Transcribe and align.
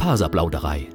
Faserplauderei. 0.00 0.88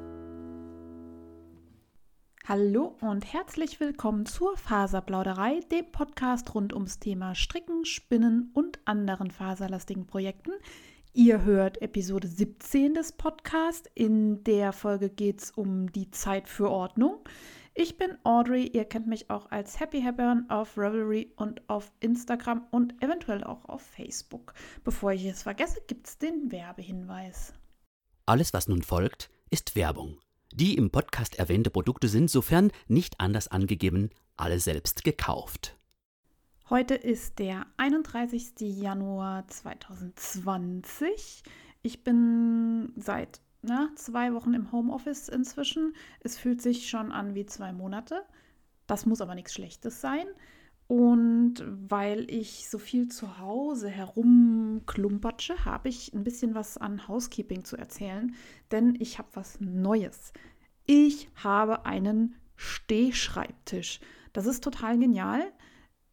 Hallo 2.47 2.97
und 3.01 3.31
herzlich 3.31 3.79
willkommen 3.79 4.25
zur 4.25 4.57
Faserplauderei, 4.57 5.59
dem 5.71 5.91
Podcast 5.91 6.55
rund 6.55 6.73
ums 6.73 6.97
Thema 6.97 7.36
Stricken, 7.36 7.86
Spinnen 7.86 8.49
und 8.55 8.79
anderen 8.86 9.29
faserlastigen 9.29 10.07
Projekten. 10.07 10.54
Ihr 11.13 11.43
hört 11.43 11.83
Episode 11.83 12.27
17 12.27 12.95
des 12.95 13.11
Podcasts. 13.11 13.88
In 13.93 14.43
der 14.43 14.73
Folge 14.73 15.11
geht 15.11 15.43
es 15.43 15.51
um 15.51 15.91
die 15.91 16.09
Zeit 16.09 16.49
für 16.49 16.71
Ordnung. 16.71 17.19
Ich 17.75 17.99
bin 17.99 18.17
Audrey, 18.23 18.65
ihr 18.65 18.85
kennt 18.85 19.05
mich 19.05 19.29
auch 19.29 19.51
als 19.51 19.79
Happy 19.79 20.01
Happern 20.01 20.49
auf 20.49 20.79
Revelry 20.79 21.31
und 21.35 21.61
auf 21.69 21.91
Instagram 21.99 22.65
und 22.71 22.99
eventuell 23.03 23.43
auch 23.43 23.65
auf 23.65 23.83
Facebook. 23.83 24.55
Bevor 24.83 25.11
ich 25.11 25.25
es 25.25 25.43
vergesse, 25.43 25.79
gibt 25.85 26.07
es 26.07 26.17
den 26.17 26.51
Werbehinweis. 26.51 27.54
Alles, 28.28 28.54
was 28.54 28.68
nun 28.68 28.82
folgt, 28.82 29.29
ist 29.52 29.75
Werbung. 29.75 30.18
Die 30.52 30.75
im 30.75 30.89
Podcast 30.89 31.38
erwähnte 31.38 31.70
Produkte 31.70 32.08
sind, 32.08 32.31
sofern 32.31 32.72
nicht 32.88 33.20
anders 33.20 33.47
angegeben, 33.47 34.09
alle 34.36 34.59
selbst 34.59 35.03
gekauft. 35.03 35.78
Heute 36.72 36.95
ist 36.95 37.38
der 37.38 37.67
31. 37.78 38.53
Januar 38.61 39.47
2020. 39.47 41.44
Ich 41.83 42.03
bin 42.03 42.94
seit 42.95 43.42
na, 43.61 43.89
zwei 43.95 44.33
Wochen 44.33 44.55
im 44.55 44.72
Homeoffice 44.72 45.30
inzwischen. 45.30 45.95
Es 46.22 46.36
fühlt 46.36 46.64
sich 46.64 46.89
schon 46.89 47.11
an 47.11 47.36
wie 47.36 47.45
zwei 47.45 47.73
Monate. 47.73 48.23
Das 48.88 49.05
muss 49.05 49.22
aber 49.22 49.36
nichts 49.36 49.53
Schlechtes 49.53 50.02
sein. 50.02 50.25
Und 50.88 51.64
weil 51.66 52.30
ich 52.30 52.70
so 52.70 52.78
viel 52.78 53.08
zu 53.08 53.39
Hause 53.39 53.89
herumklumpertsche, 53.89 55.66
habe 55.66 55.89
ich 55.89 56.14
ein 56.14 56.23
bisschen 56.23 56.53
was 56.53 56.78
an 56.78 57.08
Housekeeping 57.08 57.64
zu 57.64 57.75
erzählen, 57.75 58.36
denn 58.72 58.95
ich 59.00 59.17
habe 59.17 59.30
was 59.33 59.59
Neues. 59.59 60.31
Ich 60.86 61.30
habe 61.44 61.86
einen 61.86 62.36
Stehschreibtisch. 62.55 64.00
Das 64.33 64.45
ist 64.45 64.64
total 64.64 65.00
genial. 65.00 65.52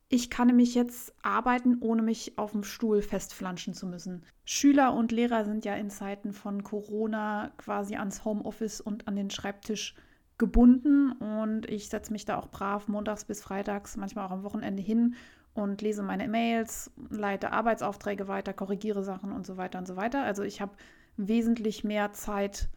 Ich 0.09 0.31
kann 0.31 0.47
nämlich 0.47 0.75
jetzt 0.75 1.15
arbeiten, 1.23 1.79
ohne 1.81 2.03
mich 2.03 2.39
auf 2.39 2.53
dem 2.53 2.65
Stuhl 2.65 3.03
festflanschen 3.03 3.75
zu 3.75 3.87
müssen. 3.87 4.25
Schüler 4.45 4.95
und 4.95 5.13
Lehrer 5.13 5.45
sind 5.45 5.65
ja 5.65 5.75
in 5.75 5.91
Zeiten 5.91 6.33
von 6.33 6.63
Corona 6.63 7.53
quasi 7.59 7.97
ans 7.97 8.25
Homeoffice 8.25 8.81
und 8.81 9.09
an 9.09 9.17
den 9.17 9.31
Schreibtisch 9.31 9.95
gebunden 10.39 11.13
und 11.13 11.69
ich 11.69 11.89
setze 11.89 12.13
mich 12.13 12.25
da 12.25 12.37
auch 12.37 12.49
brav 12.49 12.89
montags 12.89 13.25
bis 13.25 13.43
freitags, 13.43 13.97
manchmal 13.97 14.27
auch 14.27 14.31
am 14.31 14.43
Wochenende 14.43 14.83
hin 14.83 15.15
und 15.55 15.83
lese 15.83 16.03
meine 16.03 16.29
Mails, 16.29 16.91
leite 17.11 17.53
Arbeitsaufträge 17.53 18.29
weiter, 18.29 18.53
korrigiere 18.53 19.05
Sachen 19.05 19.33
und 19.33 19.47
so 19.47 19.57
weiter 19.57 19.79
und 19.79 19.87
so 19.87 19.97
weiter. 19.97 20.23
Also 20.23 20.43
ich 20.43 20.61
habe 20.61 20.73
wesentlich 21.17 21.85
mehr 21.85 22.13
Zeit, 22.13 22.69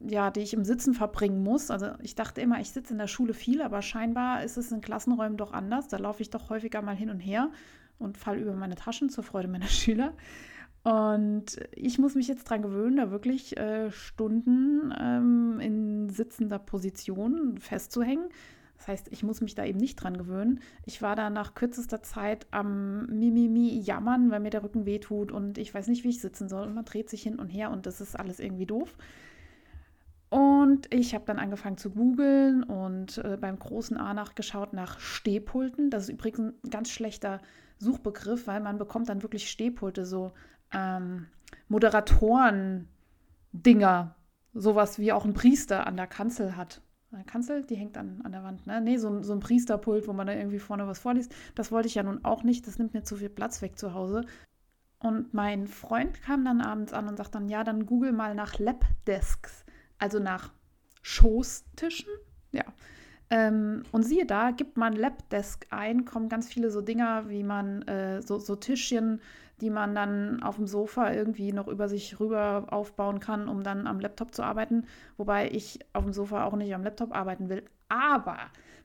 ja, 0.00 0.30
die 0.30 0.40
ich 0.40 0.52
im 0.52 0.64
Sitzen 0.64 0.94
verbringen 0.94 1.42
muss. 1.42 1.70
Also 1.70 1.92
ich 2.02 2.14
dachte 2.14 2.40
immer, 2.40 2.60
ich 2.60 2.70
sitze 2.70 2.92
in 2.92 2.98
der 2.98 3.06
Schule 3.06 3.34
viel, 3.34 3.62
aber 3.62 3.82
scheinbar 3.82 4.42
ist 4.42 4.56
es 4.56 4.72
in 4.72 4.80
Klassenräumen 4.80 5.36
doch 5.36 5.52
anders. 5.52 5.88
Da 5.88 5.98
laufe 5.98 6.22
ich 6.22 6.30
doch 6.30 6.50
häufiger 6.50 6.82
mal 6.82 6.96
hin 6.96 7.10
und 7.10 7.20
her 7.20 7.50
und 7.98 8.18
falle 8.18 8.40
über 8.40 8.54
meine 8.54 8.74
Taschen 8.74 9.08
zur 9.08 9.22
Freude 9.22 9.48
meiner 9.48 9.66
Schüler. 9.68 10.14
Und 10.82 11.60
ich 11.72 11.98
muss 11.98 12.14
mich 12.14 12.28
jetzt 12.28 12.46
daran 12.46 12.62
gewöhnen, 12.62 12.96
da 12.96 13.10
wirklich 13.10 13.56
äh, 13.58 13.90
Stunden 13.90 14.94
ähm, 14.98 15.60
in 15.60 16.08
sitzender 16.08 16.58
Position 16.58 17.58
festzuhängen. 17.58 18.28
Das 18.78 18.88
heißt, 18.88 19.08
ich 19.10 19.22
muss 19.22 19.42
mich 19.42 19.54
da 19.54 19.66
eben 19.66 19.78
nicht 19.78 19.96
dran 19.96 20.16
gewöhnen. 20.16 20.60
Ich 20.86 21.02
war 21.02 21.14
da 21.14 21.28
nach 21.28 21.54
kürzester 21.54 22.02
Zeit 22.02 22.46
am 22.50 23.04
Mimimi 23.06 23.78
jammern, 23.78 24.30
weil 24.30 24.40
mir 24.40 24.48
der 24.48 24.64
Rücken 24.64 24.86
wehtut 24.86 25.32
und 25.32 25.58
ich 25.58 25.74
weiß 25.74 25.88
nicht, 25.88 26.02
wie 26.02 26.08
ich 26.08 26.22
sitzen 26.22 26.48
soll. 26.48 26.66
Und 26.66 26.74
man 26.74 26.86
dreht 26.86 27.10
sich 27.10 27.22
hin 27.22 27.38
und 27.38 27.50
her 27.50 27.70
und 27.70 27.84
das 27.84 28.00
ist 28.00 28.18
alles 28.18 28.40
irgendwie 28.40 28.64
doof. 28.64 28.96
Und 30.30 30.94
ich 30.94 31.14
habe 31.14 31.24
dann 31.26 31.38
angefangen 31.38 31.76
zu 31.76 31.90
googeln 31.90 32.62
und 32.62 33.18
äh, 33.18 33.36
beim 33.38 33.58
großen 33.58 33.98
A 33.98 34.14
nachgeschaut 34.14 34.72
nach 34.72 34.98
Stehpulten. 34.98 35.90
Das 35.90 36.04
ist 36.04 36.08
übrigens 36.10 36.54
ein 36.64 36.70
ganz 36.70 36.88
schlechter 36.90 37.42
Suchbegriff, 37.78 38.46
weil 38.46 38.60
man 38.60 38.78
bekommt 38.78 39.10
dann 39.10 39.22
wirklich 39.22 39.50
Stehpulte, 39.50 40.06
so 40.06 40.32
ähm, 40.72 41.26
Moderatoren-Dinger, 41.68 44.14
sowas 44.54 44.98
wie 44.98 45.12
auch 45.12 45.24
ein 45.24 45.34
Priester 45.34 45.86
an 45.86 45.96
der 45.96 46.06
Kanzel 46.06 46.56
hat. 46.56 46.82
Eine 47.12 47.24
Kanzel, 47.24 47.64
die 47.64 47.74
hängt 47.74 47.98
an, 47.98 48.20
an 48.22 48.32
der 48.32 48.44
Wand. 48.44 48.66
Ne? 48.66 48.80
Nee, 48.80 48.96
so, 48.96 49.22
so 49.22 49.32
ein 49.32 49.40
Priesterpult, 49.40 50.06
wo 50.06 50.12
man 50.12 50.28
da 50.28 50.32
irgendwie 50.32 50.60
vorne 50.60 50.86
was 50.86 51.00
vorliest. 51.00 51.34
Das 51.56 51.72
wollte 51.72 51.88
ich 51.88 51.96
ja 51.96 52.04
nun 52.04 52.24
auch 52.24 52.44
nicht. 52.44 52.68
Das 52.68 52.78
nimmt 52.78 52.94
mir 52.94 53.02
zu 53.02 53.16
viel 53.16 53.30
Platz 53.30 53.62
weg 53.62 53.78
zu 53.78 53.94
Hause. 53.94 54.24
Und 55.00 55.34
mein 55.34 55.66
Freund 55.66 56.22
kam 56.22 56.44
dann 56.44 56.60
abends 56.60 56.92
an 56.92 57.08
und 57.08 57.16
sagt 57.16 57.34
dann, 57.34 57.48
ja, 57.48 57.64
dann 57.64 57.86
google 57.86 58.12
mal 58.12 58.34
nach 58.34 58.58
Lapdesks, 58.58 59.64
also 59.98 60.20
nach 60.20 60.52
Schoßtischen. 61.02 62.10
Ja. 62.52 62.64
Ähm, 63.30 63.84
und 63.92 64.02
siehe 64.02 64.26
da, 64.26 64.50
gibt 64.50 64.76
man 64.76 64.92
Lapdesk 64.92 65.66
ein, 65.70 66.04
kommen 66.04 66.28
ganz 66.28 66.48
viele 66.48 66.70
so 66.70 66.80
Dinger, 66.80 67.28
wie 67.28 67.44
man 67.44 67.82
äh, 67.82 68.22
so, 68.22 68.38
so 68.38 68.56
Tischchen 68.56 69.20
die 69.60 69.70
man 69.70 69.94
dann 69.94 70.42
auf 70.42 70.56
dem 70.56 70.66
Sofa 70.66 71.12
irgendwie 71.12 71.52
noch 71.52 71.68
über 71.68 71.88
sich 71.88 72.18
rüber 72.20 72.66
aufbauen 72.70 73.20
kann, 73.20 73.48
um 73.48 73.62
dann 73.62 73.86
am 73.86 74.00
Laptop 74.00 74.34
zu 74.34 74.42
arbeiten. 74.42 74.86
Wobei 75.16 75.50
ich 75.50 75.78
auf 75.92 76.04
dem 76.04 76.12
Sofa 76.12 76.44
auch 76.44 76.56
nicht 76.56 76.74
am 76.74 76.84
Laptop 76.84 77.14
arbeiten 77.14 77.48
will. 77.48 77.64
Aber 77.88 78.38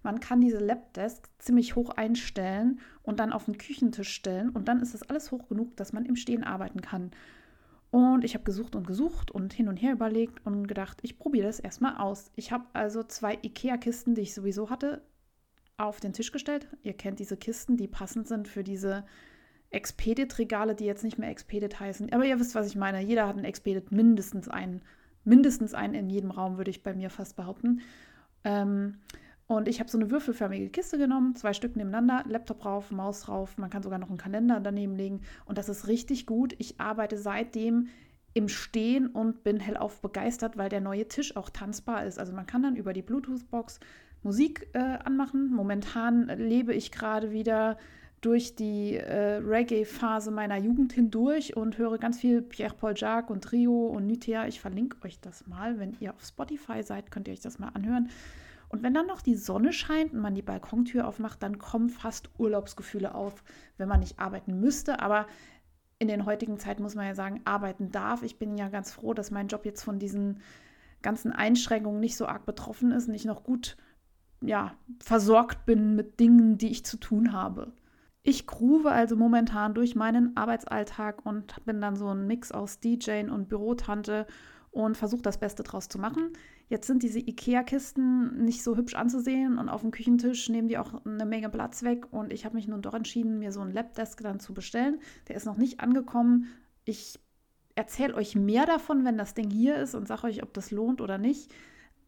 man 0.03 0.19
kann 0.19 0.41
diese 0.41 0.59
Lapdesk 0.59 1.29
ziemlich 1.39 1.75
hoch 1.75 1.89
einstellen 1.89 2.79
und 3.03 3.19
dann 3.19 3.33
auf 3.33 3.45
den 3.45 3.57
Küchentisch 3.57 4.13
stellen. 4.13 4.49
Und 4.49 4.67
dann 4.67 4.79
ist 4.79 4.93
das 4.93 5.03
alles 5.03 5.31
hoch 5.31 5.47
genug, 5.47 5.75
dass 5.77 5.93
man 5.93 6.05
im 6.05 6.15
Stehen 6.15 6.43
arbeiten 6.43 6.81
kann. 6.81 7.11
Und 7.91 8.25
ich 8.25 8.33
habe 8.33 8.43
gesucht 8.43 8.75
und 8.75 8.87
gesucht 8.87 9.31
und 9.31 9.53
hin 9.53 9.69
und 9.69 9.77
her 9.77 9.93
überlegt 9.93 10.45
und 10.45 10.67
gedacht, 10.67 10.97
ich 11.01 11.17
probiere 11.17 11.47
das 11.47 11.59
erstmal 11.59 11.95
aus. 11.97 12.29
Ich 12.35 12.51
habe 12.51 12.65
also 12.73 13.03
zwei 13.03 13.39
IKEA-Kisten, 13.41 14.15
die 14.15 14.21
ich 14.21 14.33
sowieso 14.33 14.69
hatte, 14.69 15.01
auf 15.77 15.99
den 15.99 16.13
Tisch 16.13 16.31
gestellt. 16.31 16.67
Ihr 16.83 16.93
kennt 16.93 17.19
diese 17.19 17.37
Kisten, 17.37 17.77
die 17.77 17.87
passend 17.87 18.27
sind 18.27 18.47
für 18.47 18.63
diese 18.63 19.05
Expedit-Regale, 19.71 20.75
die 20.75 20.85
jetzt 20.85 21.03
nicht 21.03 21.17
mehr 21.17 21.29
Expedit 21.29 21.79
heißen. 21.79 22.11
Aber 22.13 22.25
ihr 22.25 22.39
wisst, 22.39 22.55
was 22.55 22.67
ich 22.67 22.75
meine. 22.75 23.01
Jeder 23.01 23.27
hat 23.27 23.37
ein 23.37 23.45
Expedit, 23.45 23.91
mindestens 23.91 24.47
einen. 24.47 24.81
Mindestens 25.23 25.73
einen 25.73 25.95
in 25.95 26.09
jedem 26.09 26.31
Raum, 26.31 26.57
würde 26.57 26.71
ich 26.71 26.83
bei 26.83 26.93
mir 26.93 27.09
fast 27.09 27.35
behaupten. 27.35 27.81
Ähm, 28.43 28.99
und 29.47 29.67
ich 29.67 29.79
habe 29.79 29.89
so 29.89 29.97
eine 29.97 30.09
würfelförmige 30.09 30.69
Kiste 30.69 30.97
genommen, 30.97 31.35
zwei 31.35 31.53
Stück 31.53 31.75
nebeneinander, 31.75 32.23
Laptop 32.27 32.61
drauf, 32.61 32.91
Maus 32.91 33.21
drauf. 33.21 33.57
Man 33.57 33.69
kann 33.69 33.83
sogar 33.83 33.99
noch 33.99 34.09
einen 34.09 34.17
Kalender 34.17 34.59
daneben 34.59 34.95
legen. 34.95 35.21
Und 35.45 35.57
das 35.57 35.69
ist 35.69 35.87
richtig 35.87 36.25
gut. 36.25 36.55
Ich 36.57 36.79
arbeite 36.79 37.17
seitdem 37.17 37.87
im 38.33 38.49
Stehen 38.49 39.07
und 39.07 39.43
bin 39.43 39.59
hellauf 39.59 40.01
begeistert, 40.01 40.57
weil 40.57 40.69
der 40.69 40.81
neue 40.81 41.07
Tisch 41.07 41.35
auch 41.35 41.49
tanzbar 41.49 42.05
ist. 42.05 42.19
Also 42.19 42.33
man 42.33 42.47
kann 42.47 42.63
dann 42.63 42.75
über 42.75 42.91
die 42.91 43.03
Bluetooth-Box 43.03 43.79
Musik 44.23 44.67
äh, 44.73 44.79
anmachen. 44.79 45.51
Momentan 45.53 46.27
lebe 46.27 46.73
ich 46.73 46.91
gerade 46.91 47.31
wieder 47.31 47.77
durch 48.25 48.55
die 48.55 48.95
äh, 48.95 49.35
Reggae-Phase 49.35 50.31
meiner 50.31 50.57
Jugend 50.57 50.93
hindurch 50.93 51.55
und 51.55 51.77
höre 51.77 51.99
ganz 51.99 52.19
viel 52.19 52.41
Pierre-Paul 52.41 52.93
Jacques 52.95 53.29
und 53.29 53.43
Trio 53.43 53.85
und 53.87 54.07
Nythea. 54.07 54.47
Ich 54.47 54.59
verlinke 54.59 54.97
euch 55.05 55.19
das 55.19 55.45
mal. 55.45 55.77
Wenn 55.77 55.95
ihr 55.99 56.11
auf 56.11 56.25
Spotify 56.25 56.81
seid, 56.81 57.11
könnt 57.11 57.27
ihr 57.27 57.33
euch 57.33 57.41
das 57.41 57.59
mal 57.59 57.69
anhören. 57.69 58.09
Und 58.69 58.81
wenn 58.81 58.95
dann 58.95 59.05
noch 59.05 59.21
die 59.21 59.35
Sonne 59.35 59.71
scheint 59.71 60.11
und 60.11 60.21
man 60.21 60.33
die 60.33 60.41
Balkontür 60.41 61.07
aufmacht, 61.07 61.43
dann 61.43 61.59
kommen 61.59 61.89
fast 61.89 62.31
Urlaubsgefühle 62.39 63.13
auf, 63.13 63.43
wenn 63.77 63.87
man 63.87 63.99
nicht 63.99 64.17
arbeiten 64.17 64.59
müsste. 64.59 65.01
Aber 65.01 65.27
in 65.99 66.07
den 66.07 66.25
heutigen 66.25 66.57
Zeiten 66.57 66.81
muss 66.81 66.95
man 66.95 67.05
ja 67.05 67.13
sagen, 67.13 67.41
arbeiten 67.45 67.91
darf. 67.91 68.23
Ich 68.23 68.39
bin 68.39 68.57
ja 68.57 68.69
ganz 68.69 68.91
froh, 68.91 69.13
dass 69.13 69.29
mein 69.29 69.49
Job 69.49 69.65
jetzt 69.65 69.83
von 69.83 69.99
diesen 69.99 70.41
ganzen 71.03 71.31
Einschränkungen 71.31 71.99
nicht 71.99 72.17
so 72.17 72.25
arg 72.25 72.47
betroffen 72.47 72.89
ist 72.89 73.07
und 73.07 73.13
ich 73.13 73.25
noch 73.25 73.43
gut 73.43 73.77
ja, 74.41 74.73
versorgt 74.99 75.67
bin 75.67 75.95
mit 75.95 76.19
Dingen, 76.19 76.57
die 76.57 76.71
ich 76.71 76.83
zu 76.83 76.97
tun 76.97 77.31
habe. 77.31 77.71
Ich 78.27 78.47
groove 78.47 78.87
also 78.87 79.15
momentan 79.15 79.75
durch 79.75 79.95
meinen 79.95 80.35
Arbeitsalltag 80.35 81.23
und 81.27 81.63
bin 81.65 81.79
dann 81.79 81.95
so 81.95 82.07
ein 82.07 82.25
Mix 82.25 82.51
aus 82.51 82.79
DJ 82.79 83.29
und 83.29 83.49
Bürotante 83.49 84.25
und 84.71 84.97
versuche 84.97 85.21
das 85.21 85.37
Beste 85.37 85.61
draus 85.61 85.89
zu 85.89 85.99
machen. 85.99 86.31
Jetzt 86.67 86.87
sind 86.87 87.03
diese 87.03 87.19
IKEA-Kisten 87.19 88.43
nicht 88.43 88.63
so 88.63 88.75
hübsch 88.75 88.95
anzusehen 88.95 89.59
und 89.59 89.69
auf 89.69 89.81
dem 89.81 89.91
Küchentisch 89.91 90.49
nehmen 90.49 90.69
die 90.69 90.79
auch 90.79 91.05
eine 91.05 91.27
Menge 91.27 91.49
Platz 91.49 91.83
weg 91.83 92.11
und 92.11 92.33
ich 92.33 92.45
habe 92.45 92.55
mich 92.55 92.67
nun 92.67 92.81
doch 92.81 92.95
entschieden, 92.95 93.37
mir 93.37 93.51
so 93.51 93.61
einen 93.61 93.71
Lapdesk 93.71 94.19
dann 94.23 94.39
zu 94.39 94.55
bestellen. 94.55 94.99
Der 95.27 95.35
ist 95.35 95.45
noch 95.45 95.57
nicht 95.57 95.79
angekommen. 95.79 96.47
Ich 96.83 97.19
erzähle 97.75 98.15
euch 98.15 98.33
mehr 98.33 98.65
davon, 98.65 99.05
wenn 99.05 99.19
das 99.19 99.35
Ding 99.35 99.51
hier 99.51 99.75
ist 99.75 99.93
und 99.93 100.07
sage 100.07 100.23
euch, 100.23 100.41
ob 100.41 100.51
das 100.51 100.71
lohnt 100.71 100.99
oder 100.99 101.19
nicht. 101.19 101.53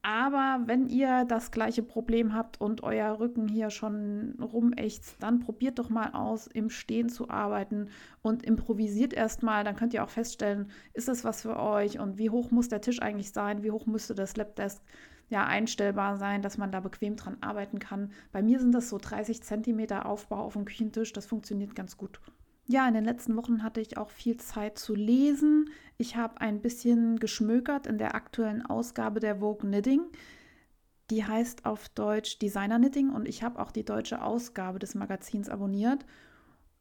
Aber 0.02 0.62
wenn 0.66 0.88
ihr 0.88 1.26
das 1.26 1.52
gleiche 1.52 1.84
Problem 1.84 2.34
habt 2.34 2.62
und 2.62 2.84
euer 2.84 3.20
Rücken 3.20 3.48
hier 3.48 3.70
schon 3.70 4.36
rumächzt, 4.42 5.16
dann 5.22 5.40
probiert 5.40 5.80
doch 5.80 5.90
mal 5.90 6.12
aus, 6.14 6.48
im 6.48 6.70
Stehen 6.70 7.10
zu 7.10 7.30
arbeiten 7.30 7.90
und 8.22 8.44
improvisiert 8.44 9.14
erstmal. 9.14 9.64
Dann 9.64 9.76
könnt 9.76 9.94
ihr 9.94 10.04
auch 10.04 10.10
feststellen, 10.10 10.70
ist 10.94 11.08
das 11.08 11.24
was 11.24 11.42
für 11.42 11.60
euch 11.60 12.00
und 12.00 12.18
wie 12.18 12.30
hoch 12.30 12.52
muss 12.52 12.70
der 12.70 12.82
Tisch 12.82 13.02
eigentlich 13.02 13.34
sein, 13.34 13.64
wie 13.64 13.72
hoch 13.72 13.86
müsste 13.86 14.16
das 14.16 14.38
Lapdesk 14.38 14.82
ja 15.30 15.46
einstellbar 15.46 16.18
sein, 16.18 16.42
dass 16.42 16.58
man 16.58 16.72
da 16.72 16.80
bequem 16.80 17.16
dran 17.16 17.38
arbeiten 17.42 17.80
kann. 17.80 18.12
Bei 18.32 18.42
mir 18.42 18.60
sind 18.60 18.72
das 18.74 18.90
so 18.90 18.98
30 18.98 19.44
cm 19.44 19.92
Aufbau 20.04 20.38
auf 20.38 20.54
dem 20.54 20.66
Küchentisch, 20.66 21.12
das 21.12 21.26
funktioniert 21.26 21.76
ganz 21.76 21.98
gut. 21.98 22.22
Ja, 22.70 22.86
in 22.86 22.94
den 22.94 23.06
letzten 23.06 23.38
Wochen 23.38 23.64
hatte 23.64 23.80
ich 23.80 23.98
auch 23.98 24.10
viel 24.10 24.36
Zeit 24.38 24.78
zu 24.78 24.94
lesen. 24.94 25.70
Ich 25.98 26.18
habe 26.18 26.42
ein 26.42 26.62
bisschen 26.62 27.18
geschmökert 27.18 27.88
in 27.88 27.98
der 27.98 28.14
aktuellen 28.14 28.66
Ausgabe 28.66 29.22
der 29.22 29.38
Vogue 29.38 29.70
Knitting. 29.70 30.02
Die 31.10 31.24
heißt 31.24 31.66
auf 31.66 31.88
Deutsch 31.88 32.40
Designer 32.40 32.78
Knitting 32.78 33.10
und 33.12 33.26
ich 33.26 33.42
habe 33.42 33.60
auch 33.60 33.72
die 33.72 33.86
deutsche 33.86 34.22
Ausgabe 34.22 34.80
des 34.80 34.96
Magazins 34.96 35.48
abonniert. 35.48 36.06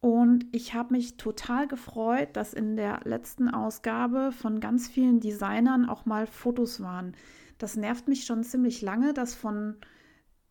Und 0.01 0.45
ich 0.51 0.73
habe 0.73 0.93
mich 0.93 1.15
total 1.15 1.67
gefreut, 1.67 2.29
dass 2.33 2.53
in 2.53 2.75
der 2.75 2.99
letzten 3.05 3.47
Ausgabe 3.47 4.33
von 4.33 4.59
ganz 4.59 4.89
vielen 4.89 5.21
Designern 5.21 5.87
auch 5.87 6.05
mal 6.05 6.27
Fotos 6.27 6.81
waren. 6.81 7.15
Das 7.57 7.77
nervt 7.77 8.09
mich 8.09 8.25
schon 8.25 8.43
ziemlich 8.43 8.81
lange, 8.81 9.13
dass 9.13 9.35
von 9.35 9.77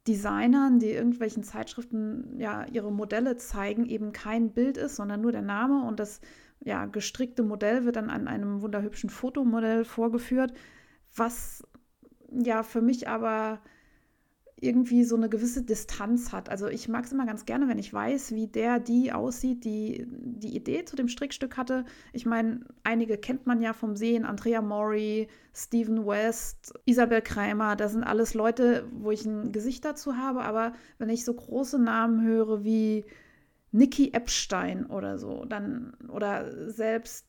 Designern, 0.06 0.78
die 0.78 0.90
irgendwelchen 0.90 1.42
Zeitschriften 1.42 2.38
ja 2.38 2.64
ihre 2.66 2.92
Modelle 2.92 3.36
zeigen, 3.36 3.86
eben 3.86 4.12
kein 4.12 4.52
Bild 4.52 4.76
ist, 4.76 4.96
sondern 4.96 5.20
nur 5.20 5.32
der 5.32 5.42
Name 5.42 5.86
und 5.86 6.00
das 6.00 6.20
ja 6.60 6.86
gestrickte 6.86 7.42
Modell 7.42 7.84
wird 7.84 7.96
dann 7.96 8.10
an 8.10 8.28
einem 8.28 8.62
wunderhübschen 8.62 9.10
Fotomodell 9.10 9.84
vorgeführt, 9.84 10.52
was 11.14 11.64
ja 12.30 12.62
für 12.62 12.82
mich 12.82 13.08
aber 13.08 13.60
irgendwie 14.58 15.04
so 15.04 15.16
eine 15.16 15.28
gewisse 15.28 15.62
Distanz 15.62 16.32
hat. 16.32 16.48
Also 16.48 16.66
ich 16.68 16.88
mag 16.88 17.04
es 17.04 17.12
immer 17.12 17.26
ganz 17.26 17.44
gerne, 17.44 17.68
wenn 17.68 17.78
ich 17.78 17.92
weiß, 17.92 18.32
wie 18.32 18.46
der, 18.46 18.80
die 18.80 19.12
aussieht, 19.12 19.64
die 19.64 20.06
die 20.08 20.56
Idee 20.56 20.86
zu 20.86 20.96
dem 20.96 21.08
Strickstück 21.08 21.58
hatte. 21.58 21.84
Ich 22.14 22.24
meine, 22.24 22.60
einige 22.82 23.18
kennt 23.18 23.46
man 23.46 23.60
ja 23.60 23.74
vom 23.74 23.96
Sehen, 23.96 24.24
Andrea 24.24 24.62
Mori, 24.62 25.28
Stephen 25.52 26.06
West, 26.06 26.72
Isabel 26.86 27.20
Kreimer, 27.20 27.76
das 27.76 27.92
sind 27.92 28.04
alles 28.04 28.32
Leute, 28.32 28.88
wo 28.92 29.10
ich 29.10 29.26
ein 29.26 29.52
Gesicht 29.52 29.84
dazu 29.84 30.16
habe, 30.16 30.42
aber 30.42 30.72
wenn 30.98 31.10
ich 31.10 31.24
so 31.24 31.34
große 31.34 31.78
Namen 31.78 32.26
höre 32.26 32.64
wie 32.64 33.04
Nikki 33.72 34.12
Epstein 34.14 34.86
oder 34.86 35.18
so, 35.18 35.44
dann 35.44 35.94
oder 36.08 36.70
selbst 36.70 37.26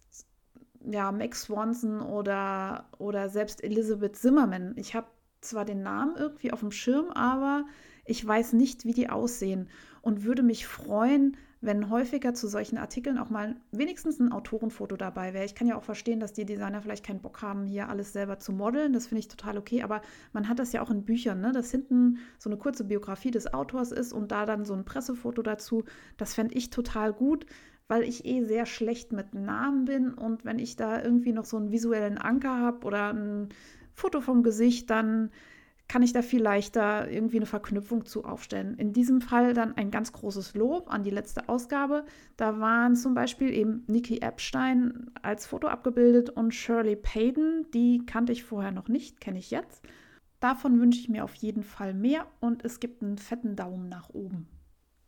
ja, 0.90 1.12
Max 1.12 1.44
Swanson 1.44 2.02
oder, 2.02 2.86
oder 3.00 3.28
selbst 3.30 3.64
Elizabeth 3.64 4.16
Zimmerman. 4.16 4.74
Ich 4.78 4.96
habe 4.96 5.08
zwar 5.42 5.66
den 5.66 5.84
Namen 5.84 6.16
irgendwie 6.18 6.52
auf 6.52 6.60
dem 6.62 6.72
Schirm, 6.72 7.10
aber 7.12 7.66
ich 8.06 8.26
weiß 8.26 8.54
nicht, 8.54 8.86
wie 8.86 8.94
die 8.94 9.10
aussehen 9.10 9.70
und 10.02 10.24
würde 10.24 10.44
mich 10.44 10.66
freuen, 10.66 11.38
wenn 11.60 11.90
häufiger 11.90 12.34
zu 12.34 12.48
solchen 12.48 12.78
Artikeln 12.78 13.18
auch 13.18 13.30
mal 13.30 13.56
wenigstens 13.72 14.20
ein 14.20 14.32
Autorenfoto 14.32 14.96
dabei 14.96 15.34
wäre. 15.34 15.46
Ich 15.46 15.56
kann 15.56 15.68
ja 15.68 15.76
auch 15.76 15.84
verstehen, 15.84 16.20
dass 16.20 16.34
die 16.34 16.46
Designer 16.46 16.82
vielleicht 16.82 17.06
keinen 17.06 17.22
Bock 17.22 17.42
haben, 17.42 17.66
hier 17.66 17.90
alles 17.90 18.14
selber 18.14 18.38
zu 18.38 18.52
modeln. 18.52 18.94
Das 18.94 19.08
finde 19.08 19.20
ich 19.20 19.28
total 19.28 19.58
okay, 19.58 19.82
aber 19.82 20.02
man 20.34 20.48
hat 20.48 20.60
das 20.60 20.72
ja 20.72 20.82
auch 20.82 20.92
in 20.92 21.04
Büchern, 21.04 21.42
ne? 21.42 21.52
dass 21.52 21.72
hinten 21.72 22.20
so 22.38 22.50
eine 22.50 22.58
kurze 22.58 22.84
Biografie 22.84 23.32
des 23.32 23.54
Autors 23.54 23.92
ist 23.92 24.14
und 24.14 24.32
da 24.32 24.46
dann 24.46 24.66
so 24.66 24.74
ein 24.74 24.86
Pressefoto 24.86 25.42
dazu. 25.42 25.84
Das 26.18 26.36
fände 26.36 26.54
ich 26.54 26.70
total 26.70 27.12
gut, 27.12 27.48
weil 27.88 28.04
ich 28.04 28.26
eh 28.26 28.44
sehr 28.44 28.66
schlecht 28.66 29.12
mit 29.12 29.34
Namen 29.34 29.86
bin 29.86 30.14
und 30.14 30.46
wenn 30.46 30.60
ich 30.60 30.76
da 30.76 31.02
irgendwie 31.02 31.32
noch 31.32 31.46
so 31.46 31.58
einen 31.58 31.72
visuellen 31.72 32.18
Anker 32.18 32.60
habe 32.60 32.86
oder 32.86 33.14
ein 33.14 33.50
Foto 33.98 34.22
vom 34.22 34.44
Gesicht, 34.44 34.92
dann 34.92 35.32
kann 35.88 36.04
ich 36.04 36.14
da 36.14 36.22
viel 36.22 36.42
leichter 36.42 37.10
irgendwie 37.10 37.38
eine 37.38 37.48
Verknüpfung 37.48 38.06
zu 38.06 38.26
aufstellen. 38.26 38.78
In 38.78 38.94
diesem 38.94 39.22
Fall 39.22 39.54
dann 39.54 39.76
ein 39.76 39.90
ganz 39.90 40.12
großes 40.12 40.54
Lob 40.54 40.94
an 40.94 41.04
die 41.04 41.10
letzte 41.10 41.50
Ausgabe. 41.50 42.06
Da 42.36 42.60
waren 42.60 42.96
zum 42.96 43.16
Beispiel 43.16 43.52
eben 43.52 43.84
Nikki 43.88 44.20
Epstein 44.20 45.10
als 45.24 45.48
Foto 45.48 45.68
abgebildet 45.68 46.30
und 46.30 46.54
Shirley 46.54 46.96
Payton, 46.96 47.66
die 47.74 48.06
kannte 48.06 48.34
ich 48.34 48.44
vorher 48.44 48.72
noch 48.72 48.88
nicht, 48.88 49.20
kenne 49.20 49.40
ich 49.40 49.50
jetzt. 49.50 49.82
Davon 50.40 50.80
wünsche 50.80 51.00
ich 51.00 51.10
mir 51.10 51.24
auf 51.24 51.34
jeden 51.34 51.64
Fall 51.64 51.96
mehr 51.96 52.28
und 52.40 52.64
es 52.64 52.80
gibt 52.80 53.02
einen 53.02 53.18
fetten 53.18 53.56
Daumen 53.56 53.90
nach 53.90 54.10
oben. 54.10 54.48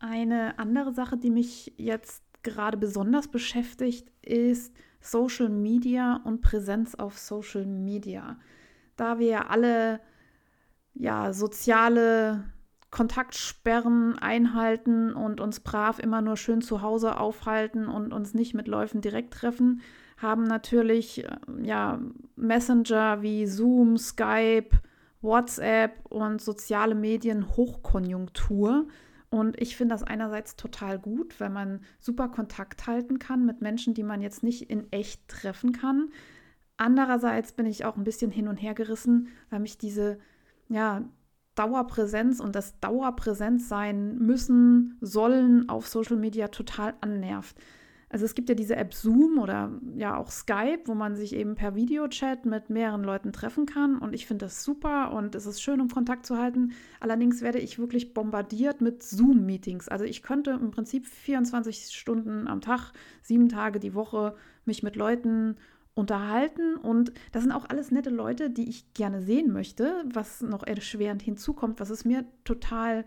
Eine 0.00 0.58
andere 0.58 0.92
Sache, 0.92 1.16
die 1.16 1.30
mich 1.30 1.74
jetzt 1.76 2.24
gerade 2.42 2.76
besonders 2.76 3.28
beschäftigt, 3.28 4.10
ist 4.22 4.74
Social 5.00 5.48
Media 5.48 6.16
und 6.24 6.40
Präsenz 6.40 6.96
auf 6.96 7.18
Social 7.18 7.66
Media 7.66 8.38
da 9.00 9.18
wir 9.18 9.50
alle 9.50 10.00
ja, 10.94 11.32
soziale 11.32 12.44
Kontaktsperren 12.90 14.18
einhalten 14.18 15.14
und 15.14 15.40
uns 15.40 15.60
brav 15.60 15.98
immer 15.98 16.20
nur 16.20 16.36
schön 16.36 16.60
zu 16.60 16.82
Hause 16.82 17.18
aufhalten 17.18 17.86
und 17.86 18.12
uns 18.12 18.34
nicht 18.34 18.52
mit 18.52 18.68
Läufen 18.68 19.00
direkt 19.00 19.32
treffen, 19.32 19.80
haben 20.18 20.44
natürlich 20.44 21.24
äh, 21.24 21.36
ja, 21.62 22.00
Messenger 22.36 23.22
wie 23.22 23.46
Zoom, 23.46 23.96
Skype, 23.96 24.70
WhatsApp 25.22 26.04
und 26.08 26.42
soziale 26.42 26.94
Medien 26.94 27.56
Hochkonjunktur. 27.56 28.88
Und 29.30 29.60
ich 29.60 29.76
finde 29.76 29.94
das 29.94 30.02
einerseits 30.02 30.56
total 30.56 30.98
gut, 30.98 31.38
wenn 31.38 31.52
man 31.52 31.80
super 32.00 32.28
Kontakt 32.28 32.86
halten 32.88 33.18
kann 33.20 33.46
mit 33.46 33.62
Menschen, 33.62 33.94
die 33.94 34.02
man 34.02 34.20
jetzt 34.20 34.42
nicht 34.42 34.68
in 34.68 34.90
echt 34.92 35.28
treffen 35.28 35.72
kann. 35.72 36.10
Andererseits 36.80 37.52
bin 37.52 37.66
ich 37.66 37.84
auch 37.84 37.98
ein 37.98 38.04
bisschen 38.04 38.30
hin 38.30 38.48
und 38.48 38.56
her 38.56 38.72
gerissen, 38.72 39.28
weil 39.50 39.60
mich 39.60 39.76
diese 39.76 40.18
ja, 40.70 41.04
Dauerpräsenz 41.54 42.40
und 42.40 42.56
das 42.56 42.80
Dauerpräsenz 42.80 43.68
sein 43.68 44.16
müssen, 44.16 44.96
sollen 45.02 45.68
auf 45.68 45.86
Social 45.86 46.16
Media 46.16 46.48
total 46.48 46.94
annervt. 47.02 47.54
Also 48.08 48.24
es 48.24 48.34
gibt 48.34 48.48
ja 48.48 48.54
diese 48.54 48.76
App 48.76 48.94
Zoom 48.94 49.38
oder 49.38 49.78
ja 49.94 50.16
auch 50.16 50.30
Skype, 50.30 50.84
wo 50.86 50.94
man 50.94 51.16
sich 51.16 51.34
eben 51.34 51.54
per 51.54 51.74
Videochat 51.74 52.46
mit 52.46 52.70
mehreren 52.70 53.04
Leuten 53.04 53.34
treffen 53.34 53.66
kann. 53.66 53.98
Und 53.98 54.14
ich 54.14 54.26
finde 54.26 54.46
das 54.46 54.64
super 54.64 55.12
und 55.12 55.34
es 55.34 55.44
ist 55.44 55.60
schön, 55.60 55.82
um 55.82 55.88
Kontakt 55.90 56.24
zu 56.24 56.38
halten. 56.38 56.72
Allerdings 56.98 57.42
werde 57.42 57.58
ich 57.58 57.78
wirklich 57.78 58.14
bombardiert 58.14 58.80
mit 58.80 59.02
Zoom-Meetings. 59.02 59.88
Also 59.88 60.06
ich 60.06 60.22
könnte 60.22 60.52
im 60.52 60.70
Prinzip 60.70 61.06
24 61.06 61.94
Stunden 61.94 62.48
am 62.48 62.62
Tag, 62.62 62.92
sieben 63.20 63.50
Tage 63.50 63.80
die 63.80 63.94
Woche 63.94 64.34
mich 64.64 64.82
mit 64.82 64.96
Leuten 64.96 65.56
unterhalten 65.94 66.76
und 66.76 67.12
das 67.32 67.42
sind 67.42 67.52
auch 67.52 67.68
alles 67.68 67.90
nette 67.90 68.10
Leute, 68.10 68.50
die 68.50 68.68
ich 68.68 68.92
gerne 68.94 69.20
sehen 69.20 69.52
möchte, 69.52 70.04
was 70.12 70.40
noch 70.40 70.62
erschwerend 70.66 71.22
hinzukommt, 71.22 71.80
was 71.80 71.90
es 71.90 72.04
mir 72.04 72.24
total 72.44 73.04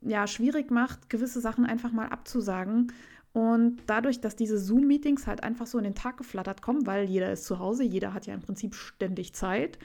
ja, 0.00 0.26
schwierig 0.26 0.70
macht, 0.70 1.10
gewisse 1.10 1.40
Sachen 1.40 1.66
einfach 1.66 1.92
mal 1.92 2.08
abzusagen. 2.08 2.92
Und 3.32 3.82
dadurch, 3.86 4.20
dass 4.20 4.36
diese 4.36 4.58
Zoom-Meetings 4.58 5.26
halt 5.26 5.42
einfach 5.42 5.66
so 5.66 5.78
in 5.78 5.84
den 5.84 5.94
Tag 5.94 6.16
geflattert 6.16 6.62
kommen, 6.62 6.86
weil 6.86 7.04
jeder 7.04 7.30
ist 7.30 7.44
zu 7.44 7.58
Hause, 7.58 7.84
jeder 7.84 8.14
hat 8.14 8.26
ja 8.26 8.34
im 8.34 8.40
Prinzip 8.40 8.74
ständig 8.74 9.34
Zeit, 9.34 9.78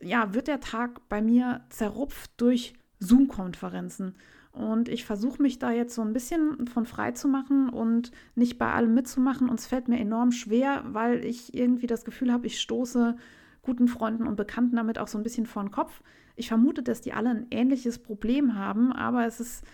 ja, 0.00 0.34
wird 0.34 0.48
der 0.48 0.60
Tag 0.60 1.08
bei 1.08 1.22
mir 1.22 1.64
zerrupft 1.68 2.32
durch 2.38 2.74
Zoom-Konferenzen. 2.98 4.16
Und 4.52 4.90
ich 4.90 5.06
versuche 5.06 5.40
mich 5.40 5.58
da 5.58 5.70
jetzt 5.70 5.94
so 5.94 6.02
ein 6.02 6.12
bisschen 6.12 6.66
von 6.66 6.84
frei 6.84 7.12
zu 7.12 7.26
machen 7.26 7.70
und 7.70 8.12
nicht 8.34 8.58
bei 8.58 8.70
allem 8.70 8.92
mitzumachen. 8.92 9.48
Und 9.48 9.58
es 9.58 9.66
fällt 9.66 9.88
mir 9.88 9.98
enorm 9.98 10.30
schwer, 10.30 10.84
weil 10.86 11.24
ich 11.24 11.54
irgendwie 11.54 11.86
das 11.86 12.04
Gefühl 12.04 12.30
habe, 12.30 12.46
ich 12.46 12.60
stoße 12.60 13.16
guten 13.62 13.88
Freunden 13.88 14.26
und 14.26 14.36
Bekannten 14.36 14.76
damit 14.76 14.98
auch 14.98 15.08
so 15.08 15.16
ein 15.16 15.22
bisschen 15.22 15.46
vor 15.46 15.62
den 15.62 15.70
Kopf. 15.70 16.02
Ich 16.36 16.48
vermute, 16.48 16.82
dass 16.82 17.00
die 17.00 17.12
alle 17.14 17.30
ein 17.30 17.46
ähnliches 17.50 17.98
Problem 17.98 18.54
haben, 18.54 18.92
aber 18.92 19.26
es 19.26 19.40
ist, 19.40 19.64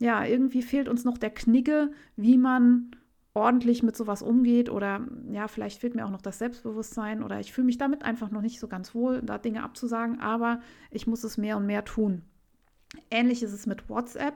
ja, 0.00 0.24
irgendwie 0.24 0.62
fehlt 0.62 0.88
uns 0.88 1.04
noch 1.04 1.18
der 1.18 1.30
Knigge, 1.30 1.90
wie 2.16 2.38
man 2.38 2.92
ordentlich 3.34 3.82
mit 3.82 3.96
sowas 3.96 4.22
umgeht 4.22 4.68
oder 4.68 5.06
ja, 5.30 5.48
vielleicht 5.48 5.80
fehlt 5.80 5.94
mir 5.94 6.04
auch 6.04 6.10
noch 6.10 6.22
das 6.22 6.38
Selbstbewusstsein 6.38 7.22
oder 7.22 7.40
ich 7.40 7.52
fühle 7.52 7.64
mich 7.64 7.78
damit 7.78 8.02
einfach 8.02 8.30
noch 8.30 8.42
nicht 8.42 8.60
so 8.60 8.68
ganz 8.68 8.94
wohl, 8.94 9.22
da 9.22 9.38
Dinge 9.38 9.62
abzusagen, 9.62 10.20
aber 10.20 10.60
ich 10.90 11.06
muss 11.06 11.24
es 11.24 11.38
mehr 11.38 11.56
und 11.56 11.66
mehr 11.66 11.84
tun. 11.84 12.22
Ähnlich 13.10 13.42
ist 13.42 13.52
es 13.52 13.66
mit 13.66 13.88
WhatsApp. 13.88 14.34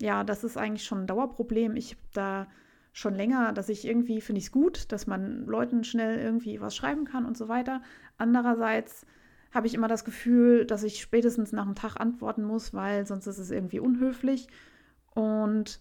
Ja, 0.00 0.24
das 0.24 0.44
ist 0.44 0.56
eigentlich 0.56 0.84
schon 0.84 1.02
ein 1.02 1.06
Dauerproblem. 1.06 1.76
Ich 1.76 1.92
habe 1.92 2.02
da 2.12 2.46
schon 2.92 3.14
länger, 3.14 3.52
dass 3.52 3.68
ich 3.68 3.86
irgendwie 3.86 4.20
finde 4.20 4.40
ich 4.40 4.46
es 4.46 4.52
gut, 4.52 4.92
dass 4.92 5.06
man 5.06 5.46
Leuten 5.46 5.82
schnell 5.84 6.18
irgendwie 6.18 6.60
was 6.60 6.76
schreiben 6.76 7.04
kann 7.04 7.24
und 7.24 7.36
so 7.36 7.48
weiter. 7.48 7.82
Andererseits 8.18 9.06
habe 9.52 9.66
ich 9.66 9.74
immer 9.74 9.88
das 9.88 10.04
Gefühl, 10.04 10.66
dass 10.66 10.82
ich 10.82 11.00
spätestens 11.00 11.52
nach 11.52 11.64
einem 11.64 11.74
Tag 11.74 11.96
antworten 11.96 12.42
muss, 12.42 12.74
weil 12.74 13.06
sonst 13.06 13.26
ist 13.26 13.38
es 13.38 13.50
irgendwie 13.50 13.80
unhöflich. 13.80 14.48
Und 15.14 15.80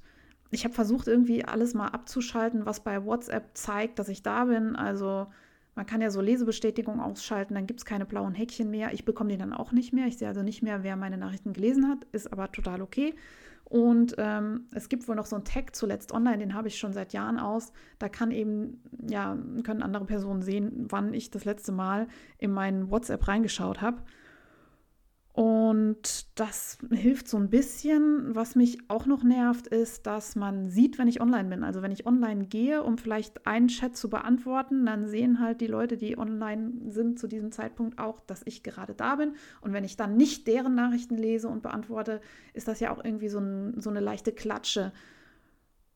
ich 0.51 0.65
habe 0.65 0.73
versucht, 0.73 1.07
irgendwie 1.07 1.45
alles 1.45 1.73
mal 1.73 1.87
abzuschalten, 1.87 2.65
was 2.65 2.81
bei 2.81 3.05
WhatsApp 3.05 3.51
zeigt, 3.53 3.99
dass 3.99 4.09
ich 4.09 4.23
da 4.23 4.45
bin. 4.45 4.75
Also 4.75 5.27
man 5.75 5.85
kann 5.85 6.01
ja 6.01 6.09
so 6.09 6.21
Lesebestätigung 6.21 6.99
ausschalten, 6.99 7.55
dann 7.55 7.67
gibt 7.67 7.79
es 7.79 7.85
keine 7.85 8.05
blauen 8.05 8.33
Häkchen 8.33 8.69
mehr. 8.69 8.93
Ich 8.93 9.05
bekomme 9.05 9.29
die 9.31 9.37
dann 9.37 9.53
auch 9.53 9.71
nicht 9.71 9.93
mehr. 9.93 10.07
Ich 10.07 10.17
sehe 10.17 10.27
also 10.27 10.43
nicht 10.43 10.61
mehr, 10.61 10.83
wer 10.83 10.95
meine 10.95 11.17
Nachrichten 11.17 11.53
gelesen 11.53 11.87
hat, 11.87 12.05
ist 12.11 12.31
aber 12.31 12.51
total 12.51 12.81
okay. 12.81 13.15
Und 13.71 14.15
ähm, 14.17 14.65
es 14.73 14.89
gibt 14.89 15.07
wohl 15.07 15.15
noch 15.15 15.25
so 15.25 15.37
einen 15.37 15.45
Tag 15.45 15.77
zuletzt 15.77 16.11
online, 16.11 16.39
den 16.39 16.53
habe 16.55 16.67
ich 16.67 16.77
schon 16.77 16.91
seit 16.91 17.13
Jahren 17.13 17.39
aus. 17.39 17.71
Da 17.99 18.09
kann 18.09 18.31
eben, 18.31 18.83
ja, 19.07 19.37
können 19.63 19.81
andere 19.81 20.03
Personen 20.03 20.41
sehen, 20.41 20.87
wann 20.89 21.13
ich 21.13 21.31
das 21.31 21.45
letzte 21.45 21.71
Mal 21.71 22.09
in 22.37 22.51
meinen 22.51 22.91
WhatsApp 22.91 23.29
reingeschaut 23.29 23.79
habe. 23.79 24.01
Und 25.33 26.37
das 26.37 26.77
hilft 26.91 27.29
so 27.29 27.37
ein 27.37 27.49
bisschen. 27.49 28.35
Was 28.35 28.55
mich 28.55 28.79
auch 28.89 29.05
noch 29.05 29.23
nervt, 29.23 29.67
ist, 29.67 30.05
dass 30.05 30.35
man 30.35 30.69
sieht, 30.69 30.97
wenn 30.97 31.07
ich 31.07 31.21
online 31.21 31.47
bin. 31.47 31.63
Also 31.63 31.81
wenn 31.81 31.93
ich 31.93 32.05
online 32.05 32.47
gehe, 32.47 32.83
um 32.83 32.97
vielleicht 32.97 33.47
einen 33.47 33.69
Chat 33.69 33.95
zu 33.95 34.09
beantworten, 34.09 34.85
dann 34.85 35.07
sehen 35.07 35.39
halt 35.39 35.61
die 35.61 35.67
Leute, 35.67 35.95
die 35.95 36.17
online 36.17 36.73
sind 36.89 37.17
zu 37.17 37.27
diesem 37.27 37.53
Zeitpunkt 37.53 37.97
auch, 37.97 38.19
dass 38.19 38.41
ich 38.45 38.61
gerade 38.61 38.93
da 38.93 39.15
bin. 39.15 39.35
Und 39.61 39.71
wenn 39.71 39.85
ich 39.85 39.95
dann 39.95 40.17
nicht 40.17 40.47
deren 40.47 40.75
Nachrichten 40.75 41.15
lese 41.15 41.47
und 41.47 41.61
beantworte, 41.61 42.19
ist 42.53 42.67
das 42.67 42.81
ja 42.81 42.91
auch 42.91 43.03
irgendwie 43.03 43.29
so, 43.29 43.39
ein, 43.39 43.79
so 43.79 43.89
eine 43.89 44.01
leichte 44.01 44.33
Klatsche. 44.33 44.91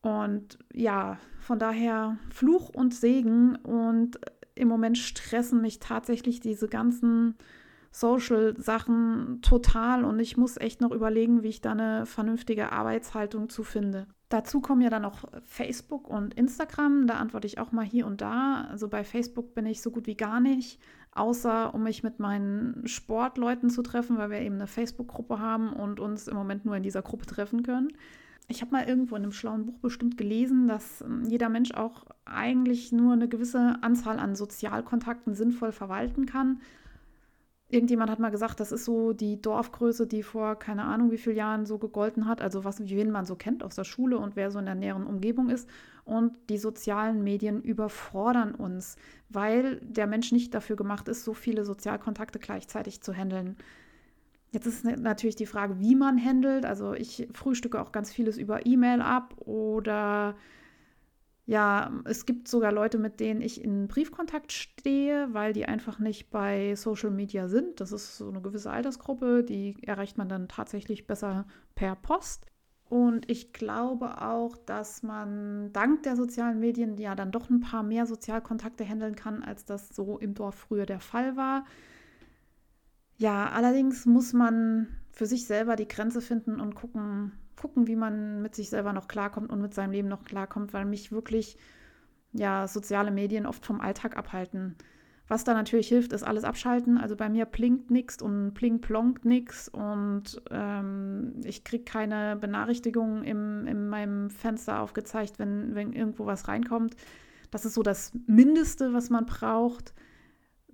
Und 0.01 0.59
ja, 0.71 1.19
von 1.41 1.59
daher 1.59 2.17
Fluch 2.29 2.69
und 2.69 2.93
Segen. 2.93 3.57
Und 3.57 4.17
im 4.53 4.69
Moment 4.69 4.97
stressen 4.97 5.61
mich 5.61 5.79
tatsächlich 5.79 6.39
diese 6.39 6.69
ganzen 6.69 7.35
Social-Sachen 7.95 9.39
total 9.41 10.03
und 10.03 10.19
ich 10.19 10.35
muss 10.35 10.57
echt 10.57 10.81
noch 10.81 10.91
überlegen, 10.91 11.43
wie 11.43 11.47
ich 11.47 11.61
da 11.61 11.71
eine 11.71 12.05
vernünftige 12.05 12.73
Arbeitshaltung 12.73 13.47
zu 13.47 13.63
finde. 13.63 14.07
Dazu 14.27 14.59
kommen 14.59 14.81
ja 14.81 14.89
dann 14.89 15.03
noch 15.03 15.23
Facebook 15.43 16.09
und 16.09 16.33
Instagram. 16.33 17.07
Da 17.07 17.13
antworte 17.13 17.47
ich 17.47 17.57
auch 17.57 17.71
mal 17.71 17.85
hier 17.85 18.05
und 18.05 18.19
da. 18.19 18.65
Also 18.69 18.89
bei 18.89 19.05
Facebook 19.05 19.55
bin 19.55 19.65
ich 19.65 19.81
so 19.81 19.91
gut 19.91 20.07
wie 20.07 20.17
gar 20.17 20.41
nicht, 20.41 20.81
außer 21.13 21.73
um 21.73 21.83
mich 21.83 22.03
mit 22.03 22.19
meinen 22.19 22.85
Sportleuten 22.85 23.69
zu 23.69 23.81
treffen, 23.81 24.17
weil 24.17 24.29
wir 24.29 24.41
eben 24.41 24.55
eine 24.55 24.67
Facebook-Gruppe 24.67 25.39
haben 25.39 25.71
und 25.71 26.01
uns 26.01 26.27
im 26.27 26.35
Moment 26.35 26.65
nur 26.65 26.75
in 26.75 26.83
dieser 26.83 27.01
Gruppe 27.01 27.27
treffen 27.27 27.63
können. 27.63 27.93
Ich 28.49 28.59
habe 28.59 28.71
mal 28.71 28.85
irgendwo 28.85 29.15
in 29.15 29.23
einem 29.23 29.31
schlauen 29.31 29.65
Buch 29.65 29.79
bestimmt 29.79 30.17
gelesen, 30.17 30.67
dass 30.67 30.99
ähm, 30.99 31.23
jeder 31.29 31.47
Mensch 31.47 31.71
auch 31.71 32.05
eigentlich 32.25 32.91
nur 32.91 33.13
eine 33.13 33.29
gewisse 33.29 33.77
Anzahl 33.81 34.19
an 34.19 34.35
Sozialkontakten 34.35 35.33
sinnvoll 35.33 35.71
verwalten 35.71 36.25
kann 36.25 36.59
Irgendjemand 37.67 38.11
hat 38.11 38.19
mal 38.19 38.29
gesagt, 38.29 38.59
das 38.59 38.71
ist 38.71 38.85
so 38.85 39.13
die 39.13 39.41
Dorfgröße, 39.41 40.05
die 40.05 40.21
vor 40.21 40.55
keine 40.55 40.83
Ahnung 40.83 41.11
wie 41.11 41.17
vielen 41.17 41.35
Jahren 41.35 41.65
so 41.65 41.79
gegolten 41.79 42.27
hat, 42.27 42.39
also 42.39 42.63
was, 42.63 42.79
wen 42.87 43.09
man 43.09 43.25
so 43.25 43.35
kennt 43.35 43.63
aus 43.63 43.73
der 43.73 43.83
Schule 43.83 44.19
und 44.19 44.35
wer 44.35 44.51
so 44.51 44.59
in 44.59 44.65
der 44.65 44.75
näheren 44.75 45.07
Umgebung 45.07 45.49
ist. 45.49 45.67
Und 46.03 46.33
die 46.49 46.59
sozialen 46.59 47.23
Medien 47.23 47.63
überfordern 47.63 48.53
uns, 48.53 48.97
weil 49.29 49.77
der 49.81 50.05
Mensch 50.05 50.31
nicht 50.31 50.53
dafür 50.53 50.75
gemacht 50.75 51.07
ist, 51.07 51.23
so 51.23 51.33
viele 51.33 51.65
Sozialkontakte 51.65 52.37
gleichzeitig 52.37 53.01
zu 53.01 53.13
handeln. 53.13 53.55
Jetzt 54.51 54.67
ist 54.67 54.85
natürlich 54.85 55.35
die 55.35 55.47
Frage, 55.47 55.79
wie 55.79 55.95
man 55.95 56.23
handelt. 56.23 56.65
Also 56.65 56.93
ich 56.93 57.27
frühstücke 57.33 57.81
auch 57.81 57.91
ganz 57.91 58.13
vieles 58.13 58.37
über 58.37 58.65
E-Mail 58.67 59.01
ab 59.01 59.33
oder 59.39 60.35
ja, 61.47 61.91
es 62.05 62.25
gibt 62.25 62.47
sogar 62.47 62.71
Leute, 62.71 62.97
mit 62.97 63.19
denen 63.19 63.41
ich 63.41 63.63
in 63.63 63.87
Briefkontakt 63.87 64.51
stehe, 64.51 65.31
weil 65.31 65.53
die 65.53 65.65
einfach 65.65 65.99
nicht 65.99 66.31
bei 66.31 66.75
Social 66.75 67.11
Media 67.11 67.47
sind. 67.47 67.79
Das 67.79 67.91
ist 67.91 68.17
so 68.17 68.29
eine 68.29 68.41
gewisse 68.41 68.71
Altersgruppe, 68.71 69.43
die 69.43 69.77
erreicht 69.83 70.17
man 70.17 70.27
dann 70.27 70.47
tatsächlich 70.47 71.05
besser 71.05 71.45
per 71.75 71.95
Post. 71.95 72.47
Und 72.89 73.29
ich 73.29 73.53
glaube 73.53 74.21
auch, 74.21 74.57
dass 74.57 75.03
man 75.03 75.71
dank 75.71 76.03
der 76.03 76.15
sozialen 76.15 76.59
Medien 76.59 76.97
ja 76.97 77.13
dann 77.13 77.31
doch 77.31 77.49
ein 77.49 77.59
paar 77.59 77.83
mehr 77.83 78.07
Sozialkontakte 78.07 78.83
handeln 78.83 79.15
kann, 79.15 79.43
als 79.43 79.65
das 79.65 79.89
so 79.89 80.17
im 80.17 80.33
Dorf 80.33 80.55
früher 80.55 80.85
der 80.87 80.99
Fall 80.99 81.35
war. 81.35 81.65
Ja, 83.17 83.49
allerdings 83.49 84.05
muss 84.05 84.33
man 84.33 84.87
für 85.11 85.25
sich 85.25 85.45
selber 85.45 85.75
die 85.75 85.87
Grenze 85.87 86.21
finden 86.21 86.59
und 86.59 86.75
gucken, 86.75 87.33
gucken, 87.55 87.87
wie 87.87 87.95
man 87.95 88.41
mit 88.41 88.55
sich 88.55 88.69
selber 88.69 88.93
noch 88.93 89.07
klarkommt 89.07 89.49
und 89.49 89.61
mit 89.61 89.73
seinem 89.73 89.91
Leben 89.91 90.07
noch 90.07 90.23
klarkommt, 90.23 90.73
weil 90.73 90.85
mich 90.85 91.11
wirklich 91.11 91.57
ja 92.33 92.67
soziale 92.67 93.11
Medien 93.11 93.45
oft 93.45 93.65
vom 93.65 93.81
Alltag 93.81 94.17
abhalten. 94.17 94.75
Was 95.27 95.43
da 95.43 95.55
natürlich 95.55 95.87
hilft, 95.87 96.13
ist 96.13 96.23
alles 96.23 96.43
abschalten. 96.43 96.99
Also 96.99 97.15
bei 97.15 97.29
mir 97.29 97.45
blinkt 97.45 97.89
nichts 97.89 98.21
und 98.21 98.53
pling 98.53 98.79
plonkt 98.79 99.25
nichts 99.25 99.67
und 99.69 100.39
ähm, 100.51 101.33
ich 101.43 101.63
kriege 101.63 101.83
keine 101.83 102.35
Benachrichtigungen 102.35 103.23
im, 103.23 103.65
in 103.65 103.87
meinem 103.87 104.29
Fenster 104.29 104.81
aufgezeigt, 104.81 105.39
wenn, 105.39 105.73
wenn 105.73 105.93
irgendwo 105.93 106.27
was 106.27 106.47
reinkommt. 106.47 106.95
Das 107.49 107.65
ist 107.65 107.73
so 107.73 107.81
das 107.81 108.11
Mindeste, 108.27 108.93
was 108.93 109.09
man 109.09 109.25
braucht 109.25 109.93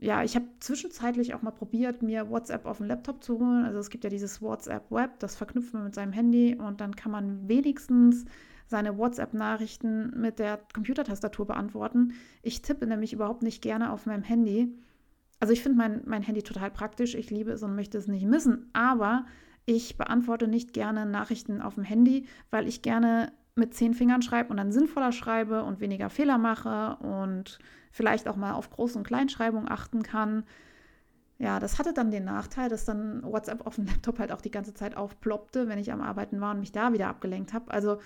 ja, 0.02 0.24
ich 0.24 0.36
habe 0.36 0.48
zwischenzeitlich 0.60 1.36
auch 1.36 1.44
mal 1.44 1.52
probiert, 1.52 2.02
mir 2.02 2.28
WhatsApp 2.30 2.66
auf 2.66 2.80
den 2.80 2.88
Laptop 2.88 3.24
zu 3.24 3.38
holen. 3.38 3.66
Also 3.66 3.78
es 3.78 3.92
gibt 3.92 4.04
ja 4.04 4.10
dieses 4.10 4.42
WhatsApp 4.42 4.90
Web, 4.90 5.20
das 5.20 5.36
verknüpft 5.36 5.76
man 5.76 5.84
mit 5.84 5.94
seinem 5.94 6.12
Handy 6.12 6.56
und 6.56 6.82
dann 6.82 6.96
kann 6.96 7.12
man 7.12 7.48
wenigstens 7.48 8.26
seine 8.66 8.98
WhatsApp-Nachrichten 8.98 10.20
mit 10.20 10.40
der 10.40 10.60
Computertastatur 10.74 11.46
beantworten. 11.46 12.14
Ich 12.42 12.64
tippe 12.64 12.88
nämlich 12.88 13.14
überhaupt 13.14 13.44
nicht 13.44 13.62
gerne 13.62 13.92
auf 13.92 14.08
meinem 14.08 14.24
Handy. 14.24 14.74
Also 15.40 15.54
ich 15.54 15.62
finde 15.62 15.78
mein, 15.78 16.02
mein 16.06 16.24
Handy 16.24 16.42
total 16.42 16.72
praktisch, 16.72 17.14
ich 17.14 17.30
liebe 17.30 17.52
es 17.52 17.62
und 17.62 17.76
möchte 17.76 18.00
es 18.00 18.08
nicht 18.08 18.26
missen, 18.26 18.72
aber 18.74 19.26
ich 19.66 19.98
beantworte 19.98 20.48
nicht 20.48 20.74
gerne 20.74 21.06
Nachrichten 21.06 21.62
auf 21.62 21.76
dem 21.76 21.84
Handy, 21.84 22.26
weil 22.50 22.68
ich 22.68 22.82
gerne 22.82 23.34
mit 23.54 23.76
zehn 23.76 23.94
Fingern 23.94 24.24
schreibe 24.24 24.50
und 24.50 24.58
dann 24.58 24.72
sinnvoller 24.72 25.12
schreibe 25.12 25.64
und 25.64 25.80
weniger 25.80 26.10
Fehler 26.10 26.40
mache 26.40 26.96
und 27.06 27.60
vielleicht 27.92 28.28
auch 28.28 28.36
mal 28.36 28.54
auf 28.54 28.72
Groß- 28.72 28.96
und 28.96 29.04
Kleinschreibung 29.04 29.70
achten 29.70 30.04
kann. 30.04 30.44
Ja, 31.38 31.60
das 31.60 31.80
hatte 31.80 31.94
dann 31.94 32.12
den 32.12 32.24
Nachteil, 32.24 32.70
dass 32.70 32.86
dann 32.86 33.24
WhatsApp 33.24 33.66
auf 33.66 33.76
dem 33.76 33.86
Laptop 33.88 34.20
halt 34.20 34.32
auch 34.32 34.42
die 34.42 34.52
ganze 34.52 34.74
Zeit 34.74 34.96
aufploppte, 34.96 35.68
wenn 35.68 35.80
ich 35.80 35.92
am 35.92 36.02
Arbeiten 36.02 36.40
war 36.40 36.52
und 36.52 36.60
mich 36.60 36.72
da 36.72 36.94
wieder 36.94 37.08
abgelenkt 37.08 37.54
habe. 37.54 37.72
Also 37.72 37.98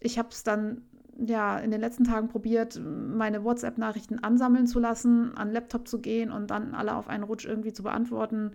ich 0.00 0.18
habe 0.18 0.28
es 0.30 0.44
dann 0.44 0.82
ja 1.18 1.58
in 1.58 1.70
den 1.70 1.80
letzten 1.80 2.04
Tagen 2.04 2.28
probiert, 2.28 2.80
meine 2.80 3.42
WhatsApp-Nachrichten 3.42 4.22
ansammeln 4.22 4.66
zu 4.66 4.78
lassen, 4.78 5.36
an 5.36 5.50
Laptop 5.50 5.88
zu 5.88 6.00
gehen 6.00 6.30
und 6.30 6.50
dann 6.50 6.74
alle 6.74 6.94
auf 6.94 7.08
einen 7.08 7.24
Rutsch 7.24 7.46
irgendwie 7.46 7.72
zu 7.72 7.82
beantworten. 7.82 8.52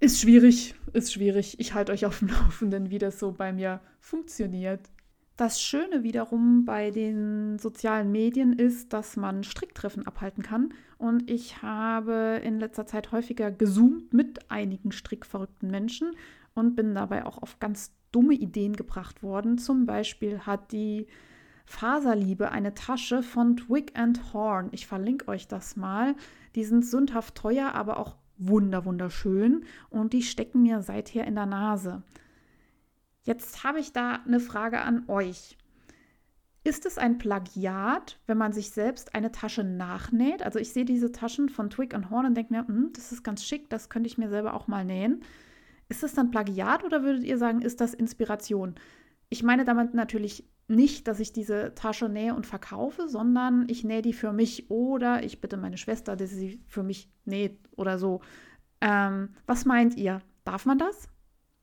Ist 0.00 0.20
schwierig, 0.20 0.74
ist 0.92 1.12
schwierig. 1.12 1.58
Ich 1.60 1.74
halte 1.74 1.92
euch 1.92 2.06
auf 2.06 2.18
dem 2.18 2.28
Laufenden, 2.28 2.90
wie 2.90 2.98
das 2.98 3.18
so 3.18 3.32
bei 3.32 3.52
mir 3.52 3.80
funktioniert. 4.00 4.80
Das 5.36 5.60
Schöne 5.60 6.04
wiederum 6.04 6.64
bei 6.64 6.92
den 6.92 7.58
sozialen 7.58 8.12
Medien 8.12 8.52
ist, 8.52 8.92
dass 8.92 9.16
man 9.16 9.42
Stricktreffen 9.42 10.06
abhalten 10.06 10.44
kann. 10.44 10.72
Und 10.96 11.28
ich 11.28 11.60
habe 11.60 12.40
in 12.44 12.60
letzter 12.60 12.86
Zeit 12.86 13.10
häufiger 13.10 13.50
gezoomt 13.50 14.14
mit 14.14 14.48
einigen 14.48 14.92
strickverrückten 14.92 15.70
Menschen 15.70 16.12
und 16.54 16.76
bin 16.76 16.94
dabei 16.94 17.26
auch 17.26 17.38
auf 17.38 17.58
ganz 17.58 17.92
dumme 18.12 18.34
Ideen 18.34 18.74
gebracht 18.74 19.24
worden. 19.24 19.58
Zum 19.58 19.86
Beispiel 19.86 20.40
hat 20.40 20.70
die 20.70 21.08
Faserliebe 21.66 22.52
eine 22.52 22.74
Tasche 22.74 23.24
von 23.24 23.56
Twig 23.56 23.98
and 23.98 24.32
Horn. 24.32 24.68
Ich 24.70 24.86
verlinke 24.86 25.26
euch 25.26 25.48
das 25.48 25.74
mal. 25.74 26.14
Die 26.54 26.62
sind 26.62 26.86
sündhaft 26.86 27.34
teuer, 27.34 27.72
aber 27.74 27.98
auch 27.98 28.16
wunder 28.36 28.84
wunderschön 28.84 29.64
und 29.90 30.12
die 30.12 30.22
stecken 30.22 30.62
mir 30.62 30.82
seither 30.82 31.26
in 31.26 31.34
der 31.34 31.46
Nase. 31.46 32.02
Jetzt 33.24 33.64
habe 33.64 33.80
ich 33.80 33.92
da 33.92 34.20
eine 34.26 34.40
Frage 34.40 34.80
an 34.80 35.04
euch. 35.08 35.56
Ist 36.62 36.86
es 36.86 36.96
ein 36.96 37.18
Plagiat, 37.18 38.18
wenn 38.26 38.38
man 38.38 38.52
sich 38.52 38.70
selbst 38.70 39.14
eine 39.14 39.32
Tasche 39.32 39.64
nachnäht? 39.64 40.42
Also 40.42 40.58
ich 40.58 40.72
sehe 40.72 40.84
diese 40.84 41.12
Taschen 41.12 41.48
von 41.48 41.68
Twig 41.68 41.94
und 41.94 42.10
Horn 42.10 42.26
und 42.26 42.34
denke 42.34 42.54
mir, 42.54 42.66
hm, 42.66 42.90
das 42.94 43.12
ist 43.12 43.22
ganz 43.22 43.44
schick, 43.44 43.68
das 43.68 43.90
könnte 43.90 44.06
ich 44.06 44.16
mir 44.16 44.30
selber 44.30 44.54
auch 44.54 44.66
mal 44.66 44.84
nähen. 44.84 45.22
Ist 45.88 46.02
das 46.02 46.14
dann 46.14 46.30
Plagiat 46.30 46.84
oder 46.84 47.02
würdet 47.02 47.24
ihr 47.24 47.36
sagen, 47.36 47.60
ist 47.60 47.80
das 47.80 47.92
Inspiration? 47.92 48.76
Ich 49.28 49.42
meine 49.42 49.64
damit 49.64 49.92
natürlich 49.94 50.48
nicht, 50.66 51.08
dass 51.08 51.20
ich 51.20 51.32
diese 51.32 51.74
Tasche 51.74 52.08
nähe 52.08 52.34
und 52.34 52.46
verkaufe, 52.46 53.08
sondern 53.08 53.66
ich 53.68 53.84
nähe 53.84 54.00
die 54.00 54.14
für 54.14 54.32
mich 54.32 54.70
oder 54.70 55.22
ich 55.22 55.40
bitte 55.42 55.58
meine 55.58 55.76
Schwester, 55.76 56.16
dass 56.16 56.30
sie 56.30 56.60
für 56.66 56.82
mich 56.82 57.10
näht 57.26 57.58
oder 57.76 57.98
so. 57.98 58.22
Ähm, 58.80 59.30
was 59.46 59.66
meint 59.66 59.96
ihr? 59.96 60.22
Darf 60.44 60.64
man 60.64 60.78
das? 60.78 61.08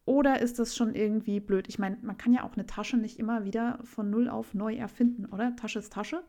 Oder 0.05 0.41
ist 0.41 0.59
das 0.59 0.75
schon 0.75 0.95
irgendwie 0.95 1.39
blöd? 1.39 1.67
Ich 1.67 1.79
meine, 1.79 1.97
man 2.01 2.17
kann 2.17 2.33
ja 2.33 2.43
auch 2.43 2.53
eine 2.53 2.65
Tasche 2.65 2.97
nicht 2.97 3.19
immer 3.19 3.45
wieder 3.45 3.79
von 3.83 4.09
Null 4.09 4.29
auf 4.29 4.53
neu 4.53 4.75
erfinden, 4.75 5.25
oder? 5.25 5.55
Tasche 5.55 5.79
ist 5.79 5.93
Tasche. 5.93 6.23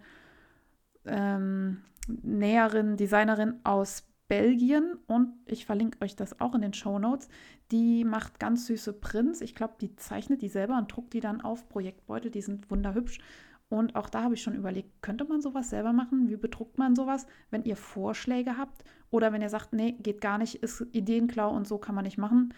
ähm, 1.05 1.83
Näherin, 2.09 2.97
Designerin 2.97 3.61
aus 3.62 4.05
Belgien 4.29 4.99
und 5.07 5.33
ich 5.47 5.65
verlinke 5.65 6.03
euch 6.03 6.17
das 6.17 6.41
auch 6.41 6.57
in 6.57 6.62
den 6.62 6.75
Show 6.75 6.99
Notes. 6.99 7.29
Die 7.71 8.05
macht 8.05 8.41
ganz 8.41 8.67
süße 8.67 8.93
Prints. 8.95 9.41
Ich 9.41 9.55
glaube, 9.55 9.75
die 9.81 9.95
zeichnet 9.95 10.43
die 10.43 10.49
selber 10.49 10.76
und 10.76 10.95
druckt 10.95 11.12
die 11.12 11.21
dann 11.21 11.41
auf 11.41 11.69
Projektbeutel. 11.69 12.33
Die 12.33 12.43
sind 12.43 12.69
wunderhübsch. 12.69 13.21
Und 13.69 13.95
auch 13.95 14.09
da 14.09 14.23
habe 14.23 14.35
ich 14.35 14.43
schon 14.43 14.55
überlegt, 14.55 15.03
könnte 15.03 15.25
man 15.25 15.41
sowas 15.41 15.71
selber 15.71 15.93
machen? 15.93 16.29
Wie 16.29 16.37
bedruckt 16.37 16.79
man 16.79 16.95
sowas? 16.97 17.26
Wenn 17.50 17.65
ihr 17.65 17.76
Vorschläge 17.76 18.59
habt 18.59 18.85
oder 19.11 19.33
wenn 19.33 19.43
ihr 19.43 19.49
sagt, 19.49 19.73
nee, 19.73 19.93
geht 19.93 20.21
gar 20.21 20.38
nicht, 20.38 20.57
ist 20.57 20.87
Ideenklau 20.93 21.50
und 21.53 21.67
so 21.67 21.79
kann 21.79 21.95
man 21.95 22.05
nicht 22.05 22.19
machen, 22.19 22.53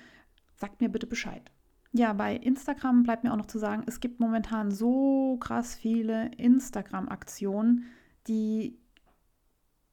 sagt 0.58 0.80
mir 0.80 0.88
bitte 0.88 1.06
Bescheid. 1.06 1.50
Ja, 1.92 2.12
bei 2.12 2.36
Instagram 2.36 3.02
bleibt 3.02 3.24
mir 3.24 3.32
auch 3.32 3.38
noch 3.38 3.46
zu 3.46 3.58
sagen, 3.58 3.84
es 3.86 4.00
gibt 4.00 4.20
momentan 4.20 4.70
so 4.70 5.38
krass 5.38 5.74
viele 5.74 6.30
Instagram-Aktionen, 6.36 7.84
die 8.26 8.78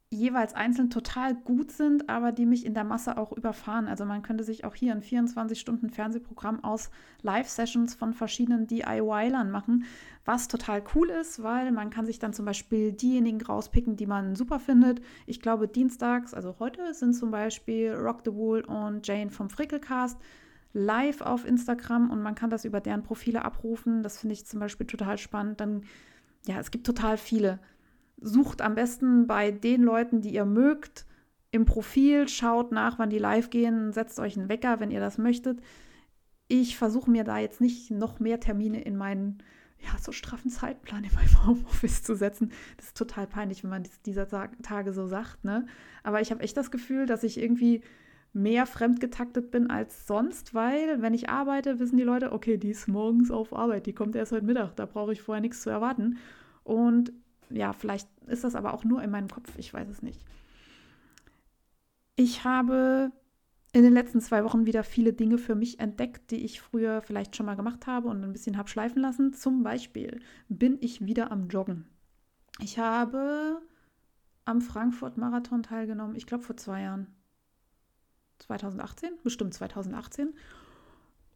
jeweils 0.10 0.54
einzeln 0.54 0.90
total 0.90 1.36
gut 1.36 1.72
sind, 1.72 2.10
aber 2.10 2.32
die 2.32 2.46
mich 2.46 2.66
in 2.66 2.74
der 2.74 2.84
Masse 2.84 3.18
auch 3.18 3.32
überfahren. 3.32 3.88
Also 3.88 4.06
man 4.06 4.22
könnte 4.22 4.44
sich 4.44 4.64
auch 4.64 4.76
hier 4.76 4.92
ein 4.94 5.02
24-Stunden-Fernsehprogramm 5.02 6.64
aus 6.64 6.90
Live-Sessions 7.22 7.96
von 7.96 8.14
verschiedenen 8.14 8.68
DIY-Lern 8.68 9.52
machen, 9.52 9.86
was 10.24 10.48
total 10.48 10.84
cool 10.94 11.10
ist, 11.10 11.44
weil 11.44 11.72
man 11.72 11.90
kann 11.90 12.06
sich 12.06 12.20
dann 12.20 12.34
zum 12.34 12.46
Beispiel 12.46 12.92
diejenigen 12.92 13.42
rauspicken, 13.42 13.96
die 13.96 14.08
man 14.08 14.36
super 14.36 14.60
findet. 14.60 15.02
Ich 15.26 15.42
glaube, 15.42 15.68
dienstags, 15.68 16.34
also 16.34 16.56
heute, 16.60 16.94
sind 16.94 17.14
zum 17.14 17.32
Beispiel 17.32 17.94
Rock 17.94 18.22
the 18.26 18.34
Wool 18.34 18.62
und 18.62 19.06
Jane 19.06 19.32
vom 19.32 19.50
Frickelcast 19.50 20.20
live 20.76 21.22
auf 21.22 21.46
Instagram 21.46 22.12
und 22.12 22.22
man 22.22 22.36
kann 22.36 22.52
das 22.52 22.66
über 22.66 22.82
deren 22.82 23.02
Profile 23.02 23.44
abrufen. 23.44 24.04
Das 24.04 24.20
finde 24.20 24.34
ich 24.34 24.46
zum 24.46 24.60
Beispiel 24.60 24.86
total 24.86 25.18
spannend. 25.18 25.60
Dann, 25.60 25.84
ja, 26.46 26.60
es 26.60 26.70
gibt 26.70 26.86
total 26.86 27.18
viele 27.18 27.60
sucht 28.18 28.62
am 28.62 28.76
besten 28.76 29.28
bei 29.28 29.52
den 29.52 29.84
Leuten, 29.84 30.22
die 30.22 30.34
ihr 30.34 30.46
mögt, 30.46 31.06
im 31.52 31.66
Profil, 31.66 32.28
schaut 32.28 32.72
nach, 32.72 33.00
wann 33.00 33.10
die 33.10 33.18
live 33.18 33.50
gehen, 33.50 33.94
setzt 33.94 34.20
euch 34.20 34.38
einen 34.38 34.50
Wecker, 34.50 34.80
wenn 34.80 34.92
ihr 34.92 35.00
das 35.00 35.18
möchtet. 35.18 35.62
Ich 36.48 36.78
versuche 36.78 37.10
mir 37.10 37.24
da 37.24 37.40
jetzt 37.40 37.62
nicht 37.62 37.92
noch 37.92 38.20
mehr 38.20 38.40
Termine 38.40 38.82
in 38.82 38.98
meinen 38.98 39.40
ja, 39.80 39.92
so 40.00 40.12
straffen 40.12 40.50
Zeitplan 40.50 41.04
in 41.04 41.14
meinem 41.14 41.46
Homeoffice 41.48 42.04
zu 42.04 42.16
setzen. 42.16 42.52
Das 42.78 42.88
ist 42.88 42.98
total 42.98 43.28
peinlich, 43.28 43.64
wenn 43.64 43.70
man 43.70 43.84
dieser 44.06 44.28
Tage 44.28 44.94
so 44.94 45.08
sagt. 45.08 45.44
Ne? 45.44 45.66
Aber 46.04 46.22
ich 46.22 46.32
habe 46.32 46.42
echt 46.42 46.58
das 46.58 46.72
Gefühl, 46.72 47.06
dass 47.06 47.24
ich 47.24 47.40
irgendwie 47.40 47.82
mehr 48.36 48.66
fremdgetaktet 48.66 49.50
bin 49.50 49.70
als 49.70 50.08
sonst, 50.08 50.54
weil 50.54 51.02
wenn 51.02 51.14
ich 51.14 51.30
arbeite, 51.30 51.80
wissen 51.80 51.98
die 51.98 52.04
Leute, 52.04 52.34
okay, 52.34 52.58
die 52.58 52.70
ist 52.70 52.88
morgens 52.88 53.32
auf 53.32 53.54
Arbeit, 53.56 53.86
die 53.86 53.94
kommt 53.94 54.16
erst 54.16 54.34
heute 54.34 54.46
Mittag, 54.46 54.76
da 54.76 54.86
brauche 54.86 55.14
ich 55.14 55.22
vorher 55.22 55.42
nichts 55.42 55.62
zu 55.62 55.70
erwarten. 55.70 56.18
Und 56.64 57.14
ja, 57.50 57.72
vielleicht 57.72 58.10
ist 58.28 58.44
das 58.44 58.56
aber 58.56 58.74
auch 58.74 58.84
nur 58.84 59.02
in 59.02 59.10
meinem 59.10 59.30
Kopf, 59.30 59.58
ich 59.58 59.74
weiß 59.74 59.88
es 59.88 60.02
nicht. 60.02 60.20
Ich 62.18 62.44
habe 62.44 63.12
in 63.72 63.84
den 63.84 63.94
letzten 63.94 64.20
zwei 64.20 64.44
Wochen 64.44 64.66
wieder 64.66 64.84
viele 64.84 65.14
Dinge 65.14 65.38
für 65.38 65.56
mich 65.56 65.80
entdeckt, 65.80 66.32
die 66.32 66.44
ich 66.44 66.60
früher 66.60 67.02
vielleicht 67.02 67.38
schon 67.38 67.46
mal 67.46 67.56
gemacht 67.56 67.88
habe 67.88 68.10
und 68.10 68.22
ein 68.22 68.34
bisschen 68.34 68.58
habe 68.58 68.70
schleifen 68.70 69.02
lassen. 69.02 69.32
Zum 69.32 69.64
Beispiel 69.64 70.20
bin 70.50 70.78
ich 70.82 71.06
wieder 71.06 71.32
am 71.32 71.48
Joggen. 71.48 71.86
Ich 72.60 72.80
habe 72.80 73.62
am 74.44 74.62
Frankfurt-Marathon 74.62 75.64
teilgenommen, 75.64 76.16
ich 76.16 76.26
glaube 76.26 76.44
vor 76.44 76.58
zwei 76.58 76.82
Jahren. 76.82 77.15
2018, 78.40 79.12
bestimmt 79.24 79.54
2018. 79.54 80.34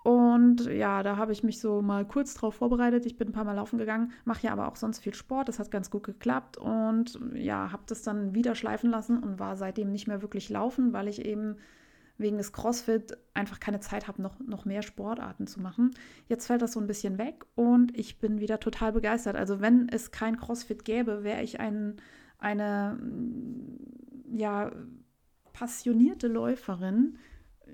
Und 0.04 0.66
ja, 0.66 1.04
da 1.04 1.18
habe 1.18 1.34
ich 1.34 1.44
mich 1.44 1.60
so 1.60 1.82
mal 1.82 2.06
kurz 2.06 2.34
drauf 2.34 2.56
vorbereitet. 2.56 3.06
Ich 3.06 3.18
bin 3.18 3.30
ein 3.30 3.34
paar 3.34 3.44
Mal 3.44 3.54
laufen 3.54 3.78
gegangen, 3.78 4.14
mache 4.24 4.48
ja 4.48 4.54
aber 4.54 4.68
auch 4.68 4.78
sonst 4.78 5.00
viel 5.00 5.14
Sport. 5.14 5.50
Das 5.50 5.60
hat 5.60 5.72
ganz 5.72 5.90
gut 5.90 6.04
geklappt 6.04 6.58
und 6.58 7.20
ja, 7.34 7.72
habe 7.72 7.84
das 7.86 8.02
dann 8.02 8.34
wieder 8.34 8.56
schleifen 8.56 8.90
lassen 8.90 9.22
und 9.22 9.40
war 9.40 9.58
seitdem 9.58 9.92
nicht 9.92 10.08
mehr 10.08 10.22
wirklich 10.22 10.50
laufen, 10.50 10.94
weil 10.94 11.10
ich 11.10 11.26
eben 11.26 11.58
wegen 12.18 12.38
des 12.38 12.52
CrossFit 12.54 13.18
einfach 13.34 13.60
keine 13.60 13.80
Zeit 13.80 14.08
habe, 14.08 14.22
noch, 14.22 14.40
noch 14.40 14.66
mehr 14.66 14.84
Sportarten 14.84 15.48
zu 15.48 15.62
machen. 15.62 15.92
Jetzt 16.28 16.48
fällt 16.48 16.62
das 16.62 16.74
so 16.74 16.80
ein 16.80 16.88
bisschen 16.88 17.18
weg 17.18 17.46
und 17.56 17.98
ich 17.98 18.20
bin 18.20 18.40
wieder 18.40 18.60
total 18.60 18.92
begeistert. 18.92 19.36
Also 19.36 19.62
wenn 19.62 19.90
es 19.90 20.12
kein 20.12 20.38
CrossFit 20.38 20.86
gäbe, 20.86 21.24
wäre 21.24 21.42
ich 21.42 21.60
ein, 21.60 21.96
eine 22.38 23.00
ja, 24.32 24.72
passionierte 25.60 26.28
Läuferin 26.28 27.18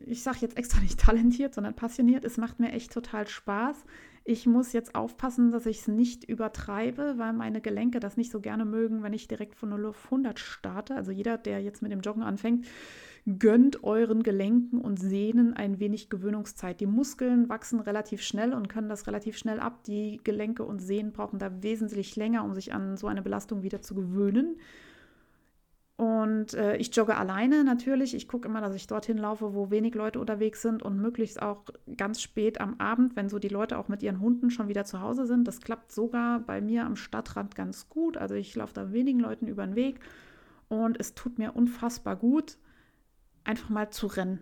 ich 0.05 0.23
sage 0.23 0.39
jetzt 0.41 0.57
extra 0.57 0.81
nicht 0.81 0.99
talentiert, 1.05 1.53
sondern 1.53 1.75
passioniert. 1.75 2.25
Es 2.25 2.37
macht 2.37 2.59
mir 2.59 2.71
echt 2.71 2.91
total 2.91 3.27
Spaß. 3.27 3.85
Ich 4.27 4.47
muss 4.47 4.73
jetzt 4.73 4.95
aufpassen, 4.95 5.51
dass 5.51 5.67
ich 5.67 5.81
es 5.81 5.87
nicht 5.87 6.23
übertreibe, 6.23 7.15
weil 7.17 7.33
meine 7.33 7.61
Gelenke 7.61 7.99
das 7.99 8.17
nicht 8.17 8.31
so 8.31 8.41
gerne 8.41 8.65
mögen, 8.65 9.03
wenn 9.03 9.13
ich 9.13 9.27
direkt 9.27 9.55
von 9.55 9.69
0 9.69 9.85
auf 9.87 10.05
100 10.05 10.39
starte. 10.39 10.95
Also 10.95 11.11
jeder, 11.11 11.37
der 11.37 11.61
jetzt 11.61 11.83
mit 11.83 11.91
dem 11.91 12.01
Joggen 12.01 12.23
anfängt, 12.23 12.65
gönnt 13.27 13.83
euren 13.83 14.23
Gelenken 14.23 14.81
und 14.81 14.99
Sehnen 14.99 15.53
ein 15.53 15.79
wenig 15.79 16.09
Gewöhnungszeit. 16.09 16.79
Die 16.79 16.87
Muskeln 16.87 17.49
wachsen 17.49 17.79
relativ 17.79 18.23
schnell 18.23 18.53
und 18.53 18.67
können 18.67 18.89
das 18.89 19.05
relativ 19.05 19.37
schnell 19.37 19.59
ab. 19.59 19.83
Die 19.83 20.19
Gelenke 20.23 20.63
und 20.63 20.79
Sehnen 20.79 21.11
brauchen 21.11 21.37
da 21.37 21.61
wesentlich 21.61 22.15
länger, 22.15 22.43
um 22.43 22.55
sich 22.55 22.73
an 22.73 22.97
so 22.97 23.05
eine 23.05 23.21
Belastung 23.21 23.61
wieder 23.61 23.81
zu 23.83 23.93
gewöhnen. 23.93 24.57
Und 25.97 26.53
äh, 26.53 26.75
ich 26.75 26.93
jogge 26.93 27.15
alleine 27.15 27.63
natürlich. 27.63 28.13
Ich 28.15 28.27
gucke 28.27 28.49
immer, 28.49 28.59
dass 28.59 28.75
ich 28.75 28.87
dorthin 28.87 29.17
laufe, 29.17 29.53
wo 29.53 29.69
wenig 29.69 29.95
Leute 29.95 30.19
unterwegs 30.19 30.61
sind 30.61 30.83
und 30.83 31.01
möglichst 31.01 31.41
auch 31.41 31.63
ganz 31.95 32.21
spät 32.21 32.59
am 32.59 32.79
Abend, 32.79 33.15
wenn 33.15 33.29
so 33.29 33.39
die 33.39 33.47
Leute 33.47 33.77
auch 33.77 33.87
mit 33.87 34.03
ihren 34.03 34.19
Hunden 34.19 34.49
schon 34.49 34.67
wieder 34.67 34.83
zu 34.83 34.99
Hause 34.99 35.25
sind. 35.25 35.47
Das 35.47 35.61
klappt 35.61 35.93
sogar 35.93 36.39
bei 36.39 36.59
mir 36.59 36.85
am 36.85 36.97
Stadtrand 36.97 37.55
ganz 37.55 37.87
gut. 37.87 38.17
Also 38.17 38.35
ich 38.35 38.53
laufe 38.55 38.73
da 38.73 38.91
wenigen 38.91 39.21
Leuten 39.21 39.47
über 39.47 39.65
den 39.65 39.75
Weg 39.75 40.01
und 40.67 40.99
es 40.99 41.13
tut 41.13 41.39
mir 41.39 41.55
unfassbar 41.55 42.17
gut, 42.17 42.57
einfach 43.45 43.69
mal 43.69 43.89
zu 43.89 44.07
rennen. 44.07 44.39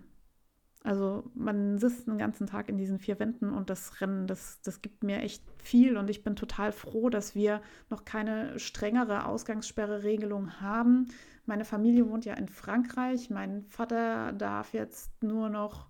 Also 0.84 1.24
man 1.34 1.78
sitzt 1.78 2.08
den 2.08 2.18
ganzen 2.18 2.46
Tag 2.46 2.68
in 2.68 2.78
diesen 2.78 3.00
vier 3.00 3.18
Wänden 3.18 3.52
und 3.52 3.70
das 3.70 4.02
Rennen, 4.02 4.28
das, 4.28 4.60
das 4.62 4.82
gibt 4.82 5.02
mir 5.04 5.22
echt 5.22 5.42
viel 5.58 5.96
und 5.96 6.10
ich 6.10 6.24
bin 6.24 6.36
total 6.36 6.74
froh, 6.74 7.10
dass 7.10 7.36
wir 7.36 7.62
noch 7.90 8.04
keine 8.04 8.60
strengere 8.60 9.26
Ausgangssperre-Regelung 9.26 10.60
haben. 10.60 11.08
Meine 11.46 11.64
Familie 11.64 12.10
wohnt 12.10 12.26
ja 12.26 12.34
in 12.34 12.50
Frankreich. 12.50 13.30
Mein 13.30 13.64
Vater 13.70 14.34
darf 14.34 14.74
jetzt 14.74 15.24
nur 15.24 15.50
noch 15.50 15.88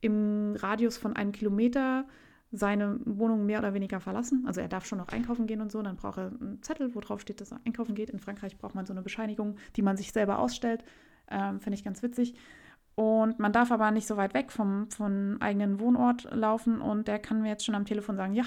im 0.00 0.56
Radius 0.56 0.96
von 0.96 1.14
einem 1.14 1.30
Kilometer 1.30 2.04
seine 2.50 2.98
Wohnung 3.04 3.46
mehr 3.46 3.60
oder 3.60 3.74
weniger 3.74 4.00
verlassen. 4.00 4.44
Also 4.46 4.60
er 4.60 4.68
darf 4.68 4.84
schon 4.84 4.98
noch 4.98 5.08
einkaufen 5.08 5.46
gehen 5.46 5.60
und 5.60 5.70
so. 5.72 5.80
Dann 5.82 5.96
braucht 5.96 6.18
er 6.18 6.26
einen 6.26 6.62
Zettel, 6.62 6.94
wo 6.94 7.00
drauf 7.00 7.20
steht, 7.20 7.40
dass 7.40 7.52
er 7.52 7.60
einkaufen 7.64 7.94
geht. 7.94 8.10
In 8.10 8.18
Frankreich 8.18 8.58
braucht 8.58 8.74
man 8.74 8.86
so 8.86 8.92
eine 8.92 9.02
Bescheinigung, 9.02 9.56
die 9.76 9.82
man 9.82 9.96
sich 9.96 10.12
selber 10.12 10.38
ausstellt. 10.38 10.84
Ähm, 11.30 11.60
Finde 11.60 11.76
ich 11.76 11.84
ganz 11.84 12.02
witzig. 12.02 12.34
Und 12.94 13.38
man 13.38 13.52
darf 13.52 13.70
aber 13.70 13.90
nicht 13.90 14.06
so 14.06 14.16
weit 14.16 14.34
weg 14.34 14.52
vom, 14.52 14.90
vom 14.90 15.38
eigenen 15.40 15.80
Wohnort 15.80 16.28
laufen. 16.32 16.80
Und 16.80 17.08
der 17.08 17.18
kann 17.18 17.42
mir 17.42 17.48
jetzt 17.48 17.64
schon 17.64 17.74
am 17.74 17.86
Telefon 17.86 18.16
sagen, 18.16 18.34
ja, 18.34 18.44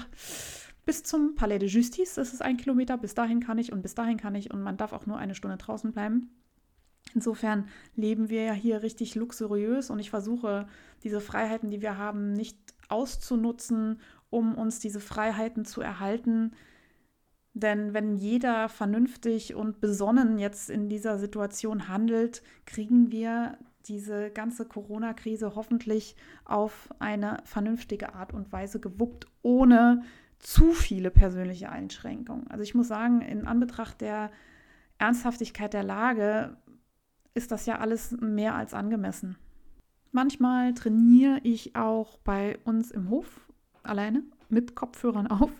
bis 0.84 1.02
zum 1.02 1.34
Palais 1.34 1.58
de 1.58 1.68
Justice, 1.68 2.20
ist 2.20 2.42
ein 2.42 2.56
Kilometer, 2.56 2.96
bis 2.96 3.14
dahin 3.14 3.40
kann 3.40 3.58
ich 3.58 3.72
und 3.72 3.82
bis 3.82 3.94
dahin 3.94 4.18
kann 4.18 4.36
ich. 4.36 4.52
Und 4.52 4.62
man 4.62 4.76
darf 4.76 4.92
auch 4.92 5.06
nur 5.06 5.18
eine 5.18 5.34
Stunde 5.34 5.56
draußen 5.56 5.92
bleiben. 5.92 6.30
Insofern 7.14 7.68
leben 7.94 8.30
wir 8.30 8.44
ja 8.44 8.52
hier 8.52 8.82
richtig 8.82 9.14
luxuriös 9.14 9.90
und 9.90 9.98
ich 9.98 10.10
versuche, 10.10 10.66
diese 11.02 11.20
Freiheiten, 11.20 11.70
die 11.70 11.82
wir 11.82 11.98
haben, 11.98 12.32
nicht 12.32 12.58
auszunutzen, 12.88 14.00
um 14.30 14.54
uns 14.54 14.78
diese 14.78 15.00
Freiheiten 15.00 15.64
zu 15.64 15.80
erhalten. 15.80 16.52
Denn 17.54 17.94
wenn 17.94 18.16
jeder 18.16 18.68
vernünftig 18.68 19.54
und 19.54 19.80
besonnen 19.80 20.38
jetzt 20.38 20.68
in 20.68 20.88
dieser 20.88 21.18
Situation 21.18 21.88
handelt, 21.88 22.42
kriegen 22.66 23.10
wir 23.10 23.56
diese 23.88 24.30
ganze 24.30 24.64
Corona-Krise 24.66 25.54
hoffentlich 25.54 26.16
auf 26.44 26.88
eine 26.98 27.38
vernünftige 27.44 28.14
Art 28.14 28.32
und 28.32 28.52
Weise 28.52 28.80
gewuppt, 28.80 29.26
ohne 29.42 30.02
zu 30.38 30.72
viele 30.72 31.10
persönliche 31.10 31.70
Einschränkungen. 31.70 32.48
Also 32.48 32.62
ich 32.62 32.74
muss 32.74 32.88
sagen, 32.88 33.20
in 33.22 33.46
Anbetracht 33.46 34.00
der 34.00 34.30
Ernsthaftigkeit 34.98 35.72
der 35.72 35.82
Lage 35.82 36.56
ist 37.34 37.52
das 37.52 37.66
ja 37.66 37.78
alles 37.78 38.12
mehr 38.12 38.54
als 38.54 38.74
angemessen. 38.74 39.36
Manchmal 40.12 40.72
trainiere 40.74 41.40
ich 41.42 41.76
auch 41.76 42.18
bei 42.18 42.58
uns 42.64 42.90
im 42.90 43.10
Hof 43.10 43.46
alleine 43.82 44.22
mit 44.48 44.74
Kopfhörern 44.74 45.26
auf. 45.26 45.50